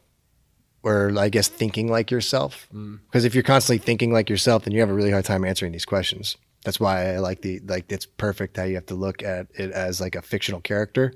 or 0.84 1.14
I 1.18 1.30
guess 1.30 1.48
thinking 1.48 1.90
like 1.90 2.12
yourself. 2.12 2.68
Because 3.08 3.26
if 3.26 3.34
you're 3.34 3.44
constantly 3.44 3.84
thinking 3.84 4.12
like 4.12 4.30
yourself, 4.30 4.66
then 4.66 4.74
you 4.74 4.82
have 4.82 4.90
a 4.90 4.94
really 4.94 5.12
hard 5.12 5.26
time 5.26 5.46
answering 5.46 5.72
these 5.72 5.86
questions. 5.86 6.36
That's 6.66 6.80
why 6.80 7.14
I 7.14 7.20
like 7.20 7.42
the 7.42 7.60
like 7.60 7.92
it's 7.92 8.06
perfect 8.06 8.58
how 8.58 8.64
you 8.64 8.76
have 8.76 8.86
to 8.88 8.96
look 8.96 9.24
at 9.24 9.48
it 9.54 9.72
as 9.72 10.00
like 10.02 10.16
a 10.16 10.22
fictional 10.22 10.62
character. 10.62 11.14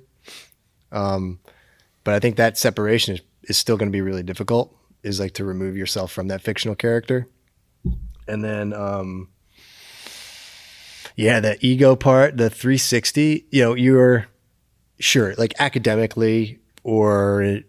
Um, 0.91 1.39
but 2.03 2.13
I 2.13 2.19
think 2.19 2.37
that 2.37 2.57
separation 2.57 3.15
is, 3.15 3.21
is 3.43 3.57
still 3.57 3.77
going 3.77 3.89
to 3.89 3.95
be 3.95 4.01
really 4.01 4.23
difficult. 4.23 4.73
Is 5.03 5.19
like 5.19 5.33
to 5.33 5.45
remove 5.45 5.77
yourself 5.77 6.11
from 6.11 6.27
that 6.29 6.41
fictional 6.41 6.75
character, 6.75 7.27
and 8.27 8.43
then 8.43 8.73
um, 8.73 9.29
yeah, 11.15 11.39
the 11.39 11.57
ego 11.65 11.95
part, 11.95 12.37
the 12.37 12.49
360. 12.49 13.45
You 13.51 13.63
know, 13.63 13.73
you're 13.73 14.27
sure 14.99 15.35
like 15.37 15.53
academically 15.59 16.59
or 16.83 17.61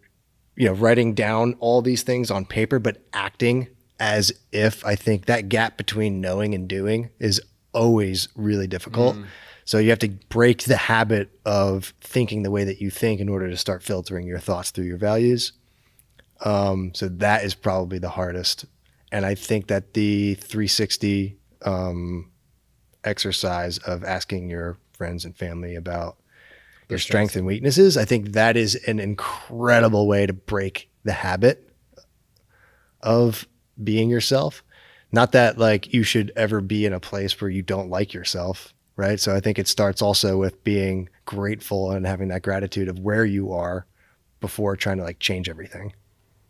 you 0.57 0.67
know 0.67 0.73
writing 0.73 1.15
down 1.15 1.55
all 1.61 1.83
these 1.83 2.03
things 2.03 2.31
on 2.31 2.45
paper, 2.45 2.79
but 2.79 3.03
acting 3.13 3.69
as 4.01 4.33
if 4.53 4.85
I 4.87 4.95
think 4.95 5.27
that 5.27 5.49
gap 5.49 5.77
between 5.77 6.21
knowing 6.21 6.55
and 6.55 6.69
doing 6.69 7.11
is 7.19 7.41
always 7.73 8.29
really 8.37 8.67
difficult. 8.67 9.17
So 9.69 9.77
you 9.77 9.91
have 9.91 9.99
to 9.99 10.09
break 10.31 10.63
the 10.63 10.79
habit 10.79 11.29
of 11.45 11.93
thinking 12.01 12.43
the 12.43 12.51
way 12.51 12.65
that 12.65 12.81
you 12.81 12.89
think 12.89 13.21
in 13.21 13.29
order 13.29 13.51
to 13.51 13.57
start 13.59 13.83
filtering 13.83 14.27
your 14.27 14.39
thoughts 14.39 14.71
through 14.71 14.87
your 14.87 14.97
values. 14.97 15.53
Um, 16.41 16.93
so 16.95 17.07
that 17.07 17.45
is 17.45 17.55
probably 17.55 17.99
the 17.99 18.09
hardest. 18.09 18.65
And 19.13 19.27
I 19.27 19.35
think 19.35 19.67
that 19.67 19.93
the 19.93 20.37
360 20.37 21.37
um, 21.67 22.31
exercise 23.05 23.77
of 23.77 24.05
asking 24.05 24.49
your 24.49 24.79
friends 24.95 25.27
and 25.27 25.37
family 25.37 25.75
about 25.75 26.17
your 26.89 26.99
strengths 26.99 27.37
and 27.37 27.45
weaknesses, 27.45 27.99
I 27.99 28.07
think 28.07 28.33
that 28.33 28.57
is 28.57 28.75
an 28.87 28.99
incredible 28.99 30.09
way 30.09 30.25
to 30.25 30.33
break 30.33 30.89
the 31.05 31.13
habit 31.13 31.69
of 33.03 33.47
being 33.85 34.09
yourself. 34.09 34.65
Not 35.13 35.33
that 35.33 35.59
like 35.59 35.93
you 35.93 36.05
should 36.05 36.33
ever 36.37 36.63
be 36.63 36.87
in 36.87 36.95
a 36.95 37.01
place 37.01 37.39
where 37.39 37.51
you 37.51 37.61
don't 37.61 37.91
like 37.91 38.15
yourself, 38.15 38.73
right? 38.99 39.21
So 39.21 39.35
I 39.35 39.39
think 39.39 39.61
it 39.61 39.69
starts 39.69 40.03
also 40.03 40.37
with 40.37 40.63
being 40.65 41.09
grateful 41.25 41.93
and 41.93 42.05
having 42.05 42.29
that 42.29 42.43
gratitude 42.43 42.89
of 42.89 42.99
where 42.99 43.25
you 43.25 43.53
are 43.53 43.87
before 44.41 44.77
trying 44.77 44.97
to 44.99 45.05
like 45.05 45.21
change 45.21 45.49
everything. 45.49 45.95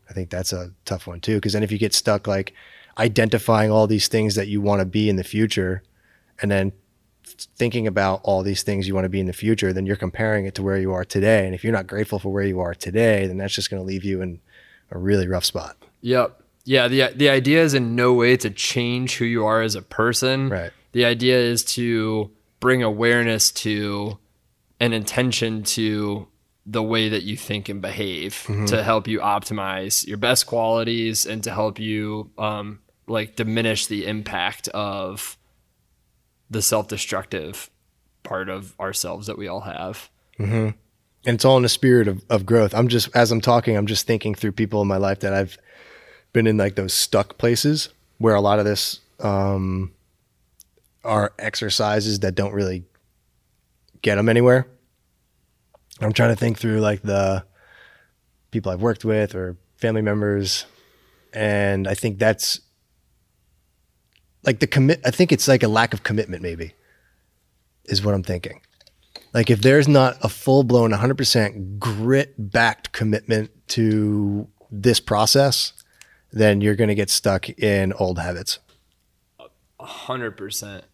I 0.09 0.15
think 0.15 0.31
that's 0.31 0.55
a 0.55 0.71
tough 0.87 1.07
one 1.07 1.21
too. 1.21 1.39
Cause 1.43 1.53
then 1.53 1.63
if 1.63 1.71
you 1.71 1.79
get 1.79 1.93
stuck 1.93 2.27
like 2.27 2.55
identifying 2.97 3.71
all 3.71 3.87
these 3.87 4.09
things 4.09 4.35
that 4.35 4.49
you 4.49 4.63
want 4.63 4.81
to 4.81 4.87
be 4.87 5.11
in 5.11 5.17
the 5.17 5.25
future 5.25 5.83
and 6.41 6.51
then 6.51 6.73
thinking 7.57 7.87
about 7.87 8.23
all 8.25 8.43
these 8.43 8.63
things 8.63 8.89
you 8.89 8.95
want 8.95 9.05
to 9.05 9.11
be 9.11 9.21
in 9.21 9.27
the 9.27 9.35
future, 9.35 9.75
then 9.75 9.85
you're 9.85 9.95
comparing 9.95 10.47
it 10.47 10.55
to 10.55 10.63
where 10.63 10.79
you 10.79 10.91
are 10.95 11.05
today. 11.05 11.45
And 11.45 11.55
if 11.55 11.63
you're 11.63 11.73
not 11.73 11.87
grateful 11.87 12.19
for 12.19 12.33
where 12.33 12.45
you 12.45 12.61
are 12.61 12.75
today, 12.75 13.27
then 13.27 13.37
that's 13.37 13.55
just 13.55 13.69
going 13.69 13.83
to 13.83 13.87
leave 13.87 14.05
you 14.05 14.23
in 14.23 14.41
a 14.91 14.97
really 14.97 15.29
rough 15.29 15.45
spot. 15.45 15.77
Yep. 16.01 16.43
Yeah. 16.65 16.89
The 16.89 17.13
the 17.15 17.29
idea 17.29 17.63
is 17.63 17.75
in 17.75 17.95
no 17.95 18.15
way 18.15 18.39
to 18.39 18.49
change 18.49 19.19
who 19.19 19.27
you 19.27 19.45
are 19.45 19.61
as 19.61 19.75
a 19.75 19.83
person. 19.83 20.49
Right. 20.49 20.71
The 20.93 21.05
idea 21.05 21.39
is 21.39 21.63
to 21.75 22.31
bring 22.61 22.83
awareness 22.83 23.51
to 23.53 24.19
and 24.81 24.95
intention 24.95 25.63
to 25.63 26.29
the 26.67 26.83
way 26.83 27.09
that 27.09 27.23
you 27.23 27.37
think 27.37 27.69
and 27.69 27.81
behave 27.81 28.45
to 28.67 28.83
help 28.83 29.09
you 29.09 29.21
optimize 29.21 30.07
your 30.07 30.19
best 30.19 30.47
qualities 30.47 31.25
and 31.25 31.43
to 31.45 31.51
help 31.51 31.79
you 31.79 32.31
um, 32.37 32.79
like 33.07 33.37
diminish 33.37 33.87
the 33.87 34.07
impact 34.07 34.69
of 34.69 35.39
the 36.51 36.61
self-destructive 36.63 37.71
part 38.23 38.49
of 38.49 38.79
ourselves 38.79 39.27
that 39.29 39.39
we 39.39 39.49
all 39.49 39.61
have. 39.61 40.11
and 41.27 41.35
it's 41.35 41.45
all 41.45 41.57
in 41.57 41.63
the 41.63 41.69
spirit 41.69 42.07
of, 42.07 42.23
of 42.31 42.45
growth. 42.47 42.75
I'm 42.75 42.89
just 42.89 43.15
as 43.17 43.33
I'm 43.33 43.41
talking, 43.41 43.77
I'm 43.77 43.87
just 43.87 44.07
thinking 44.07 44.35
through 44.35 44.53
people 44.53 44.83
in 44.83 44.89
my 44.89 44.99
life 44.99 45.21
that 45.21 45.33
I've 45.33 45.59
been 46.33 46.47
in 46.47 46.57
like 46.59 46.75
those 46.75 46.93
stuck 46.95 47.39
places 47.39 47.89
where 48.19 48.35
a 48.35 48.41
lot 48.41 48.59
of 48.59 48.65
this 48.65 49.01
um, 49.21 49.93
are 51.09 51.33
exercises 51.39 52.21
that 52.21 52.35
don't 52.35 52.53
really 52.53 52.85
get 54.03 54.17
them 54.17 54.29
anywhere. 54.29 54.69
I'm 56.01 56.13
trying 56.13 56.29
to 56.31 56.37
think 56.37 56.59
through 56.59 56.81
like 56.81 57.03
the 57.03 57.45
people 58.51 58.71
I've 58.71 58.83
worked 58.83 59.05
with 59.05 59.35
or 59.35 59.57
family 59.79 60.03
members, 60.03 60.67
and 61.33 61.89
I 61.89 61.95
think 61.95 62.19
that's 62.19 62.61
like 64.45 64.61
the 64.61 64.67
commit. 64.67 65.01
I 65.05 65.11
think 65.11 65.33
it's 65.33 65.49
like 65.49 65.63
a 65.63 65.69
lack 65.69 65.95
of 65.95 66.03
commitment, 66.03 66.43
maybe, 66.43 66.75
is 67.87 68.05
what 68.05 68.15
I'm 68.15 68.23
thinking. 68.23 68.61
Like 69.33 69.51
if 69.51 69.63
there's 69.63 69.89
not 69.89 70.17
a 70.23 70.29
full 70.29 70.63
blown 70.63 70.91
100% 70.91 71.79
grit 71.79 72.35
backed 72.39 72.93
commitment 72.93 73.51
to 73.69 74.47
this 74.71 75.01
process, 75.01 75.73
then 76.33 76.61
you're 76.61 76.77
going 76.77 76.89
to 76.89 76.95
get 76.95 77.11
stuck 77.11 77.49
in 77.49 77.93
old 77.95 78.19
habits. 78.19 78.59
hundred 79.81 80.33
percent. 80.33 80.85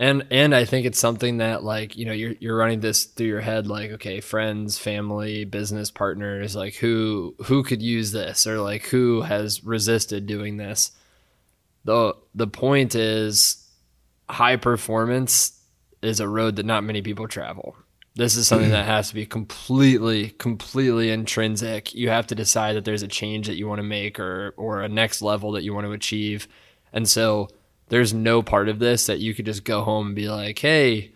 And 0.00 0.26
and 0.30 0.54
I 0.54 0.64
think 0.64 0.86
it's 0.86 0.98
something 0.98 1.36
that 1.36 1.62
like 1.62 1.94
you 1.94 2.06
know 2.06 2.12
you're 2.12 2.34
you're 2.40 2.56
running 2.56 2.80
this 2.80 3.04
through 3.04 3.26
your 3.26 3.42
head 3.42 3.66
like 3.66 3.90
okay 3.92 4.22
friends 4.22 4.78
family 4.78 5.44
business 5.44 5.90
partners 5.90 6.56
like 6.56 6.74
who 6.76 7.34
who 7.44 7.62
could 7.62 7.82
use 7.82 8.10
this 8.10 8.46
or 8.46 8.60
like 8.60 8.86
who 8.86 9.20
has 9.20 9.62
resisted 9.62 10.26
doing 10.26 10.56
this. 10.56 10.92
the 11.84 12.14
The 12.34 12.46
point 12.46 12.94
is 12.94 13.68
high 14.30 14.56
performance 14.56 15.60
is 16.00 16.18
a 16.18 16.28
road 16.28 16.56
that 16.56 16.64
not 16.64 16.82
many 16.82 17.02
people 17.02 17.28
travel. 17.28 17.76
This 18.14 18.36
is 18.36 18.48
something 18.48 18.70
that 18.70 18.84
mm-hmm. 18.84 18.90
has 18.90 19.10
to 19.10 19.14
be 19.14 19.26
completely, 19.26 20.30
completely 20.30 21.10
intrinsic. 21.10 21.94
You 21.94 22.08
have 22.08 22.26
to 22.28 22.34
decide 22.34 22.74
that 22.76 22.86
there's 22.86 23.02
a 23.02 23.08
change 23.08 23.48
that 23.48 23.56
you 23.56 23.68
want 23.68 23.80
to 23.80 23.82
make 23.82 24.18
or 24.18 24.54
or 24.56 24.80
a 24.80 24.88
next 24.88 25.20
level 25.20 25.52
that 25.52 25.62
you 25.62 25.74
want 25.74 25.86
to 25.86 25.92
achieve. 25.92 26.48
And 26.90 27.06
so 27.06 27.50
there's 27.90 28.14
no 28.14 28.42
part 28.42 28.68
of 28.68 28.78
this 28.78 29.06
that 29.06 29.18
you 29.20 29.34
could 29.34 29.44
just 29.46 29.64
go 29.64 29.82
home 29.82 30.06
and 30.08 30.16
be 30.16 30.28
like, 30.28 30.58
hey, 30.58 31.12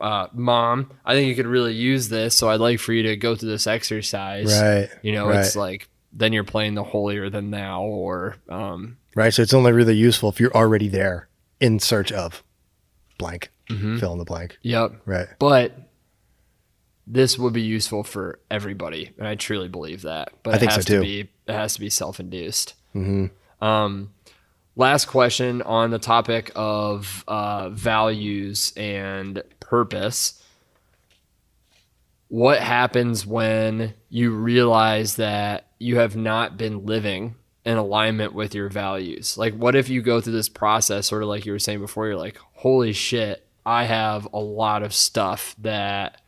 uh, 0.00 0.28
mom, 0.32 0.90
I 1.04 1.14
think 1.14 1.28
you 1.28 1.34
could 1.34 1.46
really 1.46 1.74
use 1.74 2.08
this. 2.08 2.36
So 2.36 2.48
I'd 2.48 2.60
like 2.60 2.78
for 2.78 2.92
you 2.92 3.02
to 3.04 3.16
go 3.16 3.34
through 3.34 3.48
this 3.50 3.66
exercise. 3.66 4.52
Right, 4.60 4.88
You 5.02 5.12
know, 5.12 5.26
right. 5.28 5.40
it's 5.40 5.56
like 5.56 5.88
then 6.12 6.32
you're 6.32 6.44
playing 6.44 6.74
the 6.74 6.84
holier 6.84 7.30
than 7.30 7.50
thou 7.50 7.82
or 7.82 8.36
um, 8.48 8.98
Right. 9.14 9.32
So 9.34 9.42
it's 9.42 9.54
only 9.54 9.72
really 9.72 9.94
useful 9.96 10.28
if 10.28 10.38
you're 10.40 10.54
already 10.54 10.88
there 10.88 11.28
in 11.60 11.78
search 11.78 12.12
of 12.12 12.42
blank, 13.18 13.50
fill 13.68 14.12
in 14.12 14.18
the 14.18 14.24
blank. 14.24 14.58
yep. 14.62 14.92
Right. 15.06 15.28
But 15.38 15.72
this 17.06 17.38
would 17.38 17.52
be 17.52 17.62
useful 17.62 18.04
for 18.04 18.38
everybody, 18.50 19.10
and 19.18 19.26
I 19.26 19.34
truly 19.34 19.68
believe 19.68 20.02
that. 20.02 20.32
But 20.42 20.54
I 20.54 20.56
it 20.56 20.60
think 20.60 20.70
so 20.72 20.76
has 20.76 20.84
too. 20.84 20.94
to 20.96 21.00
be 21.00 21.20
it 21.46 21.52
has 21.52 21.74
to 21.74 21.80
be 21.80 21.90
self-induced. 21.90 22.74
Mhm. 22.94 23.30
Um, 23.60 24.10
last 24.76 25.06
question 25.06 25.62
on 25.62 25.90
the 25.90 25.98
topic 25.98 26.50
of 26.54 27.24
uh, 27.28 27.68
values 27.70 28.72
and 28.76 29.42
purpose. 29.60 30.42
What 32.28 32.60
happens 32.60 33.26
when 33.26 33.94
you 34.08 34.30
realize 34.30 35.16
that 35.16 35.66
you 35.78 35.98
have 35.98 36.16
not 36.16 36.56
been 36.56 36.86
living 36.86 37.34
in 37.64 37.76
alignment 37.76 38.32
with 38.32 38.54
your 38.54 38.70
values? 38.70 39.36
Like, 39.36 39.54
what 39.54 39.76
if 39.76 39.90
you 39.90 40.00
go 40.00 40.20
through 40.20 40.32
this 40.32 40.48
process, 40.48 41.06
sort 41.06 41.22
of 41.22 41.28
like 41.28 41.44
you 41.44 41.52
were 41.52 41.58
saying 41.58 41.80
before, 41.80 42.06
you're 42.06 42.16
like, 42.16 42.38
holy 42.54 42.94
shit, 42.94 43.46
I 43.66 43.84
have 43.84 44.26
a 44.32 44.40
lot 44.40 44.82
of 44.82 44.94
stuff 44.94 45.54
that 45.58 46.21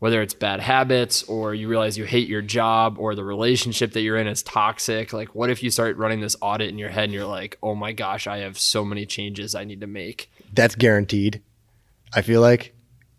whether 0.00 0.20
it's 0.20 0.34
bad 0.34 0.60
habits 0.60 1.22
or 1.24 1.54
you 1.54 1.68
realize 1.68 1.96
you 1.96 2.04
hate 2.04 2.28
your 2.28 2.42
job 2.42 2.98
or 2.98 3.14
the 3.14 3.24
relationship 3.24 3.92
that 3.92 4.00
you're 4.00 4.16
in 4.16 4.26
is 4.26 4.42
toxic 4.42 5.12
like 5.12 5.34
what 5.34 5.48
if 5.50 5.62
you 5.62 5.70
start 5.70 5.96
running 5.96 6.20
this 6.20 6.36
audit 6.40 6.68
in 6.68 6.78
your 6.78 6.88
head 6.88 7.04
and 7.04 7.12
you're 7.12 7.24
like 7.24 7.56
oh 7.62 7.74
my 7.74 7.92
gosh 7.92 8.26
i 8.26 8.38
have 8.38 8.58
so 8.58 8.84
many 8.84 9.06
changes 9.06 9.54
i 9.54 9.62
need 9.62 9.80
to 9.80 9.86
make. 9.86 10.30
That's 10.52 10.74
guaranteed. 10.74 11.42
I 12.12 12.22
feel 12.22 12.40
like 12.40 12.74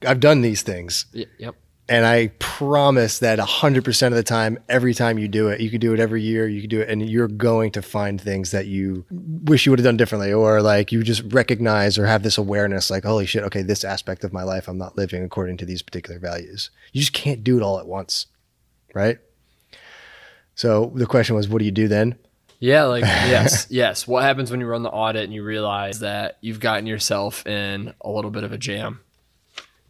I've 0.05 0.19
done 0.19 0.41
these 0.41 0.63
things. 0.63 1.05
Y- 1.13 1.25
yep 1.37 1.55
and 1.91 2.05
I 2.05 2.27
promise 2.39 3.19
that 3.19 3.37
100% 3.37 4.07
of 4.07 4.13
the 4.13 4.23
time, 4.23 4.57
every 4.69 4.93
time 4.93 5.19
you 5.19 5.27
do 5.27 5.49
it, 5.49 5.59
you 5.59 5.69
could 5.69 5.81
do 5.81 5.93
it 5.93 5.99
every 5.99 6.21
year, 6.21 6.47
you 6.47 6.61
could 6.61 6.69
do 6.69 6.79
it, 6.79 6.87
and 6.87 7.07
you're 7.07 7.27
going 7.27 7.69
to 7.71 7.81
find 7.81 8.19
things 8.19 8.51
that 8.51 8.65
you 8.65 9.03
wish 9.11 9.65
you 9.65 9.73
would 9.73 9.79
have 9.79 9.83
done 9.83 9.97
differently, 9.97 10.31
or 10.31 10.61
like 10.61 10.93
you 10.93 11.03
just 11.03 11.21
recognize 11.33 11.97
or 11.97 12.05
have 12.05 12.23
this 12.23 12.37
awareness 12.37 12.89
like, 12.89 13.03
holy 13.03 13.25
shit, 13.25 13.43
okay, 13.43 13.61
this 13.61 13.83
aspect 13.83 14.23
of 14.23 14.31
my 14.31 14.43
life, 14.43 14.69
I'm 14.69 14.77
not 14.77 14.95
living 14.95 15.21
according 15.21 15.57
to 15.57 15.65
these 15.65 15.81
particular 15.81 16.17
values. 16.17 16.71
You 16.93 17.01
just 17.01 17.11
can't 17.11 17.43
do 17.43 17.57
it 17.57 17.61
all 17.61 17.77
at 17.77 17.87
once, 17.87 18.27
right? 18.93 19.17
So 20.55 20.93
the 20.95 21.05
question 21.05 21.35
was, 21.35 21.49
what 21.49 21.59
do 21.59 21.65
you 21.65 21.71
do 21.71 21.89
then? 21.89 22.17
yeah 22.63 22.83
like 22.83 23.01
yes 23.03 23.65
yes 23.71 24.07
what 24.07 24.21
happens 24.21 24.51
when 24.51 24.59
you 24.59 24.67
run 24.67 24.83
the 24.83 24.89
audit 24.91 25.23
and 25.23 25.33
you 25.33 25.43
realize 25.43 26.01
that 26.01 26.37
you've 26.41 26.59
gotten 26.59 26.85
yourself 26.85 27.43
in 27.47 27.91
a 28.01 28.09
little 28.11 28.29
bit 28.29 28.43
of 28.43 28.51
a 28.51 28.57
jam 28.59 28.99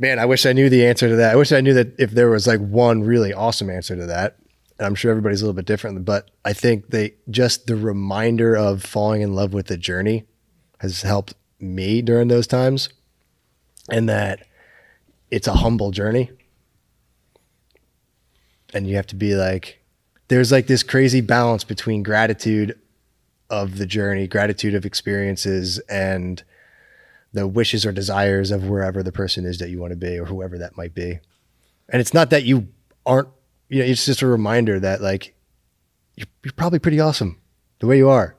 Man, 0.01 0.17
I 0.17 0.25
wish 0.25 0.47
I 0.47 0.53
knew 0.53 0.67
the 0.67 0.87
answer 0.87 1.07
to 1.07 1.15
that. 1.17 1.31
I 1.31 1.35
wish 1.35 1.51
I 1.51 1.61
knew 1.61 1.75
that 1.75 1.93
if 1.99 2.09
there 2.09 2.31
was 2.31 2.47
like 2.47 2.59
one 2.59 3.03
really 3.03 3.33
awesome 3.33 3.69
answer 3.69 3.95
to 3.95 4.07
that. 4.07 4.37
And 4.79 4.87
I'm 4.87 4.95
sure 4.95 5.11
everybody's 5.11 5.43
a 5.43 5.45
little 5.45 5.55
bit 5.55 5.67
different, 5.67 6.03
but 6.05 6.31
I 6.43 6.53
think 6.53 6.89
they 6.89 7.13
just 7.29 7.67
the 7.67 7.75
reminder 7.75 8.55
of 8.57 8.81
falling 8.81 9.21
in 9.21 9.35
love 9.35 9.53
with 9.53 9.67
the 9.67 9.77
journey 9.77 10.25
has 10.79 11.03
helped 11.03 11.35
me 11.59 12.01
during 12.01 12.29
those 12.29 12.47
times. 12.47 12.89
and 13.89 14.07
that 14.09 14.47
it's 15.29 15.47
a 15.47 15.53
humble 15.53 15.91
journey. 15.91 16.31
And 18.73 18.87
you 18.87 18.95
have 18.95 19.07
to 19.07 19.15
be 19.15 19.35
like, 19.35 19.81
there's 20.29 20.51
like 20.51 20.67
this 20.67 20.83
crazy 20.83 21.21
balance 21.21 21.63
between 21.63 22.03
gratitude 22.03 22.79
of 23.49 23.77
the 23.77 23.85
journey, 23.85 24.27
gratitude 24.27 24.73
of 24.73 24.85
experiences, 24.85 25.79
and 25.89 26.41
the 27.33 27.47
wishes 27.47 27.85
or 27.85 27.91
desires 27.91 28.51
of 28.51 28.67
wherever 28.67 29.01
the 29.03 29.11
person 29.11 29.45
is 29.45 29.57
that 29.59 29.69
you 29.69 29.79
want 29.79 29.91
to 29.91 29.97
be 29.97 30.19
or 30.19 30.25
whoever 30.25 30.57
that 30.57 30.77
might 30.77 30.93
be. 30.93 31.19
And 31.89 31.99
it's 32.01 32.13
not 32.13 32.29
that 32.29 32.43
you 32.43 32.67
aren't, 33.05 33.29
you 33.69 33.79
know, 33.79 33.85
it's 33.85 34.05
just 34.05 34.21
a 34.21 34.27
reminder 34.27 34.79
that 34.79 35.01
like 35.01 35.33
you're, 36.15 36.27
you're 36.43 36.53
probably 36.53 36.79
pretty 36.79 36.99
awesome 36.99 37.39
the 37.79 37.87
way 37.87 37.97
you 37.97 38.09
are, 38.09 38.35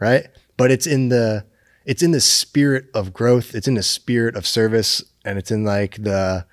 right? 0.00 0.26
But 0.56 0.70
it's 0.70 0.86
in 0.86 1.08
the 1.08 1.44
it's 1.84 2.02
in 2.02 2.12
the 2.12 2.20
spirit 2.20 2.86
of 2.94 3.12
growth. 3.12 3.54
It's 3.54 3.68
in 3.68 3.74
the 3.74 3.82
spirit 3.82 4.36
of 4.36 4.46
service, 4.46 5.02
and 5.24 5.38
it's 5.38 5.50
in 5.50 5.64
like 5.64 6.02
the 6.02 6.46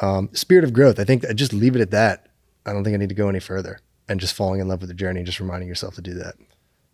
um, 0.00 0.30
spirit 0.32 0.64
of 0.64 0.72
growth. 0.72 0.98
I 0.98 1.04
think 1.04 1.24
I 1.28 1.32
just 1.32 1.52
leave 1.52 1.76
it 1.76 1.82
at 1.82 1.90
that. 1.90 2.28
I 2.64 2.72
don't 2.72 2.84
think 2.84 2.94
I 2.94 2.98
need 2.98 3.10
to 3.10 3.14
go 3.14 3.28
any 3.28 3.40
further, 3.40 3.80
and 4.08 4.20
just 4.20 4.34
falling 4.34 4.60
in 4.60 4.68
love 4.68 4.80
with 4.80 4.88
the 4.88 4.94
journey, 4.94 5.22
just 5.22 5.40
reminding 5.40 5.68
yourself 5.68 5.94
to 5.96 6.02
do 6.02 6.14
that. 6.14 6.36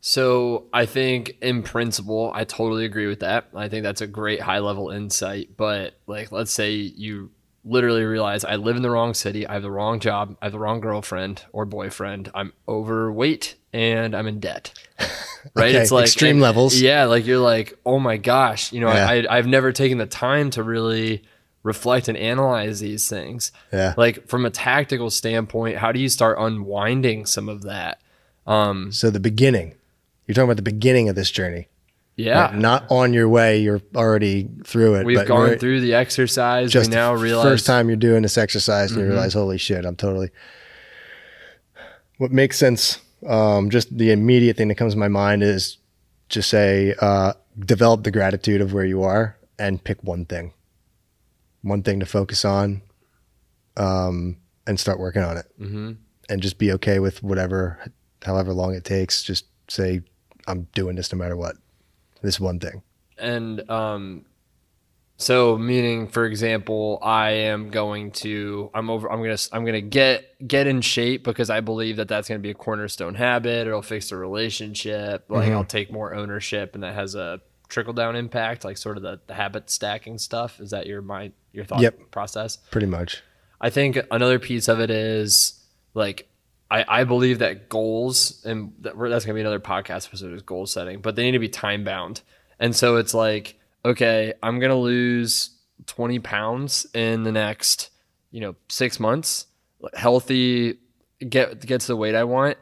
So 0.08 0.66
I 0.72 0.86
think 0.86 1.36
in 1.42 1.64
principle, 1.64 2.30
I 2.32 2.44
totally 2.44 2.84
agree 2.84 3.08
with 3.08 3.20
that. 3.20 3.48
I 3.56 3.68
think 3.68 3.82
that's 3.82 4.02
a 4.02 4.06
great 4.06 4.40
high 4.40 4.60
level 4.60 4.90
insight. 4.90 5.56
But 5.56 5.94
like, 6.06 6.30
let's 6.30 6.52
say 6.52 6.74
you 6.74 7.32
literally 7.64 8.04
realize 8.04 8.44
I 8.44 8.54
live 8.54 8.76
in 8.76 8.82
the 8.82 8.90
wrong 8.90 9.14
city, 9.14 9.48
I 9.48 9.54
have 9.54 9.62
the 9.62 9.70
wrong 9.72 9.98
job, 9.98 10.36
I 10.40 10.44
have 10.44 10.52
the 10.52 10.60
wrong 10.60 10.78
girlfriend 10.78 11.42
or 11.52 11.64
boyfriend, 11.64 12.30
I'm 12.36 12.52
overweight, 12.68 13.56
and 13.72 14.14
I'm 14.14 14.28
in 14.28 14.38
debt. 14.38 14.72
Right? 15.54 15.68
Okay, 15.76 15.78
it's 15.78 15.92
like 15.92 16.06
extreme 16.06 16.32
and- 16.32 16.40
levels. 16.40 16.80
Yeah, 16.80 17.04
like 17.04 17.24
you're 17.24 17.38
like, 17.38 17.78
oh 17.86 18.00
my 18.00 18.16
gosh, 18.16 18.72
you 18.72 18.80
know, 18.80 18.88
Yeah. 18.92 19.08
I, 19.08 19.26
I've 19.38 19.46
never 19.46 19.70
taken 19.70 19.98
the 19.98 20.06
time 20.06 20.50
to 20.50 20.62
really 20.64 21.22
reflect 21.62 22.08
and 22.08 22.18
analyze 22.18 22.80
these 22.80 23.08
things. 23.08 23.52
Yeah. 23.72 23.94
Like 23.96 24.26
from 24.26 24.44
a 24.44 24.50
tactical 24.50 25.08
standpoint, 25.08 25.78
how 25.78 25.92
do 25.92 26.00
you 26.00 26.08
start 26.08 26.38
unwinding 26.40 27.26
some 27.26 27.48
of 27.48 27.62
that? 27.62 28.00
Um, 28.44 28.90
So 28.90 29.08
the 29.08 29.20
beginning, 29.20 29.75
you're 30.26 30.34
talking 30.34 30.44
about 30.48 30.56
the 30.56 30.62
beginning 30.62 31.08
of 31.08 31.14
this 31.14 31.30
journey, 31.30 31.68
yeah. 32.16 32.50
not 32.54 32.84
on 32.90 33.12
your 33.12 33.28
way. 33.28 33.58
You're 33.58 33.80
already 33.94 34.48
through 34.64 34.96
it. 34.96 35.06
We've 35.06 35.26
gone 35.26 35.56
through 35.58 35.80
the 35.80 35.94
exercise. 35.94 36.72
just 36.72 36.90
we 36.90 36.96
now 36.96 37.14
realize 37.14 37.44
Mm-hmm. 37.44 37.52
first 37.54 37.66
time 37.66 37.88
you're 37.88 37.96
doing 37.96 38.22
this 38.22 38.36
exercise 38.38 38.90
and 38.92 39.00
you 39.00 39.06
realize, 39.06 39.34
holy 39.34 39.58
shit, 39.58 39.84
I'm 39.84 39.96
totally. 39.96 40.30
What 42.18 42.32
makes 42.32 42.56
sense? 42.58 43.00
Um, 43.26 43.70
just 43.70 43.96
the 43.96 44.10
immediate 44.12 44.56
thing 44.56 44.68
that 44.68 44.76
comes 44.76 44.94
to 44.94 44.98
my 44.98 45.08
mind 45.08 45.42
is 45.42 45.78
just 46.28 46.48
say, 46.48 46.94
uh, 47.00 47.32
develop 47.58 48.04
the 48.04 48.10
gratitude 48.10 48.60
of 48.60 48.72
where 48.72 48.84
you 48.84 49.02
are 49.02 49.36
and 49.58 49.82
pick 49.82 50.02
one 50.02 50.24
thing, 50.26 50.52
one 51.62 51.82
thing 51.82 52.00
to 52.00 52.06
focus 52.06 52.44
on, 52.44 52.82
um, 53.76 54.36
and 54.66 54.78
start 54.80 54.98
working 54.98 55.22
on 55.22 55.36
it. 55.36 55.46
hmm 55.58 55.92
And 56.28 56.42
just 56.42 56.58
be 56.58 56.72
okay 56.72 56.98
with 56.98 57.22
whatever, 57.22 57.78
however 58.22 58.52
long 58.52 58.74
it 58.74 58.84
takes. 58.84 59.22
Just 59.22 59.46
say, 59.68 60.02
I'm 60.46 60.68
doing 60.74 60.96
this 60.96 61.12
no 61.12 61.18
matter 61.18 61.36
what. 61.36 61.56
This 62.22 62.40
one 62.40 62.58
thing. 62.60 62.82
and 63.18 63.68
um 63.70 64.24
so 65.18 65.56
meaning 65.56 66.06
for 66.08 66.26
example 66.26 66.98
i 67.02 67.30
am 67.30 67.70
going 67.70 68.10
to 68.10 68.70
i'm 68.74 68.90
over 68.90 69.10
i'm 69.10 69.22
gonna 69.22 69.38
i'm 69.52 69.64
gonna 69.64 69.80
get 69.80 70.46
get 70.46 70.66
in 70.66 70.82
shape 70.82 71.24
because 71.24 71.48
i 71.48 71.60
believe 71.60 71.96
that 71.96 72.08
that's 72.08 72.28
gonna 72.28 72.38
be 72.38 72.50
a 72.50 72.54
cornerstone 72.54 73.14
habit 73.14 73.66
it'll 73.66 73.80
fix 73.80 74.10
the 74.10 74.16
relationship 74.16 75.24
like 75.30 75.50
i'll 75.52 75.64
take 75.64 75.90
more 75.90 76.14
ownership 76.14 76.74
and 76.74 76.82
that 76.82 76.94
has 76.94 77.14
a 77.14 77.40
trickle 77.68 77.94
down 77.94 78.14
impact 78.14 78.62
like 78.64 78.76
sort 78.76 78.98
of 78.98 79.02
the, 79.02 79.18
the 79.26 79.32
habit 79.34 79.70
stacking 79.70 80.18
stuff 80.18 80.60
is 80.60 80.70
that 80.70 80.86
your 80.86 81.00
mind 81.00 81.32
your 81.52 81.64
thought 81.64 81.80
Yep. 81.80 82.10
process 82.10 82.58
Pretty 82.70 82.86
much. 82.86 83.22
I 83.58 83.70
think 83.70 83.98
another 84.10 84.38
piece 84.38 84.68
of 84.68 84.80
it 84.80 84.90
is 84.90 85.58
like 85.94 86.28
I, 86.70 86.84
I 86.88 87.04
believe 87.04 87.38
that 87.38 87.68
goals 87.68 88.44
and 88.44 88.72
that 88.80 88.98
that's 88.98 89.24
gonna 89.24 89.34
be 89.34 89.40
another 89.40 89.60
podcast 89.60 90.08
episode 90.08 90.32
is 90.34 90.42
goal 90.42 90.66
setting, 90.66 91.00
but 91.00 91.16
they 91.16 91.24
need 91.24 91.32
to 91.32 91.38
be 91.38 91.48
time 91.48 91.84
bound. 91.84 92.22
And 92.58 92.74
so 92.74 92.96
it's 92.96 93.14
like, 93.14 93.58
okay, 93.84 94.34
I'm 94.42 94.58
gonna 94.58 94.76
lose 94.76 95.50
20 95.86 96.18
pounds 96.20 96.86
in 96.94 97.22
the 97.22 97.32
next, 97.32 97.90
you 98.30 98.40
know, 98.40 98.56
six 98.68 98.98
months, 98.98 99.46
healthy, 99.94 100.78
get 101.28 101.64
get 101.64 101.82
to 101.82 101.86
the 101.86 101.96
weight 101.96 102.14
I 102.14 102.24
want. 102.24 102.58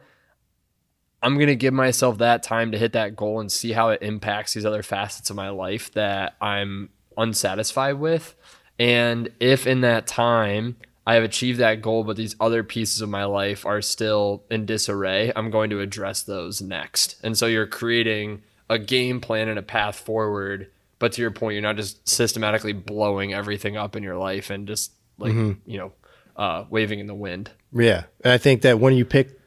I'm 1.23 1.39
gonna 1.39 1.55
give 1.55 1.73
myself 1.73 2.19
that 2.19 2.43
time 2.43 2.71
to 2.73 2.77
hit 2.77 2.93
that 2.93 3.15
goal 3.15 3.39
and 3.39 3.51
see 3.51 3.71
how 3.71 3.89
it 3.89 4.03
impacts 4.03 4.53
these 4.53 4.65
other 4.65 4.83
facets 4.83 5.31
of 5.31 5.35
my 5.35 5.49
life 5.49 5.91
that 5.93 6.35
I'm 6.39 6.89
unsatisfied 7.17 7.95
with. 7.95 8.35
And 8.77 9.29
if 9.39 9.65
in 9.65 9.81
that 9.81 10.05
time 10.05 10.75
I 11.07 11.15
have 11.15 11.23
achieved 11.23 11.59
that 11.59 11.81
goal, 11.81 12.03
but 12.03 12.17
these 12.17 12.35
other 12.39 12.63
pieces 12.63 13.01
of 13.01 13.09
my 13.09 13.25
life 13.25 13.65
are 13.65 13.81
still 13.81 14.43
in 14.49 14.65
disarray, 14.65 15.31
I'm 15.35 15.51
going 15.51 15.69
to 15.69 15.79
address 15.79 16.23
those 16.23 16.61
next. 16.61 17.17
And 17.23 17.37
so 17.37 17.45
you're 17.45 17.67
creating 17.67 18.41
a 18.69 18.79
game 18.79 19.21
plan 19.21 19.47
and 19.47 19.59
a 19.59 19.63
path 19.63 19.99
forward. 19.99 20.71
But 20.97 21.11
to 21.13 21.21
your 21.21 21.31
point, 21.31 21.53
you're 21.53 21.61
not 21.61 21.75
just 21.75 22.07
systematically 22.07 22.73
blowing 22.73 23.33
everything 23.33 23.77
up 23.77 23.95
in 23.95 24.01
your 24.01 24.17
life 24.17 24.49
and 24.49 24.67
just 24.67 24.93
like, 25.19 25.33
you 25.33 25.77
know, 25.77 25.91
uh, 26.35 26.65
waving 26.69 26.99
in 26.99 27.07
the 27.07 27.13
wind. 27.13 27.51
Yeah. 27.71 28.05
And 28.23 28.33
I 28.33 28.37
think 28.37 28.63
that 28.63 28.79
when 28.79 28.95
you 28.95 29.05
pick 29.05 29.39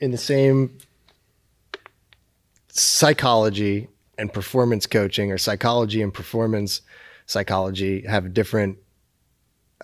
in 0.00 0.10
the 0.10 0.18
same 0.18 0.76
psychology 2.68 3.88
and 4.18 4.32
performance 4.32 4.86
coaching 4.86 5.32
or 5.32 5.38
psychology 5.38 6.02
and 6.02 6.12
performance 6.12 6.82
psychology 7.26 8.02
have 8.02 8.34
different 8.34 8.78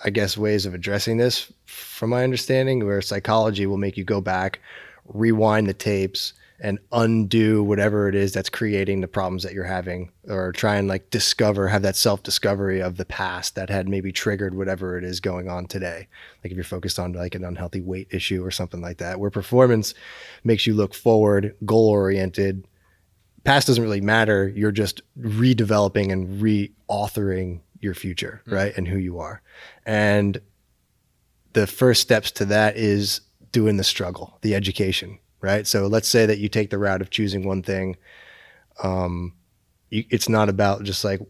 I 0.02 0.10
guess 0.10 0.36
ways 0.36 0.66
of 0.66 0.74
addressing 0.74 1.18
this 1.18 1.52
from 1.66 2.10
my 2.10 2.24
understanding 2.24 2.84
where 2.84 3.00
psychology 3.00 3.66
will 3.66 3.76
make 3.76 3.96
you 3.96 4.04
go 4.04 4.20
back, 4.20 4.60
rewind 5.06 5.68
the 5.68 5.74
tapes 5.74 6.32
and 6.60 6.78
undo 6.92 7.62
whatever 7.62 8.08
it 8.08 8.14
is 8.14 8.32
that's 8.32 8.48
creating 8.48 9.00
the 9.00 9.08
problems 9.08 9.42
that 9.42 9.52
you're 9.52 9.64
having 9.64 10.10
or 10.28 10.52
try 10.52 10.76
and 10.76 10.88
like 10.88 11.10
discover 11.10 11.68
have 11.68 11.82
that 11.82 11.96
self-discovery 11.96 12.80
of 12.80 12.96
the 12.96 13.04
past 13.04 13.54
that 13.54 13.68
had 13.68 13.88
maybe 13.88 14.12
triggered 14.12 14.54
whatever 14.54 14.96
it 14.96 15.04
is 15.04 15.20
going 15.20 15.48
on 15.48 15.66
today. 15.66 16.06
Like 16.42 16.52
if 16.52 16.56
you're 16.56 16.64
focused 16.64 16.98
on 16.98 17.12
like 17.12 17.34
an 17.34 17.44
unhealthy 17.44 17.80
weight 17.80 18.08
issue 18.10 18.44
or 18.44 18.50
something 18.50 18.80
like 18.80 18.98
that 18.98 19.20
where 19.20 19.30
performance 19.30 19.94
makes 20.42 20.66
you 20.66 20.74
look 20.74 20.94
forward 20.94 21.54
goal 21.64 21.88
oriented 21.88 22.66
past 23.44 23.66
doesn't 23.66 23.82
really 23.82 24.00
matter. 24.00 24.48
You're 24.48 24.72
just 24.72 25.02
redeveloping 25.20 26.10
and 26.10 26.40
re-authoring 26.40 27.60
your 27.80 27.94
future 27.94 28.42
right 28.46 28.76
and 28.76 28.88
who 28.88 28.98
you 28.98 29.18
are 29.18 29.42
and 29.84 30.40
the 31.52 31.66
first 31.66 32.00
steps 32.02 32.30
to 32.30 32.44
that 32.44 32.76
is 32.76 33.20
doing 33.52 33.76
the 33.76 33.84
struggle 33.84 34.38
the 34.42 34.54
education 34.54 35.18
right 35.40 35.66
so 35.66 35.86
let's 35.86 36.08
say 36.08 36.26
that 36.26 36.38
you 36.38 36.48
take 36.48 36.70
the 36.70 36.78
route 36.78 37.00
of 37.02 37.10
choosing 37.10 37.46
one 37.46 37.62
thing 37.62 37.96
um 38.82 39.32
you, 39.90 40.04
it's 40.10 40.28
not 40.28 40.48
about 40.48 40.82
just 40.82 41.04
like 41.04 41.20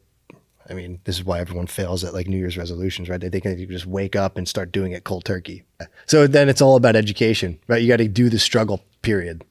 I 0.69 0.73
mean, 0.73 1.01
this 1.05 1.17
is 1.17 1.25
why 1.25 1.41
everyone 1.41 1.67
fails 1.67 2.05
at 2.05 2.15
like 2.15 2.27
New 2.27 2.39
Year's 2.39 2.57
resolutions, 2.57 3.11
right? 3.11 3.21
They 3.21 3.29
think 3.29 3.45
that 3.45 3.59
you 3.59 3.67
just 3.67 3.85
wake 3.85 4.17
up 4.17 4.39
and 4.39 4.49
start 4.49 4.73
doing 4.73 4.93
it 4.93 5.05
cold 5.05 5.27
turkey. 5.27 5.63
So 6.07 6.27
then 6.27 6.49
it's 6.49 6.63
all 6.63 6.77
about 6.77 6.97
education, 6.97 7.59
right? 7.69 7.83
You 7.83 7.89
got 7.89 7.99
to 7.99 8.09
do 8.09 8.31
the 8.31 8.39
struggle 8.39 8.83
period 9.03 9.45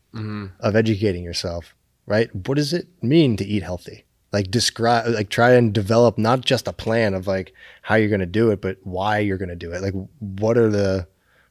of 0.59 0.75
educating 0.75 1.23
yourself, 1.23 1.75
right? 2.07 2.33
What 2.47 2.55
does 2.55 2.73
it 2.73 2.87
mean 3.03 3.37
to 3.37 3.45
eat 3.45 3.61
healthy? 3.61 4.02
Like 4.33 4.49
describe, 4.51 5.07
like 5.13 5.29
try 5.29 5.51
and 5.53 5.71
develop 5.71 6.17
not 6.17 6.41
just 6.41 6.67
a 6.67 6.73
plan 6.73 7.13
of 7.13 7.27
like 7.27 7.53
how 7.83 7.95
you're 7.95 8.09
going 8.09 8.19
to 8.19 8.25
do 8.25 8.49
it, 8.49 8.61
but 8.61 8.77
why 8.83 9.19
you're 9.19 9.37
going 9.37 9.49
to 9.49 9.55
do 9.55 9.71
it. 9.71 9.81
Like 9.81 9.93
what 10.19 10.57
are 10.57 10.69
the 10.69 11.07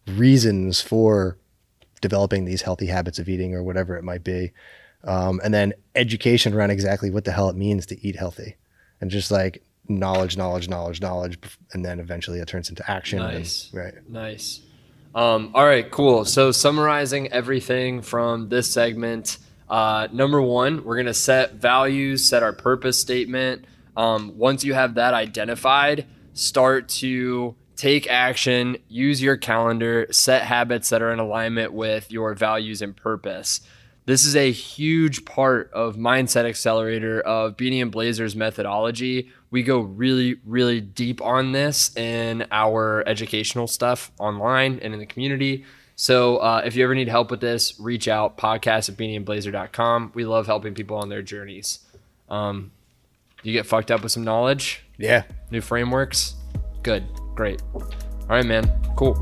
reasons 0.08 0.80
for 0.80 1.38
developing 2.00 2.44
these 2.44 2.62
healthy 2.62 2.86
habits 2.86 3.18
of 3.18 3.28
eating 3.28 3.54
or 3.54 3.62
whatever 3.62 3.96
it 3.96 4.02
might 4.04 4.24
be? 4.24 4.52
Um, 5.04 5.40
and 5.44 5.52
then 5.54 5.72
education 5.94 6.54
around 6.54 6.70
exactly 6.70 7.10
what 7.10 7.24
the 7.24 7.32
hell 7.32 7.48
it 7.48 7.56
means 7.56 7.86
to 7.86 8.06
eat 8.06 8.16
healthy 8.16 8.56
and 9.00 9.10
just 9.10 9.30
like 9.30 9.62
knowledge, 9.88 10.36
knowledge, 10.36 10.68
knowledge, 10.68 11.00
knowledge. 11.00 11.38
And 11.72 11.84
then 11.84 11.98
eventually 12.00 12.38
it 12.40 12.46
turns 12.48 12.68
into 12.68 12.88
action. 12.90 13.20
and- 13.20 13.34
Nice. 13.38 13.70
right. 13.72 13.94
Nice. 14.08 14.60
Um, 15.14 15.50
all 15.54 15.66
right, 15.66 15.88
cool. 15.90 16.24
So 16.24 16.52
summarizing 16.52 17.30
everything 17.32 18.00
from 18.00 18.48
this 18.48 18.72
segment, 18.72 19.38
uh, 19.72 20.06
number 20.12 20.42
one, 20.42 20.84
we're 20.84 20.98
gonna 20.98 21.14
set 21.14 21.54
values, 21.54 22.28
set 22.28 22.42
our 22.42 22.52
purpose 22.52 23.00
statement. 23.00 23.64
Um, 23.96 24.36
once 24.36 24.64
you 24.64 24.74
have 24.74 24.96
that 24.96 25.14
identified, 25.14 26.06
start 26.34 26.90
to 26.90 27.54
take 27.74 28.06
action, 28.06 28.76
use 28.88 29.22
your 29.22 29.38
calendar, 29.38 30.08
set 30.10 30.42
habits 30.42 30.90
that 30.90 31.00
are 31.00 31.10
in 31.10 31.18
alignment 31.18 31.72
with 31.72 32.12
your 32.12 32.34
values 32.34 32.82
and 32.82 32.94
purpose. 32.94 33.62
This 34.04 34.26
is 34.26 34.36
a 34.36 34.52
huge 34.52 35.24
part 35.24 35.70
of 35.72 35.96
Mindset 35.96 36.44
Accelerator 36.44 37.22
of 37.22 37.56
Beanie 37.56 37.80
and 37.80 37.90
Blazers 37.90 38.36
methodology. 38.36 39.30
We 39.50 39.62
go 39.62 39.80
really, 39.80 40.36
really 40.44 40.82
deep 40.82 41.22
on 41.22 41.52
this 41.52 41.96
in 41.96 42.44
our 42.52 43.02
educational 43.06 43.68
stuff 43.68 44.12
online 44.18 44.80
and 44.82 44.92
in 44.92 45.00
the 45.00 45.06
community. 45.06 45.64
So 46.02 46.38
uh, 46.38 46.62
if 46.64 46.74
you 46.74 46.82
ever 46.82 46.96
need 46.96 47.06
help 47.06 47.30
with 47.30 47.40
this, 47.40 47.78
reach 47.78 48.08
out, 48.08 48.36
podcast 48.36 48.88
at 48.88 48.96
beanieandblazer.com. 48.96 50.10
We 50.16 50.24
love 50.24 50.46
helping 50.46 50.74
people 50.74 50.96
on 50.96 51.08
their 51.08 51.22
journeys. 51.22 51.78
Um, 52.28 52.72
you 53.44 53.52
get 53.52 53.66
fucked 53.66 53.92
up 53.92 54.02
with 54.02 54.10
some 54.10 54.24
knowledge? 54.24 54.82
Yeah. 54.98 55.22
New 55.52 55.60
frameworks? 55.60 56.34
Good. 56.82 57.06
Great. 57.36 57.62
All 57.72 57.86
right, 58.28 58.44
man. 58.44 58.64
Cool. 58.96 59.12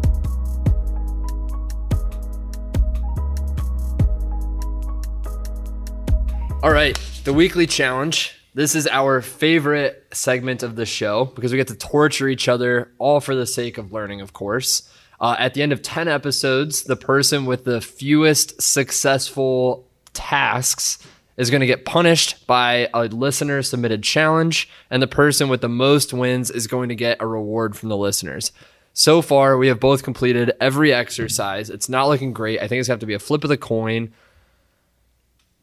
All 6.62 6.72
right, 6.72 6.98
the 7.24 7.34
weekly 7.34 7.66
challenge. 7.66 8.40
This 8.54 8.74
is 8.74 8.86
our 8.86 9.20
favorite 9.20 10.06
segment 10.14 10.62
of 10.62 10.76
the 10.76 10.86
show 10.86 11.26
because 11.26 11.52
we 11.52 11.58
get 11.58 11.68
to 11.68 11.76
torture 11.76 12.26
each 12.26 12.48
other, 12.48 12.90
all 12.96 13.20
for 13.20 13.34
the 13.34 13.46
sake 13.46 13.76
of 13.76 13.92
learning, 13.92 14.22
of 14.22 14.32
course. 14.32 14.89
Uh, 15.20 15.36
at 15.38 15.54
the 15.54 15.62
end 15.62 15.72
of 15.72 15.82
10 15.82 16.08
episodes, 16.08 16.84
the 16.84 16.96
person 16.96 17.44
with 17.44 17.64
the 17.64 17.80
fewest 17.80 18.60
successful 18.60 19.86
tasks 20.14 20.98
is 21.36 21.50
going 21.50 21.60
to 21.60 21.66
get 21.66 21.84
punished 21.84 22.46
by 22.46 22.88
a 22.94 23.04
listener 23.04 23.62
submitted 23.62 24.02
challenge, 24.02 24.68
and 24.90 25.02
the 25.02 25.06
person 25.06 25.48
with 25.48 25.60
the 25.60 25.68
most 25.68 26.12
wins 26.12 26.50
is 26.50 26.66
going 26.66 26.88
to 26.88 26.94
get 26.94 27.20
a 27.20 27.26
reward 27.26 27.76
from 27.76 27.88
the 27.88 27.96
listeners. 27.96 28.52
So 28.92 29.22
far, 29.22 29.56
we 29.56 29.68
have 29.68 29.80
both 29.80 30.02
completed 30.02 30.52
every 30.60 30.92
exercise. 30.92 31.70
It's 31.70 31.88
not 31.88 32.08
looking 32.08 32.32
great. 32.32 32.58
I 32.58 32.68
think 32.68 32.80
it's 32.80 32.88
going 32.88 32.98
to 32.98 33.00
have 33.00 33.00
to 33.00 33.06
be 33.06 33.14
a 33.14 33.18
flip 33.18 33.44
of 33.44 33.50
the 33.50 33.56
coin 33.56 34.12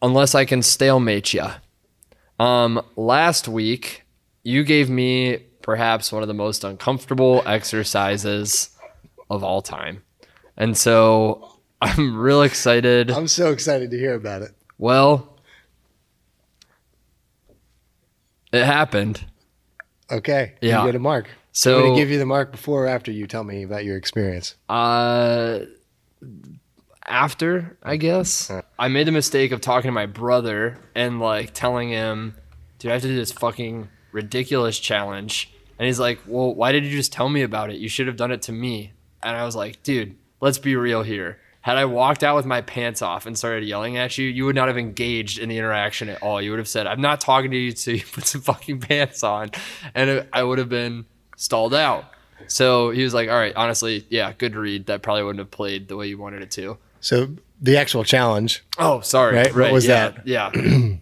unless 0.01 0.33
I 0.33 0.45
can 0.45 0.61
stalemate 0.61 1.33
you. 1.33 1.45
Um, 2.39 2.81
last 2.95 3.47
week, 3.47 4.03
you 4.43 4.63
gave 4.63 4.89
me 4.89 5.39
perhaps 5.61 6.11
one 6.11 6.21
of 6.21 6.27
the 6.27 6.33
most 6.33 6.63
uncomfortable 6.63 7.43
exercises 7.45 8.69
of 9.29 9.43
all 9.43 9.61
time. 9.61 10.03
And 10.55 10.77
so 10.77 11.59
I'm 11.81 12.17
real 12.17 12.41
excited. 12.41 13.11
I'm 13.11 13.27
so 13.27 13.51
excited 13.51 13.91
to 13.91 13.97
hear 13.97 14.15
about 14.15 14.41
it. 14.41 14.51
Well, 14.77 15.37
it 18.51 18.65
happened. 18.65 19.25
Okay. 20.11 20.53
Yeah. 20.61 20.81
You 20.81 20.87
get 20.87 20.95
a 20.95 20.99
mark. 20.99 21.29
So 21.51 21.75
I'm 21.75 21.83
going 21.83 21.95
to 21.95 22.01
give 22.01 22.11
you 22.11 22.19
the 22.19 22.25
mark 22.25 22.51
before 22.51 22.85
or 22.85 22.87
after 22.87 23.11
you 23.11 23.25
tell 23.27 23.43
me 23.43 23.63
about 23.63 23.83
your 23.83 23.97
experience. 23.97 24.55
Uh, 24.69 25.61
after, 27.05 27.77
I 27.81 27.97
guess. 27.97 28.51
I 28.77 28.87
made 28.89 29.07
the 29.07 29.11
mistake 29.11 29.51
of 29.51 29.61
talking 29.61 29.87
to 29.87 29.93
my 29.93 30.05
brother 30.05 30.77
and 30.93 31.19
like 31.19 31.53
telling 31.53 31.89
him, 31.89 32.35
dude, 32.79 32.91
I 32.91 32.93
have 32.93 33.01
to 33.03 33.07
do 33.07 33.15
this 33.15 33.31
fucking 33.31 33.89
ridiculous 34.11 34.79
challenge. 34.79 35.51
And 35.79 35.85
he's 35.85 35.99
like, 35.99 36.19
well, 36.27 36.53
why 36.53 36.71
did 36.71 36.85
you 36.85 36.91
just 36.91 37.11
tell 37.11 37.29
me 37.29 37.41
about 37.41 37.71
it? 37.71 37.77
You 37.77 37.89
should 37.89 38.07
have 38.07 38.17
done 38.17 38.31
it 38.31 38.41
to 38.43 38.51
me. 38.51 38.93
And 39.23 39.35
I 39.35 39.43
was 39.45 39.55
like, 39.55 39.83
dude, 39.83 40.15
let's 40.41 40.57
be 40.57 40.75
real 40.75 41.03
here. 41.03 41.39
Had 41.61 41.77
I 41.77 41.85
walked 41.85 42.23
out 42.23 42.35
with 42.35 42.45
my 42.45 42.61
pants 42.61 43.01
off 43.01 43.25
and 43.25 43.37
started 43.37 43.65
yelling 43.65 43.97
at 43.97 44.17
you, 44.17 44.27
you 44.27 44.45
would 44.45 44.55
not 44.55 44.69
have 44.69 44.77
engaged 44.77 45.37
in 45.37 45.49
the 45.49 45.57
interaction 45.57 46.07
at 46.07 46.23
all. 46.23 46.41
You 46.41 46.51
would 46.51 46.59
have 46.59 46.67
said, 46.67 46.87
I'm 46.87 47.01
not 47.01 47.19
talking 47.19 47.51
to 47.51 47.57
you 47.57 47.69
until 47.69 47.95
you 47.95 48.03
put 48.11 48.25
some 48.25 48.41
fucking 48.41 48.79
pants 48.79 49.23
on. 49.23 49.51
And 49.93 50.09
it, 50.09 50.29
I 50.31 50.43
would 50.43 50.59
have 50.59 50.69
been 50.69 51.05
stalled 51.35 51.73
out. 51.73 52.05
So 52.47 52.91
he 52.91 53.03
was 53.03 53.13
like, 53.13 53.29
all 53.29 53.35
right, 53.35 53.53
honestly, 53.55 54.05
yeah, 54.09 54.31
good 54.37 54.55
read. 54.55 54.85
That 54.85 55.01
probably 55.01 55.23
wouldn't 55.23 55.39
have 55.39 55.51
played 55.51 55.87
the 55.87 55.97
way 55.97 56.07
you 56.07 56.17
wanted 56.17 56.41
it 56.41 56.51
to. 56.51 56.77
So 57.01 57.35
the 57.61 57.77
actual 57.77 58.03
challenge. 58.03 58.63
Oh, 58.77 59.01
sorry. 59.01 59.35
Right, 59.35 59.53
what 59.53 59.71
was 59.71 59.85
yeah, 59.85 60.09
that? 60.09 60.27
Yeah. 60.27 60.51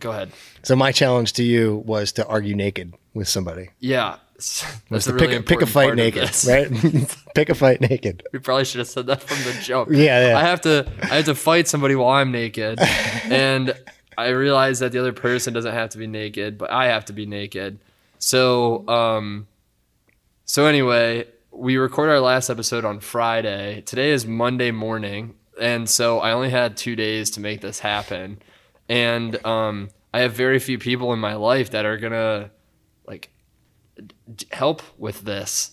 Go 0.00 0.10
ahead. 0.10 0.32
So 0.62 0.76
my 0.76 0.92
challenge 0.92 1.34
to 1.34 1.42
you 1.42 1.82
was 1.84 2.12
to 2.12 2.26
argue 2.26 2.54
naked 2.54 2.94
with 3.12 3.28
somebody. 3.28 3.70
Yeah. 3.80 4.16
That's 4.90 5.06
a 5.06 5.14
really 5.14 5.26
pick, 5.28 5.38
a, 5.38 5.42
pick 5.42 5.62
a 5.62 5.66
fight 5.66 5.94
naked, 5.94 6.30
right? 6.46 7.16
pick 7.34 7.48
a 7.50 7.54
fight 7.54 7.80
naked. 7.80 8.22
We 8.32 8.38
probably 8.38 8.64
should 8.64 8.78
have 8.78 8.88
said 8.88 9.06
that 9.06 9.22
from 9.22 9.38
the 9.44 9.58
jump. 9.60 9.90
Yeah, 10.00 10.28
yeah. 10.28 10.38
I 10.38 10.42
have 10.42 10.60
to 10.62 10.90
I 11.02 11.16
have 11.16 11.26
to 11.26 11.34
fight 11.34 11.68
somebody 11.68 11.94
while 11.94 12.08
I'm 12.08 12.32
naked. 12.32 12.80
and 13.24 13.74
I 14.16 14.28
realize 14.28 14.78
that 14.78 14.92
the 14.92 14.98
other 14.98 15.12
person 15.12 15.52
doesn't 15.52 15.72
have 15.72 15.90
to 15.90 15.98
be 15.98 16.06
naked, 16.06 16.56
but 16.56 16.70
I 16.70 16.86
have 16.86 17.04
to 17.06 17.12
be 17.12 17.26
naked. 17.26 17.80
So 18.18 18.88
um 18.88 19.46
so 20.46 20.66
anyway, 20.66 21.26
we 21.50 21.76
record 21.76 22.08
our 22.08 22.20
last 22.20 22.48
episode 22.50 22.84
on 22.84 23.00
Friday. 23.00 23.82
Today 23.82 24.10
is 24.10 24.26
Monday 24.26 24.70
morning, 24.70 25.34
and 25.60 25.88
so 25.88 26.18
I 26.20 26.32
only 26.32 26.50
had 26.50 26.76
2 26.76 26.96
days 26.96 27.30
to 27.32 27.40
make 27.40 27.60
this 27.60 27.80
happen. 27.80 28.40
And 28.88 29.44
um 29.44 29.90
I 30.14 30.20
have 30.20 30.32
very 30.32 30.58
few 30.58 30.78
people 30.78 31.12
in 31.12 31.18
my 31.18 31.34
life 31.34 31.70
that 31.70 31.84
are 31.84 31.96
going 31.98 32.12
to 32.12 32.50
like 33.06 33.30
help 34.52 34.82
with 34.98 35.22
this. 35.22 35.72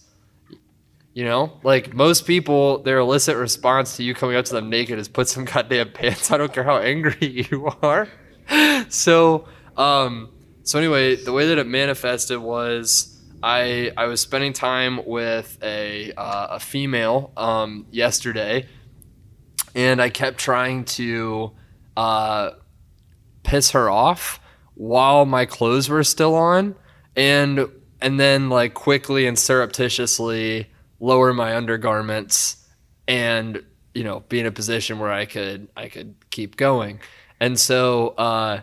You 1.14 1.26
know, 1.26 1.60
like 1.64 1.96
most 1.96 2.28
people, 2.28 2.84
their 2.84 3.00
illicit 3.00 3.38
response 3.38 3.98
to 3.98 4.04
you 4.04 4.14
coming 4.14 4.36
up 4.36 4.46
to 4.46 4.54
them 4.54 4.70
naked 4.70 5.00
is 5.00 5.08
put 5.08 5.28
some 5.28 5.46
goddamn 5.52 5.92
pants. 5.92 6.32
I 6.32 6.38
don't 6.38 6.54
care 6.54 6.64
how 6.64 6.78
angry 6.78 7.48
you 7.52 7.72
are. 7.82 8.08
So, 8.90 9.46
um, 9.76 10.30
so 10.64 10.80
anyway, 10.80 11.16
the 11.16 11.34
way 11.34 11.48
that 11.48 11.58
it 11.58 11.68
manifested 11.68 12.40
was 12.40 13.18
I 13.44 13.92
I 13.96 14.06
was 14.06 14.22
spending 14.22 14.54
time 14.54 15.06
with 15.06 15.58
a 15.62 16.12
uh, 16.14 16.48
a 16.52 16.60
female 16.60 17.32
um, 17.38 17.86
yesterday, 17.92 18.66
and 19.76 20.02
I 20.02 20.10
kept 20.10 20.40
trying 20.40 20.86
to 20.86 21.52
uh, 21.96 22.52
piss 23.44 23.72
her 23.72 23.90
off 23.90 24.40
while 24.74 25.26
my 25.26 25.46
clothes 25.46 25.90
were 25.90 26.04
still 26.04 26.36
on, 26.36 26.76
and 27.16 27.68
and 28.02 28.20
then 28.20 28.50
like 28.50 28.74
quickly 28.74 29.28
and 29.28 29.38
surreptitiously 29.38 30.68
lower 31.00 31.34
my 31.34 31.56
undergarments 31.56 32.66
and 33.08 33.64
you 33.94 34.04
know 34.04 34.22
be 34.22 34.40
in 34.40 34.46
a 34.46 34.52
position 34.52 35.00
where 35.00 35.12
I 35.12 35.26
could 35.26 35.68
I 35.76 35.90
could 35.90 36.16
keep 36.30 36.58
going. 36.58 37.00
And 37.40 37.60
so 37.60 38.10
uh, 38.10 38.62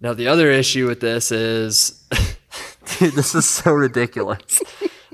now 0.00 0.14
the 0.14 0.28
other 0.28 0.50
issue 0.50 0.86
with 0.86 1.00
this 1.00 1.30
is 1.32 2.06
dude, 2.98 3.14
this 3.14 3.34
is 3.34 3.48
so 3.48 3.72
ridiculous. 3.72 4.62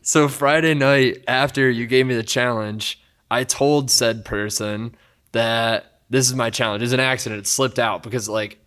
so 0.03 0.28
Friday 0.28 0.74
night 0.74 1.24
after 1.28 1.68
you 1.70 1.86
gave 1.86 2.07
me 2.07 2.14
the 2.14 2.22
challenge, 2.22 3.01
I 3.30 3.45
told 3.45 3.91
said 3.91 4.24
person 4.24 4.95
that 5.32 6.01
this 6.11 6.28
is 6.28 6.34
my 6.34 6.51
challenge. 6.51 6.82
It's 6.82 6.93
an 6.93 7.01
accident. 7.01 7.41
It 7.41 7.47
slipped 7.47 7.78
out 7.78 8.03
because 8.03 8.28
like 8.28 8.59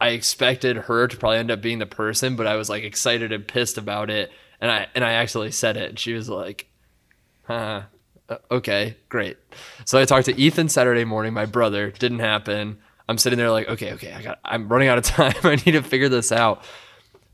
I 0.00 0.10
expected 0.10 0.76
her 0.76 1.06
to 1.06 1.16
probably 1.16 1.38
end 1.38 1.50
up 1.50 1.60
being 1.60 1.78
the 1.78 1.86
person, 1.86 2.36
but 2.36 2.46
I 2.46 2.56
was 2.56 2.70
like 2.70 2.84
excited 2.84 3.32
and 3.32 3.46
pissed 3.46 3.78
about 3.78 4.10
it, 4.10 4.30
and 4.60 4.70
I 4.70 4.86
and 4.94 5.04
I 5.04 5.12
actually 5.12 5.50
said 5.50 5.76
it, 5.76 5.90
and 5.90 5.98
she 5.98 6.14
was 6.14 6.28
like, 6.28 6.66
"Huh, 7.44 7.82
uh, 8.28 8.38
okay, 8.50 8.96
great." 9.08 9.36
So 9.84 9.98
I 9.98 10.04
talked 10.04 10.26
to 10.26 10.40
Ethan 10.40 10.68
Saturday 10.68 11.04
morning, 11.04 11.34
my 11.34 11.46
brother. 11.46 11.90
Didn't 11.90 12.20
happen. 12.20 12.78
I'm 13.10 13.18
sitting 13.18 13.38
there 13.40 13.50
like, 13.50 13.68
okay, 13.68 13.92
okay, 13.94 14.12
I 14.12 14.22
got, 14.22 14.38
I'm 14.44 14.68
running 14.68 14.86
out 14.86 14.96
of 14.98 15.04
time. 15.04 15.34
I 15.42 15.56
need 15.56 15.72
to 15.72 15.82
figure 15.82 16.08
this 16.08 16.30
out. 16.30 16.62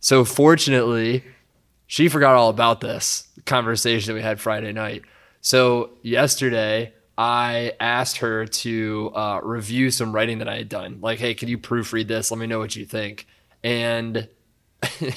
So 0.00 0.24
fortunately, 0.24 1.22
she 1.86 2.08
forgot 2.08 2.34
all 2.34 2.48
about 2.48 2.80
this 2.80 3.28
conversation 3.44 4.08
that 4.08 4.14
we 4.14 4.22
had 4.22 4.40
Friday 4.40 4.72
night. 4.72 5.02
So 5.42 5.90
yesterday, 6.02 6.94
I 7.18 7.72
asked 7.80 8.18
her 8.18 8.46
to 8.46 9.12
uh, 9.14 9.40
review 9.42 9.90
some 9.90 10.12
writing 10.12 10.38
that 10.38 10.48
I 10.48 10.56
had 10.56 10.68
done. 10.68 10.98
Like, 11.00 11.18
hey, 11.18 11.34
can 11.34 11.48
you 11.48 11.56
proofread 11.56 12.08
this? 12.08 12.30
Let 12.30 12.38
me 12.38 12.46
know 12.46 12.58
what 12.58 12.76
you 12.76 12.84
think. 12.84 13.26
And 13.64 14.28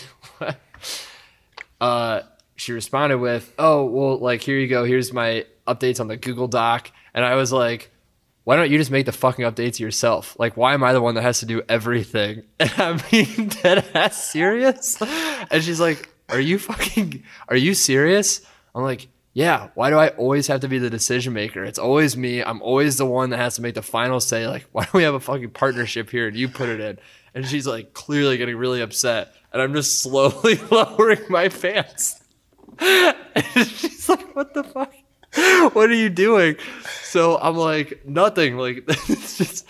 uh, 1.81 2.21
she 2.55 2.71
responded 2.71 3.17
with, 3.17 3.53
"Oh, 3.59 3.85
well, 3.85 4.17
like 4.17 4.41
here 4.41 4.57
you 4.57 4.67
go. 4.67 4.83
Here's 4.85 5.11
my 5.13 5.45
updates 5.67 5.99
on 5.99 6.07
the 6.07 6.17
Google 6.17 6.47
Doc." 6.47 6.91
And 7.13 7.25
I 7.25 7.35
was 7.35 7.51
like, 7.51 7.91
"Why 8.45 8.55
don't 8.55 8.71
you 8.71 8.77
just 8.77 8.91
make 8.91 9.05
the 9.05 9.11
fucking 9.11 9.45
updates 9.45 9.79
yourself? 9.79 10.35
Like, 10.39 10.57
why 10.57 10.73
am 10.73 10.83
I 10.83 10.93
the 10.93 11.01
one 11.01 11.15
that 11.15 11.21
has 11.21 11.39
to 11.39 11.45
do 11.45 11.61
everything?" 11.67 12.43
And 12.59 12.71
I 12.77 13.03
mean, 13.11 13.47
dead 13.61 13.85
ass 13.93 14.23
serious. 14.31 15.01
And 15.51 15.63
she's 15.63 15.79
like, 15.79 16.09
"Are 16.29 16.39
you 16.39 16.59
fucking? 16.59 17.23
Are 17.49 17.57
you 17.57 17.73
serious?" 17.73 18.41
I'm 18.75 18.83
like, 18.83 19.07
"Yeah. 19.39 19.69
Why 19.73 19.89
do 19.89 19.97
I 19.97 20.09
always 20.09 20.47
have 20.47 20.59
to 20.61 20.67
be 20.67 20.79
the 20.79 20.89
decision 20.89 21.31
maker? 21.31 21.63
It's 21.63 21.79
always 21.79 22.17
me. 22.17 22.43
I'm 22.43 22.61
always 22.61 22.97
the 22.97 23.05
one 23.05 23.29
that 23.29 23.37
has 23.37 23.55
to 23.55 23.61
make 23.61 23.73
the 23.73 23.81
final 23.81 24.19
say. 24.19 24.45
Like, 24.45 24.67
why 24.73 24.83
don't 24.83 24.93
we 24.93 25.03
have 25.03 25.13
a 25.13 25.19
fucking 25.21 25.51
partnership 25.51 26.09
here 26.09 26.27
and 26.27 26.35
you 26.35 26.49
put 26.49 26.67
it 26.67 26.81
in?" 26.81 26.99
And 27.33 27.47
she's 27.47 27.65
like, 27.65 27.93
clearly 27.93 28.37
getting 28.37 28.57
really 28.57 28.81
upset, 28.81 29.33
and 29.53 29.61
I'm 29.61 29.73
just 29.73 29.99
slowly 30.03 30.55
lowering 30.71 31.21
my 31.29 31.47
pants. 31.47 32.21
And 32.79 33.15
she's 33.65 34.09
like, 34.09 34.35
"What 34.35 34.53
the 34.53 34.65
fuck? 34.65 34.93
What 35.73 35.89
are 35.89 35.93
you 35.93 36.09
doing?" 36.09 36.57
So 37.03 37.37
I'm 37.37 37.55
like, 37.55 38.05
"Nothing." 38.05 38.57
Like 38.57 38.83
it's 38.87 39.37
just, 39.37 39.65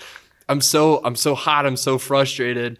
I'm 0.47 0.61
so 0.61 0.99
I'm 1.03 1.15
so 1.15 1.35
hot. 1.35 1.67
I'm 1.67 1.77
so 1.77 1.99
frustrated. 1.99 2.79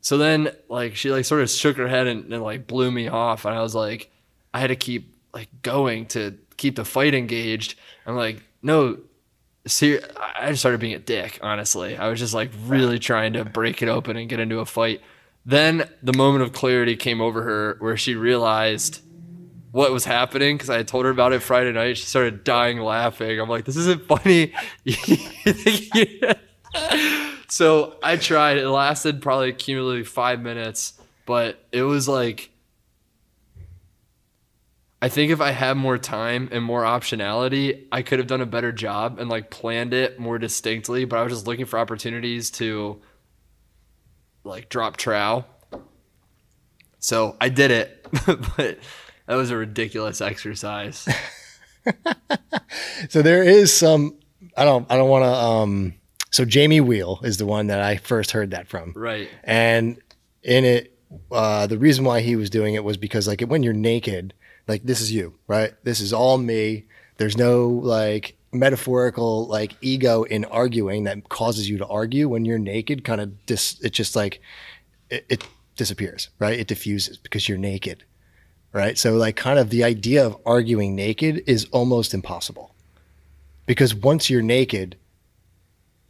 So 0.00 0.18
then, 0.18 0.50
like, 0.68 0.96
she 0.96 1.10
like 1.12 1.24
sort 1.24 1.42
of 1.42 1.50
shook 1.50 1.76
her 1.76 1.88
head 1.88 2.08
and, 2.08 2.32
and 2.32 2.42
like 2.42 2.66
blew 2.66 2.90
me 2.90 3.06
off, 3.06 3.44
and 3.44 3.54
I 3.54 3.62
was 3.62 3.76
like, 3.76 4.10
I 4.52 4.58
had 4.58 4.68
to 4.68 4.76
keep 4.76 5.15
like 5.36 5.50
going 5.60 6.06
to 6.06 6.38
keep 6.56 6.76
the 6.76 6.84
fight 6.84 7.14
engaged. 7.14 7.78
I'm 8.06 8.16
like, 8.16 8.42
no. 8.62 8.98
See, 9.66 9.98
I 10.16 10.48
just 10.48 10.62
started 10.62 10.80
being 10.80 10.94
a 10.94 10.98
dick. 10.98 11.38
Honestly, 11.42 11.96
I 11.96 12.08
was 12.08 12.18
just 12.18 12.32
like 12.32 12.50
really 12.66 12.98
trying 12.98 13.34
to 13.34 13.44
break 13.44 13.82
it 13.82 13.88
open 13.88 14.16
and 14.16 14.28
get 14.28 14.40
into 14.40 14.60
a 14.60 14.64
fight. 14.64 15.02
Then 15.44 15.88
the 16.02 16.16
moment 16.16 16.44
of 16.44 16.52
clarity 16.52 16.96
came 16.96 17.20
over 17.20 17.42
her, 17.42 17.76
where 17.80 17.96
she 17.96 18.14
realized 18.14 19.02
what 19.72 19.92
was 19.92 20.06
happening 20.06 20.56
because 20.56 20.70
I 20.70 20.82
told 20.84 21.04
her 21.04 21.10
about 21.10 21.34
it 21.34 21.42
Friday 21.42 21.72
night. 21.72 21.98
She 21.98 22.06
started 22.06 22.44
dying 22.44 22.80
laughing. 22.80 23.38
I'm 23.38 23.48
like, 23.48 23.66
this 23.66 23.76
isn't 23.76 24.06
funny. 24.06 24.54
so 27.48 27.96
I 28.02 28.16
tried. 28.16 28.56
It 28.56 28.68
lasted 28.68 29.20
probably 29.20 29.52
cumulatively 29.52 30.04
five 30.04 30.40
minutes, 30.40 30.94
but 31.26 31.62
it 31.72 31.82
was 31.82 32.08
like 32.08 32.50
I 35.02 35.08
think 35.08 35.30
if 35.30 35.40
I 35.40 35.50
had 35.50 35.76
more 35.76 35.98
time 35.98 36.48
and 36.52 36.64
more 36.64 36.82
optionality, 36.82 37.86
I 37.92 38.02
could 38.02 38.18
have 38.18 38.26
done 38.28 38.40
a 38.40 38.46
better 38.46 38.72
job 38.72 39.18
and 39.18 39.28
like 39.28 39.50
planned 39.50 39.92
it 39.92 40.18
more 40.18 40.38
distinctly. 40.38 41.04
But 41.04 41.18
I 41.18 41.22
was 41.22 41.32
just 41.32 41.46
looking 41.46 41.66
for 41.66 41.78
opportunities 41.78 42.50
to 42.52 43.00
like 44.42 44.68
drop 44.68 44.96
trow. 44.96 45.44
So 46.98 47.36
I 47.40 47.50
did 47.50 47.70
it, 47.70 48.06
but 48.26 48.78
that 49.26 49.34
was 49.36 49.50
a 49.50 49.56
ridiculous 49.56 50.20
exercise. 50.20 51.08
So 53.10 53.22
there 53.22 53.42
is 53.42 53.72
some. 53.72 54.16
I 54.56 54.64
don't. 54.64 54.90
I 54.90 54.96
don't 54.96 55.08
want 55.08 55.22
to. 55.24 55.28
Um. 55.30 55.94
So 56.32 56.44
Jamie 56.44 56.80
Wheal 56.80 57.24
is 57.24 57.36
the 57.36 57.46
one 57.46 57.68
that 57.68 57.80
I 57.80 57.96
first 57.96 58.32
heard 58.32 58.50
that 58.50 58.66
from. 58.68 58.92
right. 58.96 59.28
And 59.44 60.00
in 60.42 60.64
it, 60.64 60.98
uh, 61.30 61.66
the 61.66 61.78
reason 61.78 62.04
why 62.04 62.20
he 62.20 62.34
was 62.34 62.50
doing 62.50 62.74
it 62.74 62.82
was 62.84 62.96
because 62.96 63.28
like 63.28 63.40
when 63.42 63.62
you're 63.62 63.72
naked, 63.72 64.34
like 64.68 64.82
this 64.82 65.00
is 65.00 65.12
you, 65.12 65.34
right? 65.46 65.74
This 65.84 66.00
is 66.00 66.12
all 66.12 66.38
me. 66.38 66.86
There's 67.18 67.36
no 67.36 67.68
like 67.68 68.36
metaphorical 68.52 69.46
like 69.46 69.76
ego 69.80 70.22
in 70.24 70.44
arguing 70.46 71.04
that 71.04 71.28
causes 71.28 71.68
you 71.68 71.78
to 71.78 71.86
argue 71.86 72.28
when 72.28 72.44
you're 72.44 72.58
naked. 72.58 73.04
Kind 73.04 73.20
of 73.20 73.46
dis. 73.46 73.80
It 73.82 73.92
just 73.92 74.16
like 74.16 74.40
it, 75.10 75.24
it 75.28 75.46
disappears, 75.76 76.30
right? 76.38 76.58
It 76.58 76.66
diffuses 76.66 77.16
because 77.16 77.48
you're 77.48 77.58
naked, 77.58 78.04
right? 78.72 78.98
So 78.98 79.14
like 79.14 79.36
kind 79.36 79.58
of 79.58 79.70
the 79.70 79.84
idea 79.84 80.24
of 80.26 80.36
arguing 80.44 80.94
naked 80.94 81.44
is 81.46 81.66
almost 81.72 82.14
impossible 82.14 82.74
because 83.66 83.94
once 83.94 84.30
you're 84.30 84.42
naked 84.42 84.96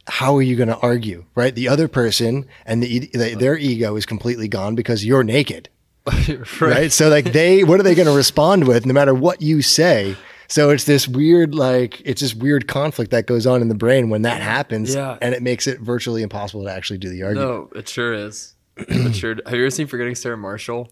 how 0.09 0.37
are 0.37 0.41
you 0.41 0.55
going 0.55 0.69
to 0.69 0.77
argue 0.77 1.25
right 1.35 1.53
the 1.55 1.67
other 1.67 1.87
person 1.87 2.45
and 2.65 2.81
the, 2.81 2.99
the, 3.13 3.35
their 3.35 3.57
ego 3.57 3.95
is 3.97 4.05
completely 4.05 4.47
gone 4.47 4.73
because 4.73 5.03
you're 5.03 5.23
naked 5.23 5.67
right, 6.61 6.91
so 6.91 7.09
like 7.09 7.31
they 7.33 7.63
what 7.63 7.79
are 7.79 7.83
they 7.83 7.95
going 7.95 8.07
to 8.07 8.15
respond 8.15 8.67
with 8.67 8.85
no 8.85 8.93
matter 8.93 9.13
what 9.13 9.41
you 9.41 9.61
say 9.61 10.15
so 10.47 10.69
it's 10.69 10.85
this 10.85 11.07
weird 11.07 11.53
like 11.53 12.01
it's 12.05 12.21
this 12.21 12.33
weird 12.33 12.67
conflict 12.67 13.11
that 13.11 13.25
goes 13.27 13.45
on 13.45 13.61
in 13.61 13.67
the 13.67 13.75
brain 13.75 14.09
when 14.09 14.21
that 14.21 14.41
happens 14.41 14.95
Yeah. 14.95 15.17
and 15.21 15.35
it 15.35 15.41
makes 15.41 15.67
it 15.67 15.79
virtually 15.81 16.21
impossible 16.23 16.63
to 16.63 16.71
actually 16.71 16.99
do 16.99 17.09
the 17.09 17.23
argument 17.23 17.49
No, 17.73 17.79
it 17.79 17.89
sure 17.89 18.13
is. 18.13 18.53
It 18.77 19.15
sure. 19.15 19.35
Have 19.45 19.53
you 19.55 19.61
ever 19.63 19.69
seen 19.71 19.87
Forgetting 19.87 20.15
Sarah 20.15 20.37
Marshall? 20.37 20.89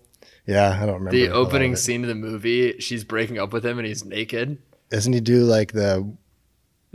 yeah 0.47 0.71
i 0.81 0.85
don't 0.85 0.95
remember 0.95 1.11
The 1.11 1.29
opening 1.29 1.75
scene 1.75 2.03
of 2.03 2.07
the 2.07 2.15
movie, 2.15 2.79
she's 2.79 3.03
breaking 3.03 3.39
up 3.39 3.53
with 3.53 3.65
him 3.65 3.77
and 3.79 3.87
he's 3.87 4.03
naked. 4.05 4.57
doesn't 4.89 5.13
he 5.13 5.19
do 5.21 5.43
like 5.43 5.71
the 5.71 6.07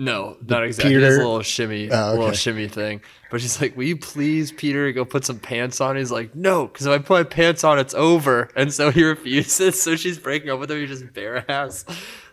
No, 0.03 0.39
not 0.49 0.65
exactly. 0.65 0.95
Peter- 0.95 1.01
Just 1.09 1.21
a 1.21 1.25
little 1.27 1.43
shimmy, 1.43 1.91
Oh, 1.91 2.13
little 2.15 2.33
shimmy 2.33 2.69
thing. 2.69 3.03
But 3.31 3.43
she's 3.43 3.61
like, 3.61 3.77
"Will 3.77 3.85
you 3.85 3.99
please, 3.99 4.51
Peter, 4.51 4.91
go 4.93 5.05
put 5.05 5.27
some 5.27 5.39
pants 5.39 5.79
on?" 5.81 5.97
He's 5.97 6.11
like, 6.11 6.35
"No, 6.35 6.67
because 6.69 6.87
if 6.87 6.93
I 6.93 6.99
put 6.99 7.11
my 7.11 7.23
pants 7.23 7.65
on, 7.65 7.79
it's 7.79 7.93
over." 7.93 8.49
And 8.57 8.73
so 8.73 8.91
he 8.91 9.05
refuses. 9.15 9.81
So 9.81 9.97
she's 9.97 10.19
breaking 10.19 10.49
up 10.49 10.59
with 10.59 10.71
him. 10.71 10.79
He's 10.81 10.89
just 10.89 11.13
bare 11.13 11.45
ass. 11.51 11.85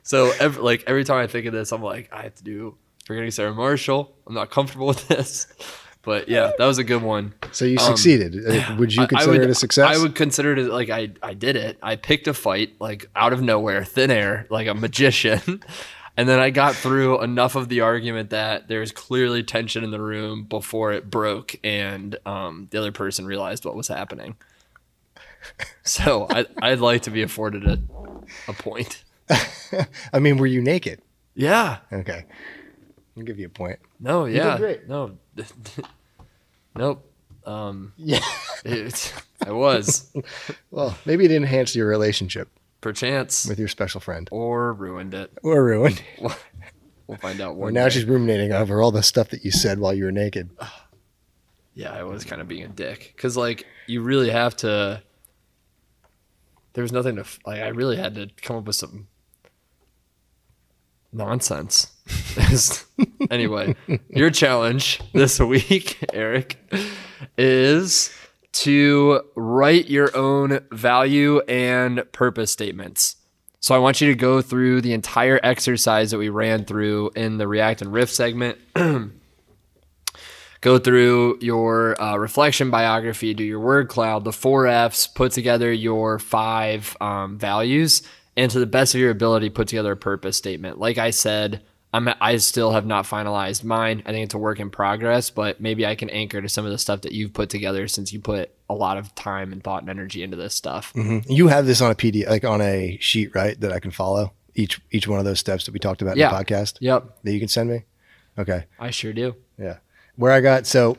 So 0.01 0.31
every, 0.39 0.63
like 0.63 0.85
every 0.87 1.03
time 1.03 1.17
I 1.17 1.27
think 1.27 1.45
of 1.45 1.51
this, 1.53 1.73
I'm 1.73 1.83
like, 1.83 2.07
I 2.13 2.21
have 2.23 2.35
to 2.35 2.43
do 2.43 2.77
forgetting 3.05 3.31
Sarah 3.31 3.53
Marshall. 3.53 4.15
I'm 4.25 4.33
not 4.33 4.49
comfortable 4.49 4.87
with 4.87 5.05
this. 5.09 5.47
But 6.03 6.29
yeah, 6.29 6.51
that 6.57 6.65
was 6.65 6.77
a 6.77 6.85
good 6.85 7.01
one. 7.03 7.33
so 7.51 7.65
you 7.65 7.77
Um, 7.79 7.85
succeeded 7.87 8.33
Uh, 8.47 8.75
would 8.79 8.95
you 8.95 9.05
consider 9.07 9.31
would- 9.33 9.41
it 9.41 9.49
a 9.49 9.55
success 9.55 9.93
I 9.93 10.01
would 10.01 10.15
consider 10.15 10.53
it 10.55 10.67
like 10.71 10.89
I, 10.89 11.09
I 11.21 11.33
did 11.33 11.57
it. 11.57 11.77
I 11.83 11.97
picked 11.97 12.29
a 12.29 12.33
fight 12.33 12.75
like 12.79 13.09
out 13.13 13.33
of 13.33 13.41
nowhere, 13.41 13.83
thin 13.83 14.09
air, 14.09 14.47
like 14.49 14.67
a 14.67 14.73
magician. 14.73 15.41
And 16.17 16.27
then 16.27 16.39
I 16.39 16.49
got 16.49 16.73
through 16.75 17.21
enough 17.21 17.55
of 17.55 17.69
the 17.69 17.81
argument 17.81 18.31
that 18.31 18.67
there's 18.67 18.91
clearly 18.91 19.43
tension 19.43 19.83
in 19.83 19.91
the 19.91 20.01
room 20.01 20.43
before 20.45 20.91
it 20.91 21.09
broke 21.11 21.55
and 21.63 22.17
um, 22.25 22.67
the 22.71 22.79
other 22.79 22.91
person 22.91 23.25
realized 23.27 23.63
what 23.65 23.75
was 23.75 23.87
happening. 23.87 24.35
So 25.83 26.25
I, 26.29 26.45
I'd 26.61 26.79
like 26.79 27.03
to 27.03 27.11
be 27.11 27.21
afforded 27.21 27.65
a, 27.65 27.79
a 28.47 28.53
point. 28.53 29.03
i 30.13 30.19
mean 30.19 30.37
were 30.37 30.47
you 30.47 30.61
naked 30.61 31.01
Yeah. 31.35 31.79
okay 31.91 32.23
i'll 33.17 33.23
give 33.23 33.37
you 33.37 33.47
a 33.47 33.49
point 33.49 33.77
No, 33.99 34.23
yeah. 34.25 34.57
great. 34.57 34.87
No. 34.87 35.17
nope. 36.75 37.05
Um, 37.45 37.91
yeah 37.97 38.21
it, 38.65 39.13
I 39.45 39.51
was, 39.51 40.09
well 40.71 40.97
maybe 41.05 41.25
it 41.25 41.31
enhanced 41.31 41.75
your 41.75 41.87
relationship 41.87 42.47
perchance, 42.81 43.45
with 43.47 43.59
your 43.59 43.67
special 43.67 43.99
friend 43.99 44.27
or 44.31 44.73
ruined 44.73 45.13
it. 45.13 45.31
or 45.43 45.63
ruined 45.63 46.01
We'll 47.07 47.17
find 47.19 47.39
out 47.39 47.55
Or 47.55 47.71
now 47.71 47.85
day. 47.85 47.91
she's 47.91 48.03
ruminating 48.05 48.51
over 48.51 48.81
all 48.81 48.91
the 48.91 49.01
stuff 49.01 49.29
that 49.29 49.45
you 49.45 49.51
said 49.51 49.79
while 49.79 49.93
you 49.93 50.03
were 50.05 50.11
naked. 50.11 50.49
Yeah, 51.73 51.91
I 51.93 52.01
was 52.01 52.23
kind 52.23 52.41
of 52.41 52.47
being 52.47 52.63
a 52.63 52.67
dick 52.69 53.13
because 53.15 53.37
like 53.37 53.63
you 53.85 54.01
really 54.01 54.31
have 54.31 54.55
to. 54.57 55.03
There 56.73 56.81
was 56.81 56.91
nothing 56.91 57.17
to 57.17 57.25
like. 57.45 57.61
I 57.61 57.67
really 57.67 57.97
had 57.97 58.15
to 58.15 58.29
come 58.41 58.55
up 58.57 58.65
with 58.65 58.75
some 58.75 59.07
nonsense. 61.13 61.91
anyway, 63.31 63.75
your 64.09 64.29
challenge 64.31 65.01
this 65.13 65.39
week, 65.39 65.97
Eric, 66.13 66.57
is 67.37 68.11
to 68.53 69.21
write 69.35 69.89
your 69.89 70.15
own 70.15 70.59
value 70.71 71.39
and 71.41 72.03
purpose 72.11 72.51
statements. 72.51 73.15
So 73.59 73.75
I 73.75 73.79
want 73.79 74.01
you 74.01 74.07
to 74.07 74.15
go 74.15 74.41
through 74.41 74.81
the 74.81 74.93
entire 74.93 75.39
exercise 75.43 76.11
that 76.11 76.17
we 76.17 76.29
ran 76.29 76.65
through 76.65 77.11
in 77.15 77.37
the 77.37 77.47
React 77.47 77.83
and 77.83 77.93
Riff 77.93 78.09
segment. 78.09 78.57
go 80.61 80.79
through 80.79 81.39
your 81.41 82.01
uh, 82.01 82.15
reflection 82.17 82.69
biography, 82.71 83.33
do 83.33 83.43
your 83.43 83.59
word 83.59 83.89
cloud, 83.89 84.23
the 84.23 84.31
four 84.31 84.67
F's, 84.67 85.07
put 85.07 85.31
together 85.31 85.71
your 85.71 86.19
five 86.19 86.95
um, 87.01 87.37
values, 87.37 88.03
and 88.35 88.51
to 88.51 88.59
the 88.59 88.65
best 88.65 88.95
of 88.95 89.01
your 89.01 89.11
ability, 89.11 89.49
put 89.49 89.67
together 89.67 89.93
a 89.93 89.97
purpose 89.97 90.37
statement. 90.37 90.79
Like 90.79 90.97
I 90.97 91.09
said, 91.09 91.63
I'm 91.93 92.09
I 92.19 92.37
still 92.37 92.71
have 92.71 92.85
not 92.85 93.05
finalized 93.05 93.63
mine. 93.63 94.03
I 94.05 94.11
think 94.11 94.25
it's 94.25 94.33
a 94.33 94.37
work 94.37 94.59
in 94.59 94.69
progress, 94.69 95.29
but 95.29 95.61
maybe 95.61 95.85
I 95.85 95.95
can 95.95 96.09
anchor 96.09 96.41
to 96.41 96.49
some 96.49 96.65
of 96.65 96.71
the 96.71 96.77
stuff 96.77 97.01
that 97.01 97.13
you've 97.13 97.33
put 97.33 97.49
together 97.49 97.87
since 97.87 98.11
you 98.11 98.19
put 98.19 98.51
a 98.69 98.73
lot 98.75 98.97
of 98.97 99.15
time 99.15 99.53
and 99.53 99.63
thought 99.63 99.81
and 99.83 99.89
energy 99.89 100.21
into 100.21 100.35
this 100.35 100.53
stuff. 100.53 100.91
You 100.95 101.47
have 101.47 101.65
this 101.65 101.81
on 101.81 101.89
a 101.91 101.95
PD 101.95 102.27
like 102.29 102.43
on 102.43 102.61
a 102.61 102.97
sheet, 102.99 103.33
right? 103.33 103.59
That 103.61 103.71
I 103.71 103.79
can 103.79 103.91
follow 103.91 104.33
each 104.53 104.81
each 104.91 105.07
one 105.07 105.19
of 105.19 105.25
those 105.25 105.39
steps 105.39 105.65
that 105.65 105.71
we 105.71 105.79
talked 105.79 106.01
about 106.01 106.17
Yeah. 106.17 106.29
in 106.29 106.35
the 106.35 106.43
podcast. 106.43 106.77
Yep, 106.81 107.19
That 107.23 107.31
you 107.31 107.39
can 107.39 107.47
send 107.47 107.69
me. 107.69 107.85
Okay. 108.37 108.65
I 108.79 108.91
sure 108.91 109.13
do. 109.13 109.35
Yeah. 109.57 109.77
Where 110.17 110.31
I 110.31 110.41
got 110.41 110.67
so 110.67 110.97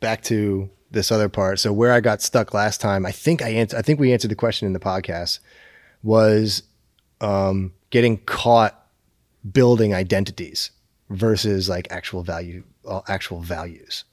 back 0.00 0.22
to 0.24 0.70
this 0.90 1.10
other 1.10 1.28
part. 1.28 1.58
So 1.58 1.72
where 1.72 1.92
I 1.92 2.00
got 2.00 2.22
stuck 2.22 2.54
last 2.54 2.80
time, 2.80 3.04
I 3.04 3.10
think 3.10 3.42
I 3.42 3.48
answered. 3.48 3.78
I 3.78 3.82
think 3.82 3.98
we 3.98 4.12
answered 4.12 4.30
the 4.30 4.34
question 4.36 4.66
in 4.66 4.72
the 4.72 4.78
podcast 4.80 5.40
was 6.02 6.62
um, 7.20 7.72
getting 7.90 8.18
caught 8.18 8.83
building 9.52 9.94
identities 9.94 10.70
versus 11.10 11.68
like 11.68 11.86
actual 11.90 12.22
value, 12.22 12.64
uh, 12.86 13.00
actual 13.08 13.40
values. 13.40 14.04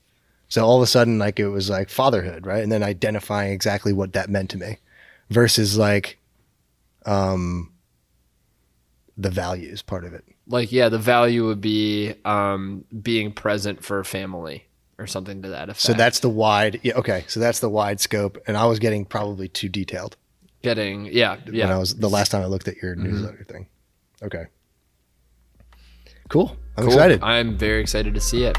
So 0.49 0.65
all 0.65 0.77
of 0.77 0.83
a 0.83 0.87
sudden, 0.87 1.17
like 1.17 1.39
it 1.39 1.47
was 1.47 1.69
like 1.69 1.89
fatherhood, 1.89 2.45
right? 2.45 2.61
And 2.61 2.71
then 2.71 2.83
identifying 2.83 3.53
exactly 3.53 3.93
what 3.93 4.13
that 4.13 4.29
meant 4.29 4.49
to 4.51 4.57
me 4.57 4.77
versus 5.29 5.77
like 5.77 6.17
um, 7.05 7.71
the 9.17 9.29
values 9.29 9.81
part 9.81 10.03
of 10.03 10.13
it. 10.13 10.25
Like, 10.47 10.71
yeah, 10.71 10.89
the 10.89 10.99
value 10.99 11.45
would 11.45 11.61
be 11.61 12.13
um, 12.25 12.83
being 13.01 13.31
present 13.31 13.85
for 13.85 14.03
family 14.03 14.65
or 14.97 15.07
something 15.07 15.41
to 15.43 15.49
that 15.49 15.69
effect. 15.69 15.79
So 15.79 15.93
that's 15.93 16.19
the 16.19 16.29
wide. 16.29 16.81
Yeah, 16.83 16.95
okay. 16.95 17.23
So 17.27 17.39
that's 17.39 17.59
the 17.59 17.69
wide 17.69 18.01
scope, 18.01 18.37
and 18.47 18.57
I 18.57 18.65
was 18.65 18.79
getting 18.79 19.05
probably 19.05 19.47
too 19.47 19.69
detailed 19.69 20.17
getting, 20.61 21.05
yeah, 21.07 21.37
Yeah. 21.51 21.65
when 21.65 21.75
I 21.75 21.79
was 21.79 21.95
the 21.95 22.09
last 22.09 22.29
time 22.29 22.41
I 22.41 22.45
looked 22.45 22.67
at 22.67 22.77
your 22.77 22.95
newsletter 22.95 23.43
thing. 23.47 23.67
Okay. 24.21 24.45
Cool. 26.31 26.55
I'm 26.77 26.85
Cool. 26.85 26.93
excited. 26.93 27.19
I'm 27.21 27.57
very 27.57 27.81
excited 27.81 28.13
to 28.13 28.21
see 28.21 28.45
it. 28.45 28.57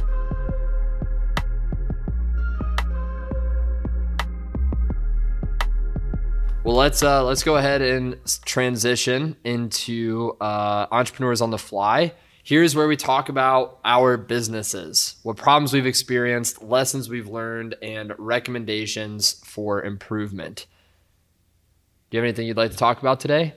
Well, 6.64 6.76
let's 6.76 7.02
uh, 7.02 7.24
let's 7.24 7.42
go 7.42 7.56
ahead 7.56 7.82
and 7.82 8.16
transition 8.44 9.36
into 9.42 10.36
uh, 10.40 10.86
entrepreneurs 10.92 11.40
on 11.40 11.50
the 11.50 11.58
fly. 11.58 12.12
Here's 12.44 12.74
where 12.76 12.86
we 12.86 12.96
talk 12.96 13.28
about 13.28 13.78
our 13.84 14.16
businesses, 14.16 15.16
what 15.22 15.36
problems 15.36 15.72
we've 15.72 15.86
experienced, 15.86 16.62
lessons 16.62 17.08
we've 17.08 17.28
learned, 17.28 17.74
and 17.82 18.12
recommendations 18.18 19.40
for 19.44 19.82
improvement. 19.82 20.66
Do 22.10 22.16
you 22.16 22.20
have 22.22 22.28
anything 22.28 22.46
you'd 22.46 22.56
like 22.56 22.70
to 22.72 22.76
talk 22.76 23.00
about 23.00 23.18
today? 23.20 23.54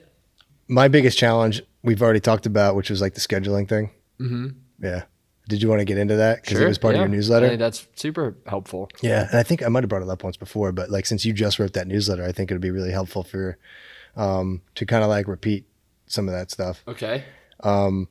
My 0.68 0.88
biggest 0.88 1.18
challenge 1.18 1.62
we've 1.82 2.02
already 2.02 2.20
talked 2.20 2.46
about, 2.46 2.74
which 2.74 2.90
was 2.90 3.00
like 3.00 3.14
the 3.14 3.20
scheduling 3.20 3.68
thing. 3.68 3.90
Mm-hmm. 4.20 4.48
Yeah. 4.82 5.04
Did 5.48 5.62
you 5.62 5.68
want 5.68 5.80
to 5.80 5.84
get 5.84 5.96
into 5.96 6.16
that 6.16 6.42
because 6.42 6.58
it 6.58 6.66
was 6.66 6.78
part 6.78 6.96
of 6.96 7.00
your 7.00 7.08
newsletter? 7.08 7.46
I 7.46 7.50
think 7.50 7.60
that's 7.60 7.86
super 7.94 8.36
helpful. 8.46 8.88
Yeah, 9.00 9.28
and 9.30 9.38
I 9.38 9.44
think 9.44 9.62
I 9.62 9.68
might 9.68 9.84
have 9.84 9.88
brought 9.88 10.02
it 10.02 10.08
up 10.08 10.24
once 10.24 10.36
before, 10.36 10.72
but 10.72 10.90
like 10.90 11.06
since 11.06 11.24
you 11.24 11.32
just 11.32 11.60
wrote 11.60 11.72
that 11.74 11.86
newsletter, 11.86 12.24
I 12.24 12.32
think 12.32 12.50
it 12.50 12.54
would 12.54 12.60
be 12.60 12.72
really 12.72 12.90
helpful 12.90 13.22
for 13.22 13.56
um, 14.16 14.62
to 14.74 14.84
kind 14.84 15.04
of 15.04 15.08
like 15.08 15.28
repeat 15.28 15.64
some 16.06 16.26
of 16.26 16.34
that 16.34 16.50
stuff. 16.50 16.82
Okay. 16.88 17.22
Um, 17.60 18.08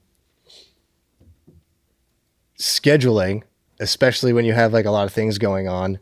scheduling, 2.57 3.43
especially 3.81 4.31
when 4.31 4.45
you 4.45 4.53
have 4.53 4.71
like 4.71 4.85
a 4.85 4.91
lot 4.91 5.05
of 5.05 5.13
things 5.13 5.37
going 5.37 5.67
on, 5.67 5.99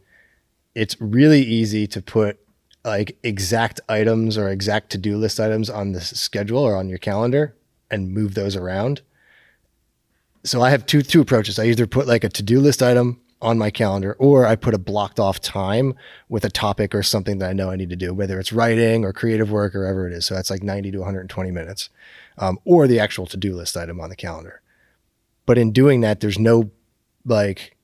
it's 0.76 1.00
really 1.02 1.42
easy 1.42 1.88
to 1.88 2.02
put 2.02 2.40
like 2.86 3.18
exact 3.24 3.80
items 3.90 4.38
or 4.38 4.50
exact 4.50 4.92
to-do 4.92 5.18
list 5.18 5.40
items 5.40 5.70
on 5.70 5.94
the 5.94 6.02
schedule 6.02 6.60
or 6.60 6.76
on 6.76 6.90
your 6.90 6.98
calendar 6.98 7.56
and 7.90 8.12
move 8.12 8.36
those 8.36 8.56
around. 8.56 9.02
So 10.44 10.62
I 10.62 10.70
have 10.72 10.86
two 10.86 11.02
two 11.02 11.22
approaches. 11.22 11.58
I 11.60 11.66
either 11.66 11.88
put 11.88 12.08
like 12.08 12.24
a 12.24 12.30
to-do 12.30 12.60
list 12.60 12.84
item 12.84 13.20
on 13.42 13.58
my 13.58 13.70
calendar 13.70 14.14
or 14.20 14.46
I 14.46 14.56
put 14.56 14.74
a 14.74 14.78
blocked 14.78 15.20
off 15.20 15.42
time 15.42 15.96
with 16.30 16.46
a 16.46 16.50
topic 16.50 16.96
or 16.96 17.04
something 17.04 17.40
that 17.40 17.50
I 17.50 17.54
know 17.54 17.70
I 17.70 17.76
need 17.76 17.90
to 17.90 17.96
do, 17.98 18.14
whether 18.14 18.40
it's 18.40 18.54
writing 18.54 19.04
or 19.04 19.12
creative 19.12 19.52
work 19.52 19.76
or 19.76 19.82
whatever 19.82 20.08
it 20.08 20.14
is. 20.14 20.26
So 20.26 20.34
that's 20.34 20.50
like 20.50 20.64
90 20.64 20.92
to 20.92 21.00
120 21.00 21.52
minutes, 21.52 21.90
um, 22.38 22.58
or 22.64 22.88
the 22.88 23.00
actual 23.02 23.26
to 23.28 23.38
do 23.38 23.54
list 23.54 23.76
item 23.76 24.00
on 24.00 24.10
the 24.10 24.16
calendar. 24.16 24.62
But 25.46 25.58
in 25.58 25.74
doing 25.74 26.02
that, 26.02 26.22
there's 26.22 26.40
no 26.40 26.72
like, 27.26 27.76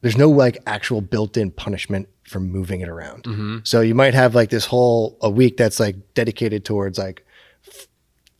there's 0.00 0.16
no 0.16 0.30
like 0.30 0.58
actual 0.66 1.00
built 1.00 1.36
in 1.36 1.50
punishment 1.50 2.08
for 2.22 2.38
moving 2.38 2.80
it 2.80 2.88
around. 2.88 3.26
So 3.66 3.80
you 3.80 3.94
might 3.96 4.14
have 4.14 4.34
like 4.36 4.50
this 4.50 4.66
whole 4.66 5.18
a 5.20 5.28
week 5.28 5.56
that's 5.56 5.80
like 5.80 5.96
dedicated 6.14 6.64
towards 6.64 6.98
like 6.98 7.26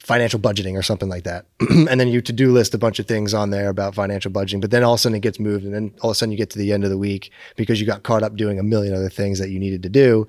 financial 0.01 0.41
budgeting 0.41 0.77
or 0.77 0.83
something 0.83 1.09
like 1.09 1.25
that. 1.25 1.47
and 1.71 2.01
then 2.01 2.09
you 2.09 2.21
to 2.23 2.33
do 2.33 2.53
list 2.53 2.75
a 2.75 2.79
bunch 2.79 2.99
of 2.99 3.07
things 3.07 3.35
on 3.35 3.51
there 3.51 3.69
about 3.69 3.95
financial 3.95 4.31
budgeting, 4.31 4.61
but 4.61 4.71
then 4.71 4.83
all 4.83 4.95
of 4.95 4.99
a 4.99 5.01
sudden 5.01 5.17
it 5.17 5.21
gets 5.21 5.39
moved. 5.39 5.65
And 5.65 5.75
then 5.75 5.95
all 6.01 6.11
of 6.11 6.15
a 6.15 6.19
sudden 6.19 6.33
you 6.33 6.39
get 6.39 6.51
to 6.51 6.59
the 6.59 6.73
end 6.73 6.85
of 6.85 6.91
the 6.91 6.99
week 6.99 7.31
because 7.57 7.81
you 7.81 7.87
got 7.87 8.03
caught 8.03 8.23
up 8.23 8.37
doing 8.37 8.59
a 8.59 8.63
million 8.63 8.95
other 8.95 9.11
things 9.11 9.39
that 9.39 9.51
you 9.51 9.59
needed 9.59 9.83
to 9.83 9.89
do. 9.89 10.27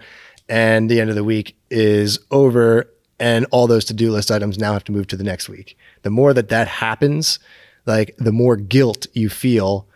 And 0.49 0.89
the 0.89 0.99
end 0.99 1.09
of 1.09 1.15
the 1.15 1.23
week 1.23 1.55
is 1.69 2.19
over. 2.29 2.91
And 3.19 3.45
all 3.51 3.67
those 3.67 3.85
to 3.85 3.93
do 3.93 4.11
list 4.11 4.31
items 4.31 4.57
now 4.57 4.73
have 4.73 4.83
to 4.85 4.91
move 4.91 5.07
to 5.07 5.15
the 5.15 5.23
next 5.23 5.47
week. 5.47 5.77
The 6.01 6.09
more 6.09 6.33
that 6.33 6.49
that 6.49 6.67
happens, 6.67 7.39
like 7.85 8.15
the 8.17 8.31
more 8.31 8.55
guilt 8.55 9.07
you 9.13 9.29
feel 9.29 9.87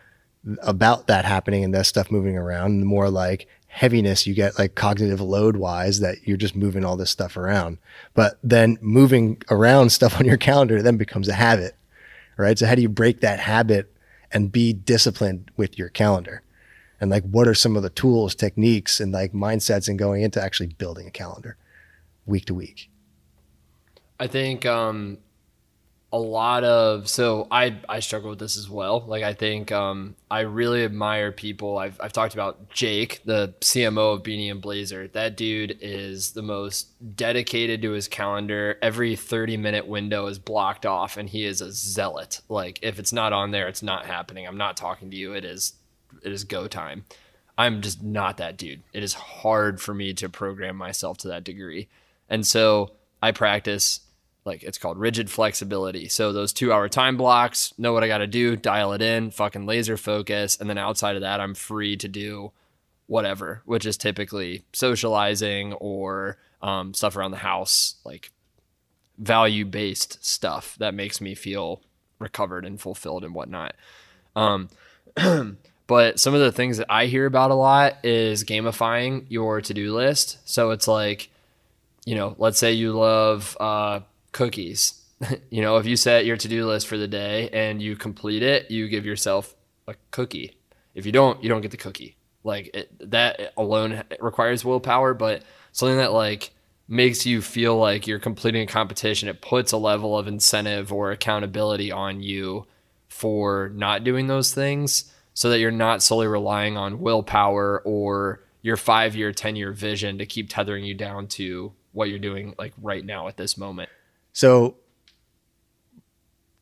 about 0.61 1.07
that 1.07 1.25
happening 1.25 1.63
and 1.63 1.73
that 1.73 1.87
stuff 1.87 2.11
moving 2.11 2.37
around, 2.37 2.79
the 2.79 2.85
more 2.85 3.09
like 3.09 3.47
heaviness 3.75 4.25
you 4.25 4.33
get, 4.33 4.57
like 4.57 4.73
cognitive 4.73 5.19
load 5.19 5.57
wise, 5.57 5.99
that 5.99 6.25
you're 6.25 6.37
just 6.37 6.55
moving 6.55 6.85
all 6.85 6.95
this 6.95 7.09
stuff 7.09 7.35
around. 7.35 7.77
But 8.13 8.39
then 8.41 8.77
moving 8.79 9.41
around 9.51 9.89
stuff 9.89 10.17
on 10.17 10.25
your 10.25 10.37
calendar 10.37 10.81
then 10.81 10.95
becomes 10.95 11.27
a 11.27 11.33
habit, 11.33 11.75
right? 12.37 12.57
So 12.57 12.67
how 12.67 12.75
do 12.75 12.81
you 12.81 12.87
break 12.87 13.19
that 13.19 13.41
habit 13.41 13.93
and 14.31 14.49
be 14.49 14.71
disciplined 14.71 15.51
with 15.57 15.77
your 15.77 15.89
calendar? 15.89 16.41
And 17.01 17.11
like, 17.11 17.25
what 17.25 17.49
are 17.49 17.53
some 17.53 17.75
of 17.75 17.83
the 17.83 17.89
tools, 17.89 18.33
techniques, 18.33 19.01
and 19.01 19.11
like 19.11 19.33
mindsets 19.33 19.89
in 19.89 19.97
going 19.97 20.21
into 20.21 20.41
actually 20.41 20.67
building 20.67 21.05
a 21.05 21.11
calendar 21.11 21.57
week 22.25 22.45
to 22.45 22.53
week? 22.53 22.89
I 24.21 24.27
think 24.27 24.65
um, 24.65 25.17
a 26.13 26.19
lot 26.19 26.63
of 26.63 27.09
so 27.09 27.47
I 27.51 27.77
I 27.89 27.99
struggle 27.99 28.29
with 28.29 28.39
this 28.39 28.57
as 28.57 28.69
well. 28.69 29.03
Like 29.05 29.23
I 29.23 29.33
think 29.33 29.71
um, 29.71 30.15
I 30.29 30.41
really 30.41 30.85
admire 30.85 31.31
people. 31.31 31.77
I've 31.77 31.99
I've 32.01 32.13
talked 32.13 32.33
about 32.33 32.69
Jake, 32.69 33.21
the 33.25 33.53
CMO 33.59 34.13
of 34.13 34.23
Beanie 34.23 34.49
and 34.49 34.61
Blazer. 34.61 35.07
That 35.09 35.35
dude 35.35 35.77
is 35.81 36.31
the 36.31 36.41
most 36.41 36.87
dedicated 37.17 37.81
to 37.81 37.91
his 37.91 38.07
calendar. 38.07 38.77
Every 38.81 39.15
30 39.15 39.57
minute 39.57 39.87
window 39.87 40.27
is 40.27 40.39
blocked 40.39 40.85
off 40.85 41.17
and 41.17 41.29
he 41.29 41.43
is 41.43 41.59
a 41.59 41.71
zealot. 41.71 42.41
Like 42.47 42.79
if 42.81 42.99
it's 42.99 43.11
not 43.11 43.33
on 43.33 43.51
there, 43.51 43.67
it's 43.67 43.83
not 43.83 44.05
happening. 44.05 44.47
I'm 44.47 44.57
not 44.57 44.77
talking 44.77 45.11
to 45.11 45.17
you. 45.17 45.33
It 45.33 45.43
is 45.43 45.73
it 46.23 46.31
is 46.31 46.43
go 46.43 46.67
time. 46.67 47.05
I'm 47.57 47.81
just 47.81 48.03
not 48.03 48.37
that 48.37 48.57
dude. 48.57 48.83
It 48.93 49.03
is 49.03 49.13
hard 49.13 49.81
for 49.81 49.93
me 49.93 50.13
to 50.15 50.29
program 50.29 50.75
myself 50.75 51.17
to 51.19 51.29
that 51.29 51.43
degree. 51.43 51.87
And 52.29 52.45
so 52.45 52.91
I 53.21 53.31
practice 53.31 54.01
like 54.45 54.61
it's 54.63 54.77
called 54.77 54.99
rigid 54.99 55.29
flexibility. 55.29 56.07
So 56.07 56.31
those 56.31 56.53
two 56.53 56.71
hour 56.71 56.87
time 56.87 57.17
blocks, 57.17 57.73
know 57.77 57.93
what 57.93 58.03
I 58.03 58.07
got 58.07 58.19
to 58.19 58.27
do, 58.27 58.55
dial 58.55 58.93
it 58.93 59.01
in, 59.01 59.31
fucking 59.31 59.65
laser 59.65 59.97
focus. 59.97 60.57
And 60.59 60.69
then 60.69 60.77
outside 60.77 61.15
of 61.15 61.23
that, 61.23 61.41
I'm 61.41 61.55
free 61.55 61.97
to 61.97 62.07
do 62.07 62.51
whatever, 63.07 63.61
which 63.65 63.85
is 63.85 63.97
typically 63.97 64.63
socializing 64.71 65.73
or 65.73 66.37
um, 66.61 66.93
stuff 66.93 67.15
around 67.15 67.31
the 67.31 67.37
house, 67.37 67.95
like 68.05 68.31
value 69.17 69.65
based 69.65 70.23
stuff 70.23 70.75
that 70.77 70.93
makes 70.93 71.19
me 71.19 71.33
feel 71.33 71.81
recovered 72.19 72.65
and 72.65 72.79
fulfilled 72.79 73.23
and 73.23 73.33
whatnot. 73.33 73.75
Um, 74.35 74.69
but 75.87 76.19
some 76.19 76.33
of 76.35 76.39
the 76.39 76.51
things 76.51 76.77
that 76.77 76.91
I 76.91 77.07
hear 77.07 77.25
about 77.25 77.51
a 77.51 77.55
lot 77.55 77.97
is 78.03 78.43
gamifying 78.43 79.25
your 79.27 79.61
to 79.61 79.73
do 79.73 79.93
list. 79.93 80.37
So 80.45 80.69
it's 80.71 80.87
like, 80.87 81.29
you 82.05 82.13
know, 82.13 82.35
let's 82.37 82.59
say 82.59 82.73
you 82.73 82.93
love 82.93 83.57
uh, 83.59 84.01
cookies. 84.35 85.01
you 85.49 85.61
know, 85.61 85.77
if 85.77 85.85
you 85.85 85.95
set 85.95 86.25
your 86.25 86.35
to 86.35 86.47
do 86.49 86.67
list 86.67 86.87
for 86.87 86.97
the 86.97 87.07
day 87.07 87.49
and 87.53 87.81
you 87.81 87.95
complete 87.95 88.43
it, 88.43 88.69
you 88.69 88.89
give 88.89 89.05
yourself 89.05 89.55
a 89.87 89.95
cookie. 90.11 90.57
If 90.93 91.05
you 91.05 91.13
don't, 91.13 91.41
you 91.41 91.47
don't 91.47 91.61
get 91.61 91.71
the 91.71 91.77
cookie. 91.77 92.17
Like 92.43 92.69
it, 92.73 93.09
that 93.11 93.53
alone 93.55 94.03
requires 94.19 94.65
willpower, 94.65 95.13
but 95.13 95.43
something 95.71 95.97
that 95.97 96.11
like 96.11 96.51
makes 96.87 97.25
you 97.25 97.41
feel 97.41 97.77
like 97.77 98.07
you're 98.07 98.19
completing 98.19 98.63
a 98.63 98.67
competition, 98.67 99.29
it 99.29 99.41
puts 99.41 99.71
a 99.71 99.77
level 99.77 100.19
of 100.19 100.27
incentive 100.27 100.91
or 100.91 101.11
accountability 101.11 101.91
on 101.93 102.21
you 102.21 102.67
for 103.07 103.71
not 103.73 104.03
doing 104.03 104.27
those 104.27 104.53
things 104.53 105.13
so 105.33 105.49
that 105.49 105.59
you're 105.59 105.71
not 105.71 106.03
solely 106.03 106.27
relying 106.27 106.75
on 106.75 106.99
willpower 106.99 107.81
or 107.85 108.43
your 108.61 108.75
five 108.75 109.15
year, 109.15 109.31
10 109.31 109.55
year 109.55 109.71
vision 109.71 110.17
to 110.17 110.25
keep 110.25 110.49
tethering 110.49 110.83
you 110.83 110.93
down 110.93 111.27
to 111.27 111.71
what 111.93 112.09
you're 112.09 112.19
doing 112.19 112.53
like 112.59 112.73
right 112.81 113.05
now 113.05 113.29
at 113.29 113.37
this 113.37 113.57
moment. 113.57 113.89
So 114.35 114.75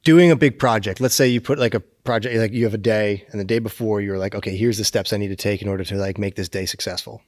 doing 0.04 0.30
a 0.30 0.36
big 0.36 0.60
project, 0.60 1.02
let's 1.02 1.16
say 1.16 1.28
you 1.28 1.42
put 1.42 1.58
like 1.58 1.74
a 1.74 1.80
project, 1.80 2.36
like 2.36 2.54
you 2.54 2.66
have 2.66 2.76
a 2.76 2.78
day 2.78 3.26
and 3.32 3.42
the 3.42 3.46
day 3.46 3.58
before 3.58 4.00
you're 4.00 4.20
like, 4.20 4.36
okay, 4.36 4.56
here's 4.56 4.78
the 4.78 4.84
steps 4.84 5.12
I 5.12 5.18
need 5.18 5.30
to 5.30 5.36
take 5.36 5.64
in 5.64 5.68
order 5.68 5.84
to 5.86 5.96
like 5.96 6.20
make 6.20 6.36
this 6.36 6.48
day 6.48 6.68
successful. 6.68 7.24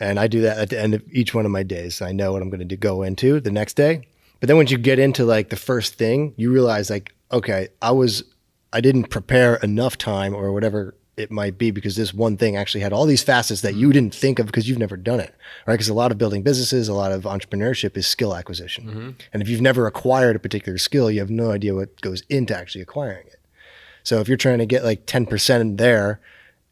And 0.00 0.18
I 0.18 0.28
do 0.28 0.40
that 0.40 0.56
at 0.56 0.70
the 0.70 0.80
end 0.80 0.94
of 0.94 1.02
each 1.12 1.34
one 1.34 1.44
of 1.44 1.50
my 1.50 1.62
days. 1.62 2.00
I 2.00 2.10
know 2.10 2.32
what 2.32 2.40
I'm 2.40 2.48
going 2.48 2.66
to 2.66 2.76
go 2.76 3.02
into 3.02 3.38
the 3.38 3.50
next 3.50 3.74
day. 3.74 4.08
But 4.40 4.46
then 4.46 4.56
once 4.56 4.70
you 4.70 4.78
get 4.78 4.98
into 4.98 5.26
like 5.26 5.50
the 5.50 5.56
first 5.56 5.96
thing, 5.96 6.32
you 6.38 6.50
realize 6.50 6.88
like, 6.88 7.14
okay, 7.30 7.68
I 7.82 7.90
was, 7.90 8.24
I 8.72 8.80
didn't 8.80 9.10
prepare 9.10 9.56
enough 9.56 9.98
time 9.98 10.34
or 10.34 10.54
whatever 10.54 10.96
it 11.16 11.30
might 11.30 11.58
be 11.58 11.70
because 11.70 11.96
this 11.96 12.14
one 12.14 12.36
thing 12.36 12.56
actually 12.56 12.80
had 12.80 12.92
all 12.92 13.04
these 13.04 13.22
facets 13.22 13.60
that 13.60 13.74
you 13.74 13.90
mm. 13.90 13.92
didn't 13.92 14.14
think 14.14 14.38
of 14.38 14.46
because 14.46 14.68
you've 14.68 14.78
never 14.78 14.96
done 14.96 15.20
it, 15.20 15.34
right? 15.66 15.74
Because 15.74 15.88
a 15.88 15.94
lot 15.94 16.10
of 16.10 16.18
building 16.18 16.42
businesses, 16.42 16.88
a 16.88 16.94
lot 16.94 17.12
of 17.12 17.24
entrepreneurship 17.24 17.96
is 17.96 18.06
skill 18.06 18.34
acquisition. 18.34 18.86
Mm-hmm. 18.86 19.10
And 19.32 19.42
if 19.42 19.48
you've 19.48 19.60
never 19.60 19.86
acquired 19.86 20.36
a 20.36 20.38
particular 20.38 20.78
skill, 20.78 21.10
you 21.10 21.20
have 21.20 21.30
no 21.30 21.50
idea 21.50 21.74
what 21.74 22.00
goes 22.00 22.22
into 22.28 22.56
actually 22.56 22.80
acquiring 22.80 23.26
it. 23.26 23.40
So 24.04 24.20
if 24.20 24.28
you're 24.28 24.36
trying 24.36 24.58
to 24.58 24.66
get 24.66 24.84
like 24.84 25.06
10% 25.06 25.76
there 25.76 26.20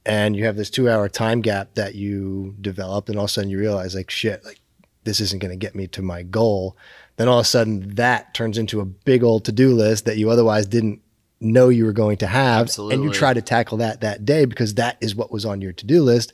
and 0.06 0.34
you 0.34 0.46
have 0.46 0.56
this 0.56 0.70
two 0.70 0.88
hour 0.88 1.08
time 1.08 1.42
gap 1.42 1.74
that 1.74 1.94
you 1.94 2.56
developed 2.60 3.08
and 3.08 3.18
all 3.18 3.24
of 3.24 3.30
a 3.30 3.32
sudden 3.32 3.50
you 3.50 3.58
realize 3.58 3.94
like 3.94 4.10
shit, 4.10 4.44
like 4.44 4.60
this 5.04 5.20
isn't 5.20 5.40
going 5.40 5.52
to 5.52 5.56
get 5.56 5.74
me 5.74 5.86
to 5.88 6.02
my 6.02 6.22
goal, 6.22 6.76
then 7.16 7.28
all 7.28 7.40
of 7.40 7.44
a 7.44 7.48
sudden 7.48 7.94
that 7.96 8.32
turns 8.32 8.56
into 8.56 8.80
a 8.80 8.86
big 8.86 9.22
old 9.22 9.44
to-do 9.44 9.74
list 9.74 10.06
that 10.06 10.16
you 10.16 10.30
otherwise 10.30 10.66
didn't 10.66 11.02
know 11.40 11.68
you 11.68 11.86
were 11.86 11.92
going 11.92 12.18
to 12.18 12.26
have 12.26 12.70
and 12.78 13.02
you 13.02 13.10
try 13.10 13.32
to 13.32 13.40
tackle 13.40 13.78
that 13.78 14.02
that 14.02 14.24
day 14.24 14.44
because 14.44 14.74
that 14.74 14.98
is 15.00 15.14
what 15.14 15.32
was 15.32 15.46
on 15.46 15.60
your 15.60 15.72
to-do 15.72 16.02
list. 16.02 16.32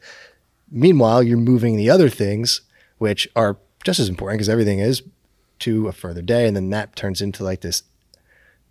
Meanwhile, 0.71 1.23
you're 1.23 1.39
moving 1.39 1.77
the 1.77 1.91
other 1.91 2.09
things 2.09 2.63
which 2.99 3.29
are 3.37 3.57
just 3.85 4.01
as 4.01 4.09
important 4.09 4.39
because 4.39 4.49
everything 4.49 4.81
is 4.81 5.03
to 5.61 5.87
a 5.87 5.93
further 5.93 6.23
day 6.23 6.47
and 6.47 6.57
then 6.57 6.71
that 6.71 6.97
turns 6.97 7.23
into 7.23 7.45
like 7.45 7.61
this 7.61 7.85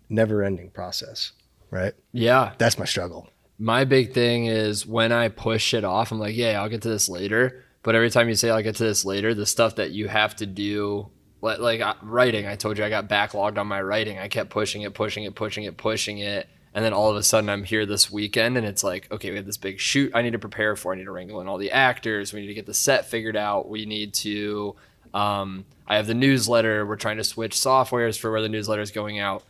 never-ending 0.08 0.70
process, 0.70 1.32
right? 1.70 1.94
Yeah. 2.12 2.52
That's 2.58 2.78
my 2.78 2.84
struggle. 2.84 3.28
My 3.58 3.84
big 3.84 4.12
thing 4.12 4.46
is 4.46 4.86
when 4.86 5.12
I 5.12 5.28
push 5.28 5.72
it 5.72 5.84
off, 5.84 6.12
I'm 6.12 6.18
like, 6.18 6.36
yeah, 6.36 6.60
I'll 6.60 6.68
get 6.68 6.82
to 6.82 6.90
this 6.90 7.08
later. 7.08 7.64
But 7.82 7.94
every 7.94 8.10
time 8.10 8.28
you 8.28 8.34
say 8.34 8.50
I'll 8.50 8.62
get 8.62 8.76
to 8.76 8.84
this 8.84 9.04
later, 9.04 9.32
the 9.32 9.46
stuff 9.46 9.76
that 9.76 9.92
you 9.92 10.08
have 10.08 10.36
to 10.36 10.46
do, 10.46 11.08
like, 11.40 11.82
writing, 12.02 12.46
I 12.46 12.56
told 12.56 12.78
you 12.78 12.84
I 12.84 12.88
got 12.88 13.08
backlogged 13.08 13.58
on 13.58 13.66
my 13.66 13.80
writing. 13.80 14.18
I 14.18 14.28
kept 14.28 14.50
pushing 14.50 14.82
it, 14.82 14.94
pushing 14.94 15.24
it, 15.24 15.34
pushing 15.34 15.64
it, 15.64 15.76
pushing 15.76 16.18
it. 16.18 16.48
And 16.74 16.84
then 16.84 16.92
all 16.92 17.10
of 17.10 17.16
a 17.16 17.22
sudden 17.22 17.48
I'm 17.48 17.64
here 17.64 17.86
this 17.86 18.10
weekend 18.10 18.58
and 18.58 18.66
it's 18.66 18.84
like, 18.84 19.10
okay, 19.10 19.30
we 19.30 19.36
have 19.36 19.46
this 19.46 19.56
big 19.56 19.80
shoot 19.80 20.12
I 20.14 20.20
need 20.20 20.32
to 20.32 20.38
prepare 20.38 20.76
for. 20.76 20.92
I 20.92 20.96
need 20.96 21.04
to 21.04 21.10
wrangle 21.10 21.40
in 21.40 21.48
all 21.48 21.56
the 21.56 21.72
actors. 21.72 22.34
We 22.34 22.42
need 22.42 22.48
to 22.48 22.54
get 22.54 22.66
the 22.66 22.74
set 22.74 23.06
figured 23.06 23.36
out. 23.36 23.68
We 23.68 23.86
need 23.86 24.12
to, 24.14 24.76
um, 25.14 25.64
I 25.86 25.96
have 25.96 26.06
the 26.06 26.14
newsletter. 26.14 26.84
We're 26.84 26.96
trying 26.96 27.16
to 27.16 27.24
switch 27.24 27.54
softwares 27.56 28.18
for 28.18 28.30
where 28.30 28.42
the 28.42 28.50
newsletter 28.50 28.82
is 28.82 28.90
going 28.90 29.18
out 29.18 29.42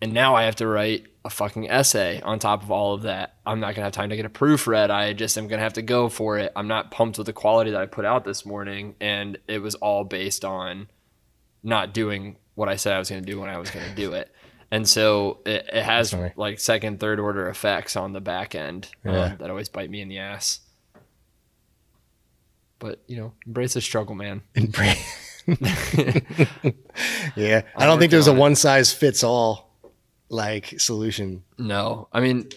and 0.00 0.12
now 0.12 0.34
I 0.34 0.44
have 0.44 0.56
to 0.56 0.66
write 0.66 1.06
a 1.24 1.30
fucking 1.30 1.68
essay 1.70 2.20
on 2.22 2.38
top 2.38 2.62
of 2.62 2.70
all 2.70 2.94
of 2.94 3.02
that. 3.02 3.34
I'm 3.44 3.60
not 3.60 3.74
gonna 3.74 3.84
have 3.84 3.92
time 3.92 4.10
to 4.10 4.16
get 4.16 4.24
a 4.24 4.30
proofread. 4.30 4.90
I 4.90 5.12
just 5.12 5.36
am 5.36 5.48
gonna 5.48 5.62
have 5.62 5.74
to 5.74 5.82
go 5.82 6.08
for 6.08 6.38
it. 6.38 6.52
I'm 6.56 6.68
not 6.68 6.90
pumped 6.90 7.18
with 7.18 7.26
the 7.26 7.32
quality 7.32 7.70
that 7.72 7.80
I 7.80 7.86
put 7.86 8.04
out 8.04 8.24
this 8.24 8.46
morning, 8.46 8.94
and 9.00 9.38
it 9.48 9.58
was 9.60 9.74
all 9.76 10.04
based 10.04 10.44
on 10.44 10.88
not 11.62 11.92
doing 11.92 12.36
what 12.54 12.68
I 12.68 12.76
said 12.76 12.94
I 12.94 12.98
was 12.98 13.08
gonna 13.10 13.20
do 13.22 13.40
when 13.40 13.50
I 13.50 13.58
was 13.58 13.70
gonna 13.70 13.94
do 13.94 14.12
it. 14.12 14.32
And 14.70 14.86
so 14.86 15.38
it, 15.46 15.66
it 15.72 15.82
has 15.82 16.14
like 16.36 16.60
second, 16.60 17.00
third 17.00 17.18
order 17.18 17.48
effects 17.48 17.96
on 17.96 18.12
the 18.12 18.20
back 18.20 18.54
end 18.54 18.90
um, 19.06 19.14
Yeah. 19.14 19.34
that 19.36 19.48
always 19.48 19.70
bite 19.70 19.88
me 19.88 20.02
in 20.02 20.10
the 20.10 20.18
ass. 20.18 20.60
But 22.78 23.02
you 23.06 23.16
know, 23.16 23.32
embrace 23.46 23.72
the 23.72 23.80
struggle, 23.80 24.14
man. 24.14 24.42
brain. 24.54 24.96
yeah, 27.34 27.62
I 27.74 27.86
don't 27.86 27.98
think 27.98 28.10
there's 28.10 28.26
a 28.26 28.34
one 28.34 28.54
size 28.54 28.92
fits 28.92 29.24
all 29.24 29.67
like 30.28 30.78
solution. 30.80 31.44
No, 31.58 32.08
I 32.12 32.20
mean, 32.20 32.48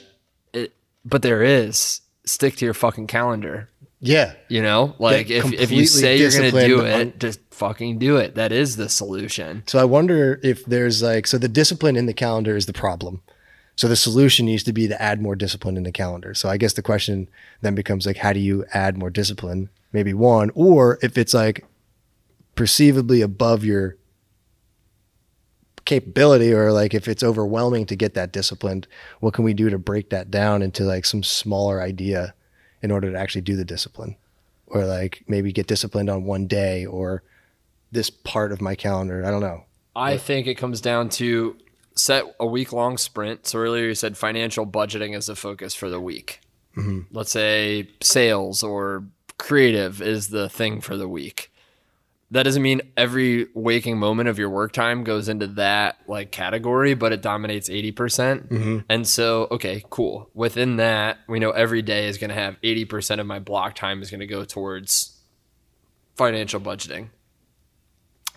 it, 0.53 0.73
but 1.05 1.21
there 1.21 1.43
is. 1.43 2.01
Stick 2.23 2.55
to 2.57 2.65
your 2.65 2.75
fucking 2.75 3.07
calendar. 3.07 3.67
Yeah. 3.99 4.33
You 4.47 4.61
know, 4.61 4.95
like 4.99 5.27
Get 5.27 5.45
if, 5.45 5.53
if 5.53 5.71
you 5.71 5.85
say 5.85 6.17
you're 6.17 6.31
going 6.31 6.51
to 6.51 6.67
do 6.67 6.81
it, 6.81 7.19
just 7.19 7.39
fucking 7.51 7.99
do 7.99 8.17
it. 8.17 8.35
That 8.35 8.51
is 8.51 8.75
the 8.75 8.89
solution. 8.89 9.63
So 9.67 9.79
I 9.79 9.85
wonder 9.85 10.39
if 10.43 10.65
there's 10.65 11.01
like 11.03 11.27
so 11.27 11.37
the 11.37 11.47
discipline 11.47 11.95
in 11.95 12.07
the 12.07 12.13
calendar 12.13 12.55
is 12.55 12.65
the 12.65 12.73
problem. 12.73 13.21
So 13.75 13.87
the 13.87 13.95
solution 13.95 14.45
needs 14.45 14.63
to 14.63 14.73
be 14.73 14.87
to 14.87 15.01
add 15.01 15.21
more 15.21 15.35
discipline 15.35 15.77
in 15.77 15.83
the 15.83 15.91
calendar. 15.91 16.33
So 16.33 16.49
I 16.49 16.57
guess 16.57 16.73
the 16.73 16.81
question 16.81 17.27
then 17.61 17.75
becomes 17.75 18.05
like 18.05 18.17
how 18.17 18.33
do 18.33 18.39
you 18.39 18.65
add 18.73 18.97
more 18.97 19.09
discipline? 19.09 19.69
Maybe 19.91 20.13
one 20.13 20.51
or 20.55 20.97
if 21.01 21.17
it's 21.17 21.33
like 21.33 21.65
perceivably 22.55 23.21
above 23.21 23.63
your 23.63 23.97
capability 25.85 26.53
or 26.53 26.71
like 26.71 26.93
if 26.93 27.07
it's 27.07 27.23
overwhelming 27.23 27.85
to 27.87 27.95
get 27.95 28.13
that 28.13 28.31
disciplined, 28.31 28.87
what 29.19 29.33
can 29.33 29.43
we 29.43 29.53
do 29.53 29.69
to 29.69 29.77
break 29.77 30.09
that 30.09 30.31
down 30.31 30.61
into 30.61 30.83
like 30.83 31.05
some 31.05 31.23
smaller 31.23 31.81
idea 31.81 32.33
in 32.81 32.91
order 32.91 33.11
to 33.11 33.17
actually 33.17 33.41
do 33.41 33.55
the 33.55 33.65
discipline? 33.65 34.15
Or 34.67 34.85
like 34.85 35.23
maybe 35.27 35.51
get 35.51 35.67
disciplined 35.67 36.09
on 36.09 36.23
one 36.23 36.47
day 36.47 36.85
or 36.85 37.23
this 37.91 38.09
part 38.09 38.51
of 38.51 38.61
my 38.61 38.75
calendar. 38.75 39.25
I 39.25 39.31
don't 39.31 39.41
know. 39.41 39.65
I 39.95 40.17
think 40.17 40.47
it 40.47 40.55
comes 40.55 40.79
down 40.79 41.09
to 41.09 41.57
set 41.95 42.23
a 42.39 42.45
week 42.45 42.71
long 42.71 42.97
sprint. 42.97 43.47
So 43.47 43.59
earlier 43.59 43.85
you 43.85 43.95
said 43.95 44.17
financial 44.17 44.65
budgeting 44.65 45.15
is 45.15 45.25
the 45.25 45.35
focus 45.35 45.75
for 45.75 45.89
the 45.89 45.99
week. 45.99 46.39
Mm-hmm. 46.77 47.13
Let's 47.15 47.31
say 47.31 47.89
sales 48.01 48.63
or 48.63 49.03
creative 49.37 50.01
is 50.01 50.29
the 50.29 50.47
thing 50.47 50.79
for 50.79 50.95
the 50.95 51.09
week. 51.09 51.50
That 52.31 52.43
doesn't 52.43 52.61
mean 52.61 52.81
every 52.95 53.47
waking 53.53 53.97
moment 53.99 54.29
of 54.29 54.39
your 54.39 54.49
work 54.49 54.71
time 54.71 55.03
goes 55.03 55.27
into 55.27 55.47
that 55.47 55.97
like 56.07 56.31
category, 56.31 56.93
but 56.93 57.11
it 57.11 57.21
dominates 57.21 57.67
80%. 57.67 57.95
percent 57.95 58.85
And 58.89 59.05
so, 59.05 59.49
okay, 59.51 59.83
cool. 59.89 60.29
Within 60.33 60.77
that, 60.77 61.17
we 61.27 61.39
know 61.39 61.51
every 61.51 61.81
day 61.81 62.07
is 62.07 62.17
going 62.17 62.29
to 62.29 62.35
have 62.35 62.55
80% 62.61 63.19
of 63.19 63.27
my 63.27 63.39
block 63.39 63.75
time 63.75 64.01
is 64.01 64.09
going 64.09 64.21
to 64.21 64.27
go 64.27 64.45
towards 64.45 65.19
financial 66.15 66.61
budgeting. 66.61 67.09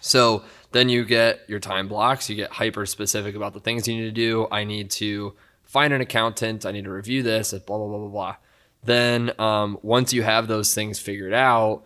So 0.00 0.42
then 0.72 0.88
you 0.88 1.04
get 1.04 1.40
your 1.48 1.60
time 1.60 1.86
blocks, 1.86 2.28
you 2.28 2.34
get 2.36 2.50
hyper 2.50 2.86
specific 2.86 3.36
about 3.36 3.54
the 3.54 3.60
things 3.60 3.86
you 3.86 3.94
need 3.94 4.02
to 4.06 4.10
do. 4.10 4.48
I 4.50 4.64
need 4.64 4.90
to 4.92 5.34
find 5.62 5.92
an 5.92 6.00
accountant, 6.00 6.66
I 6.66 6.72
need 6.72 6.84
to 6.84 6.90
review 6.90 7.22
this, 7.22 7.52
blah, 7.52 7.78
blah, 7.78 7.86
blah, 7.86 7.98
blah, 7.98 8.08
blah. 8.08 8.36
Then 8.82 9.32
um, 9.38 9.78
once 9.82 10.12
you 10.12 10.22
have 10.22 10.46
those 10.46 10.74
things 10.74 10.98
figured 10.98 11.32
out, 11.32 11.84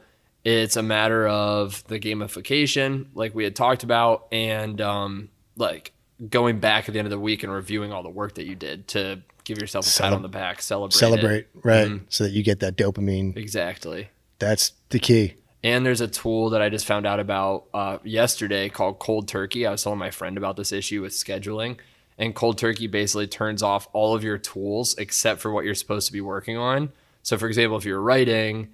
it's 0.49 0.77
a 0.77 0.83
matter 0.83 1.29
of 1.29 1.85
the 1.89 1.99
gamification, 1.99 3.07
like 3.15 3.35
we 3.35 3.45
had 3.45 3.55
talked 3.55 3.83
about, 3.83 4.27
and 4.33 4.81
um, 4.81 5.29
like 5.57 5.93
going 6.29 6.59
back 6.59 6.89
at 6.89 6.95
the 6.95 6.99
end 6.99 7.07
of 7.07 7.11
the 7.11 7.19
week 7.19 7.43
and 7.43 7.53
reviewing 7.53 7.93
all 7.93 8.03
the 8.03 8.09
work 8.09 8.35
that 8.37 8.47
you 8.47 8.55
did 8.55 8.89
to 8.89 9.21
give 9.45 9.59
yourself 9.59 9.87
a 9.87 10.03
pat 10.03 10.13
on 10.13 10.23
the 10.23 10.29
back, 10.29 10.63
celebrate. 10.63 10.97
it. 10.97 10.99
Celebrate, 10.99 11.47
right? 11.63 12.01
So 12.09 12.25
that 12.25 12.31
you 12.31 12.43
get 12.43 12.61
that 12.61 12.77
dopamine. 12.77 13.37
Exactly. 13.37 14.09
That's 14.39 14.73
the 14.89 14.99
key. 14.99 15.35
And 15.63 15.85
there's 15.85 16.01
a 16.01 16.09
tool 16.09 16.51
that 16.51 16.63
I 16.63 16.69
just 16.69 16.87
found 16.87 17.05
out 17.05 17.21
about 17.21 17.65
uh, 17.75 17.99
yesterday 18.05 18.69
called 18.69 18.99
Cold 18.99 19.29
Turkey. 19.29 19.67
I 19.67 19.71
was 19.71 19.83
telling 19.83 19.99
my 19.99 20.11
friend 20.11 20.39
about 20.39 20.57
this 20.57 20.73
issue 20.73 21.03
with 21.03 21.13
scheduling. 21.13 21.79
And 22.17 22.35
Cold 22.35 22.59
Turkey 22.59 22.87
basically 22.87 23.27
turns 23.27 23.63
off 23.63 23.89
all 23.93 24.15
of 24.15 24.25
your 24.25 24.39
tools 24.39 24.97
except 24.99 25.41
for 25.41 25.53
what 25.53 25.65
you're 25.65 25.75
supposed 25.75 26.07
to 26.07 26.13
be 26.13 26.21
working 26.21 26.57
on. 26.57 26.91
So, 27.23 27.37
for 27.37 27.47
example, 27.47 27.77
if 27.77 27.85
you're 27.85 28.01
writing, 28.01 28.69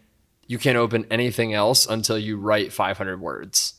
you 0.47 0.59
can't 0.59 0.77
open 0.77 1.07
anything 1.11 1.53
else 1.55 1.87
until 1.87 2.19
you 2.19 2.37
write 2.37 2.73
500 2.73 3.21
words. 3.21 3.75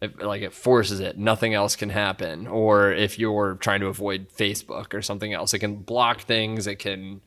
If, 0.00 0.20
like 0.20 0.42
it 0.42 0.52
forces 0.52 1.00
it, 1.00 1.16
nothing 1.16 1.54
else 1.54 1.76
can 1.76 1.88
happen. 1.88 2.46
Or 2.46 2.92
if 2.92 3.18
you're 3.18 3.54
trying 3.54 3.80
to 3.80 3.86
avoid 3.86 4.28
Facebook 4.28 4.92
or 4.92 5.00
something 5.02 5.32
else, 5.32 5.54
it 5.54 5.60
can 5.60 5.76
block 5.76 6.22
things. 6.22 6.66
It 6.66 6.76
can 6.76 7.20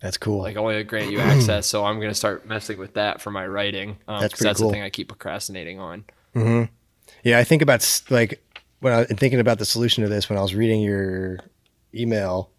That's 0.00 0.16
cool. 0.16 0.38
like 0.40 0.56
only 0.56 0.82
grant 0.84 1.10
you 1.10 1.18
access. 1.20 1.66
So 1.66 1.84
I'm 1.84 1.96
going 1.96 2.10
to 2.10 2.14
start 2.14 2.46
messing 2.46 2.78
with 2.78 2.94
that 2.94 3.20
for 3.20 3.30
my 3.30 3.46
writing. 3.46 3.98
Um, 4.08 4.20
That's 4.20 4.38
that's 4.38 4.60
cool. 4.60 4.68
the 4.68 4.74
thing 4.74 4.82
I 4.82 4.90
keep 4.90 5.08
procrastinating 5.08 5.78
on. 5.78 6.04
yeah, 7.22 7.38
I 7.38 7.44
think 7.44 7.60
about 7.60 8.02
like 8.08 8.42
when 8.80 8.92
I 8.92 8.98
was 8.98 9.06
thinking 9.08 9.40
about 9.40 9.58
the 9.58 9.66
solution 9.66 10.02
to 10.04 10.08
this 10.08 10.28
when 10.30 10.38
I 10.38 10.42
was 10.42 10.54
reading 10.54 10.80
your 10.80 11.40
email 11.94 12.50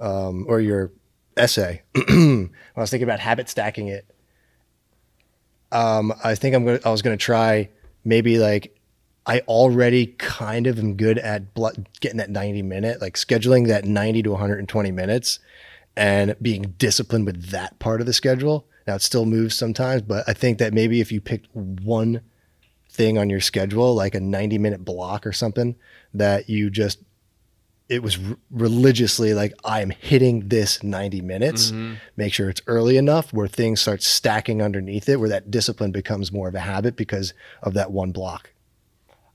um, 0.00 0.46
or 0.48 0.60
your 0.60 0.92
essay. 1.36 1.82
when 2.08 2.50
I 2.76 2.80
was 2.80 2.90
thinking 2.90 3.06
about 3.06 3.20
habit 3.20 3.48
stacking 3.48 3.88
it, 3.88 4.06
um, 5.72 6.12
I 6.24 6.34
think 6.34 6.54
I'm 6.54 6.64
gonna. 6.64 6.80
I 6.84 6.90
was 6.90 7.02
gonna 7.02 7.16
try 7.16 7.68
maybe 8.04 8.38
like 8.38 8.78
I 9.28 9.40
already 9.40 10.06
kind 10.18 10.66
of 10.66 10.78
am 10.78 10.96
good 10.96 11.18
at 11.18 11.54
getting 12.00 12.16
that 12.16 12.30
90 12.30 12.62
minute, 12.62 13.02
like 13.02 13.14
scheduling 13.14 13.68
that 13.68 13.84
90 13.84 14.22
to 14.22 14.30
120 14.30 14.90
minutes 14.90 15.38
and 15.98 16.34
being 16.40 16.74
disciplined 16.78 17.26
with 17.26 17.50
that 17.50 17.78
part 17.78 18.00
of 18.00 18.06
the 18.06 18.14
schedule. 18.14 18.66
Now 18.86 18.94
it 18.94 19.02
still 19.02 19.26
moves 19.26 19.54
sometimes, 19.54 20.00
but 20.00 20.24
I 20.26 20.32
think 20.32 20.58
that 20.58 20.72
maybe 20.72 21.02
if 21.02 21.12
you 21.12 21.20
picked 21.20 21.54
one 21.54 22.22
thing 22.90 23.18
on 23.18 23.28
your 23.28 23.40
schedule, 23.40 23.94
like 23.94 24.14
a 24.14 24.20
90 24.20 24.56
minute 24.56 24.82
block 24.82 25.26
or 25.26 25.32
something, 25.32 25.76
that 26.14 26.48
you 26.48 26.70
just, 26.70 26.98
it 27.88 28.02
was 28.02 28.18
r- 28.18 28.36
religiously 28.50 29.32
like, 29.34 29.52
I 29.64 29.80
am 29.80 29.90
hitting 29.90 30.48
this 30.48 30.82
90 30.82 31.20
minutes. 31.22 31.72
Make 32.16 32.34
sure 32.34 32.50
it's 32.50 32.60
early 32.66 32.96
enough 32.96 33.32
where 33.32 33.48
things 33.48 33.80
start 33.80 34.02
stacking 34.02 34.60
underneath 34.60 35.08
it, 35.08 35.16
where 35.18 35.28
that 35.30 35.50
discipline 35.50 35.90
becomes 35.92 36.30
more 36.30 36.48
of 36.48 36.54
a 36.54 36.60
habit 36.60 36.96
because 36.96 37.32
of 37.62 37.74
that 37.74 37.90
one 37.90 38.12
block. 38.12 38.50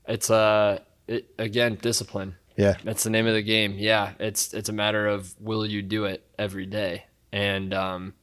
It's 0.06 0.30
uh, 0.30 0.80
it, 1.08 1.34
again, 1.38 1.78
discipline. 1.80 2.36
Yeah. 2.56 2.74
That's 2.84 3.02
the 3.02 3.10
name 3.10 3.26
of 3.26 3.34
the 3.34 3.42
game. 3.42 3.74
Yeah, 3.76 4.12
it's 4.20 4.54
it's 4.54 4.68
a 4.68 4.72
matter 4.72 5.08
of 5.08 5.34
will 5.40 5.66
you 5.66 5.82
do 5.82 6.04
it 6.04 6.24
every 6.38 6.66
day, 6.66 7.06
and 7.32 7.74
um, 7.74 8.14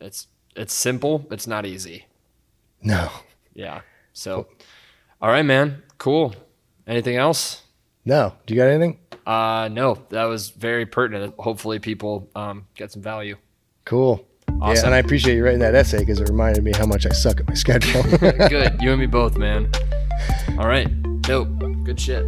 it's 0.00 0.28
it's 0.54 0.72
simple. 0.72 1.26
It's 1.30 1.46
not 1.46 1.66
easy. 1.66 2.06
No, 2.82 3.10
Yeah. 3.54 3.80
So, 4.12 4.46
all 5.20 5.28
right, 5.30 5.44
man. 5.44 5.82
Cool. 5.98 6.34
Anything 6.86 7.16
else? 7.16 7.62
No. 8.06 8.32
Do 8.46 8.54
you 8.54 8.60
got 8.60 8.68
anything? 8.68 8.98
Uh, 9.26 9.68
no. 9.70 9.98
That 10.08 10.24
was 10.24 10.48
very 10.50 10.86
pertinent. 10.86 11.34
Hopefully, 11.38 11.78
people 11.78 12.30
um 12.34 12.66
get 12.74 12.90
some 12.92 13.02
value. 13.02 13.36
Cool. 13.84 14.26
Yeah, 14.48 14.54
Awesome. 14.62 14.86
and 14.86 14.94
I 14.94 14.98
appreciate 14.98 15.34
you 15.36 15.44
writing 15.44 15.58
that 15.60 15.74
essay 15.74 15.98
because 15.98 16.20
it 16.20 16.28
reminded 16.30 16.64
me 16.64 16.72
how 16.74 16.86
much 16.86 17.04
I 17.04 17.10
suck 17.10 17.40
at 17.40 17.46
my 17.48 17.54
schedule. 17.64 18.02
Good. 18.48 18.80
You 18.80 18.92
and 18.92 19.00
me 19.00 19.06
both, 19.06 19.36
man. 19.36 19.70
All 20.58 20.66
right. 20.66 20.88
Dope. 21.22 21.48
Good 21.84 22.00
shit. 22.00 22.24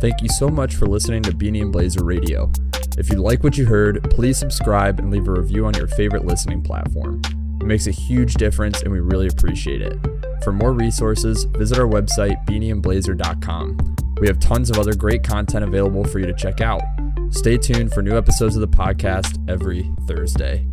Thank 0.00 0.22
you 0.22 0.28
so 0.28 0.48
much 0.48 0.74
for 0.76 0.86
listening 0.86 1.22
to 1.24 1.32
Beanie 1.32 1.62
and 1.62 1.72
Blazer 1.72 2.04
Radio. 2.04 2.50
If 2.98 3.10
you 3.10 3.16
like 3.16 3.42
what 3.42 3.56
you 3.58 3.66
heard, 3.66 4.08
please 4.10 4.38
subscribe 4.38 4.98
and 5.00 5.10
leave 5.10 5.26
a 5.26 5.32
review 5.32 5.66
on 5.66 5.74
your 5.74 5.86
favorite 5.88 6.24
listening 6.24 6.62
platform. 6.62 7.20
It 7.60 7.64
makes 7.66 7.86
a 7.86 7.90
huge 7.90 8.34
difference 8.34 8.82
and 8.82 8.92
we 8.92 9.00
really 9.00 9.26
appreciate 9.26 9.82
it. 9.82 9.98
For 10.46 10.52
more 10.52 10.72
resources, 10.72 11.42
visit 11.42 11.76
our 11.76 11.88
website, 11.88 12.46
beanieandblazer.com. 12.46 13.96
We 14.20 14.28
have 14.28 14.38
tons 14.38 14.70
of 14.70 14.78
other 14.78 14.94
great 14.94 15.24
content 15.24 15.64
available 15.64 16.04
for 16.04 16.20
you 16.20 16.26
to 16.26 16.32
check 16.34 16.60
out. 16.60 16.82
Stay 17.30 17.58
tuned 17.58 17.92
for 17.92 18.00
new 18.00 18.16
episodes 18.16 18.54
of 18.54 18.60
the 18.60 18.68
podcast 18.68 19.42
every 19.50 19.90
Thursday. 20.06 20.64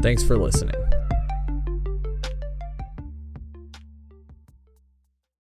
Thanks 0.00 0.24
for 0.24 0.38
listening. 0.38 0.85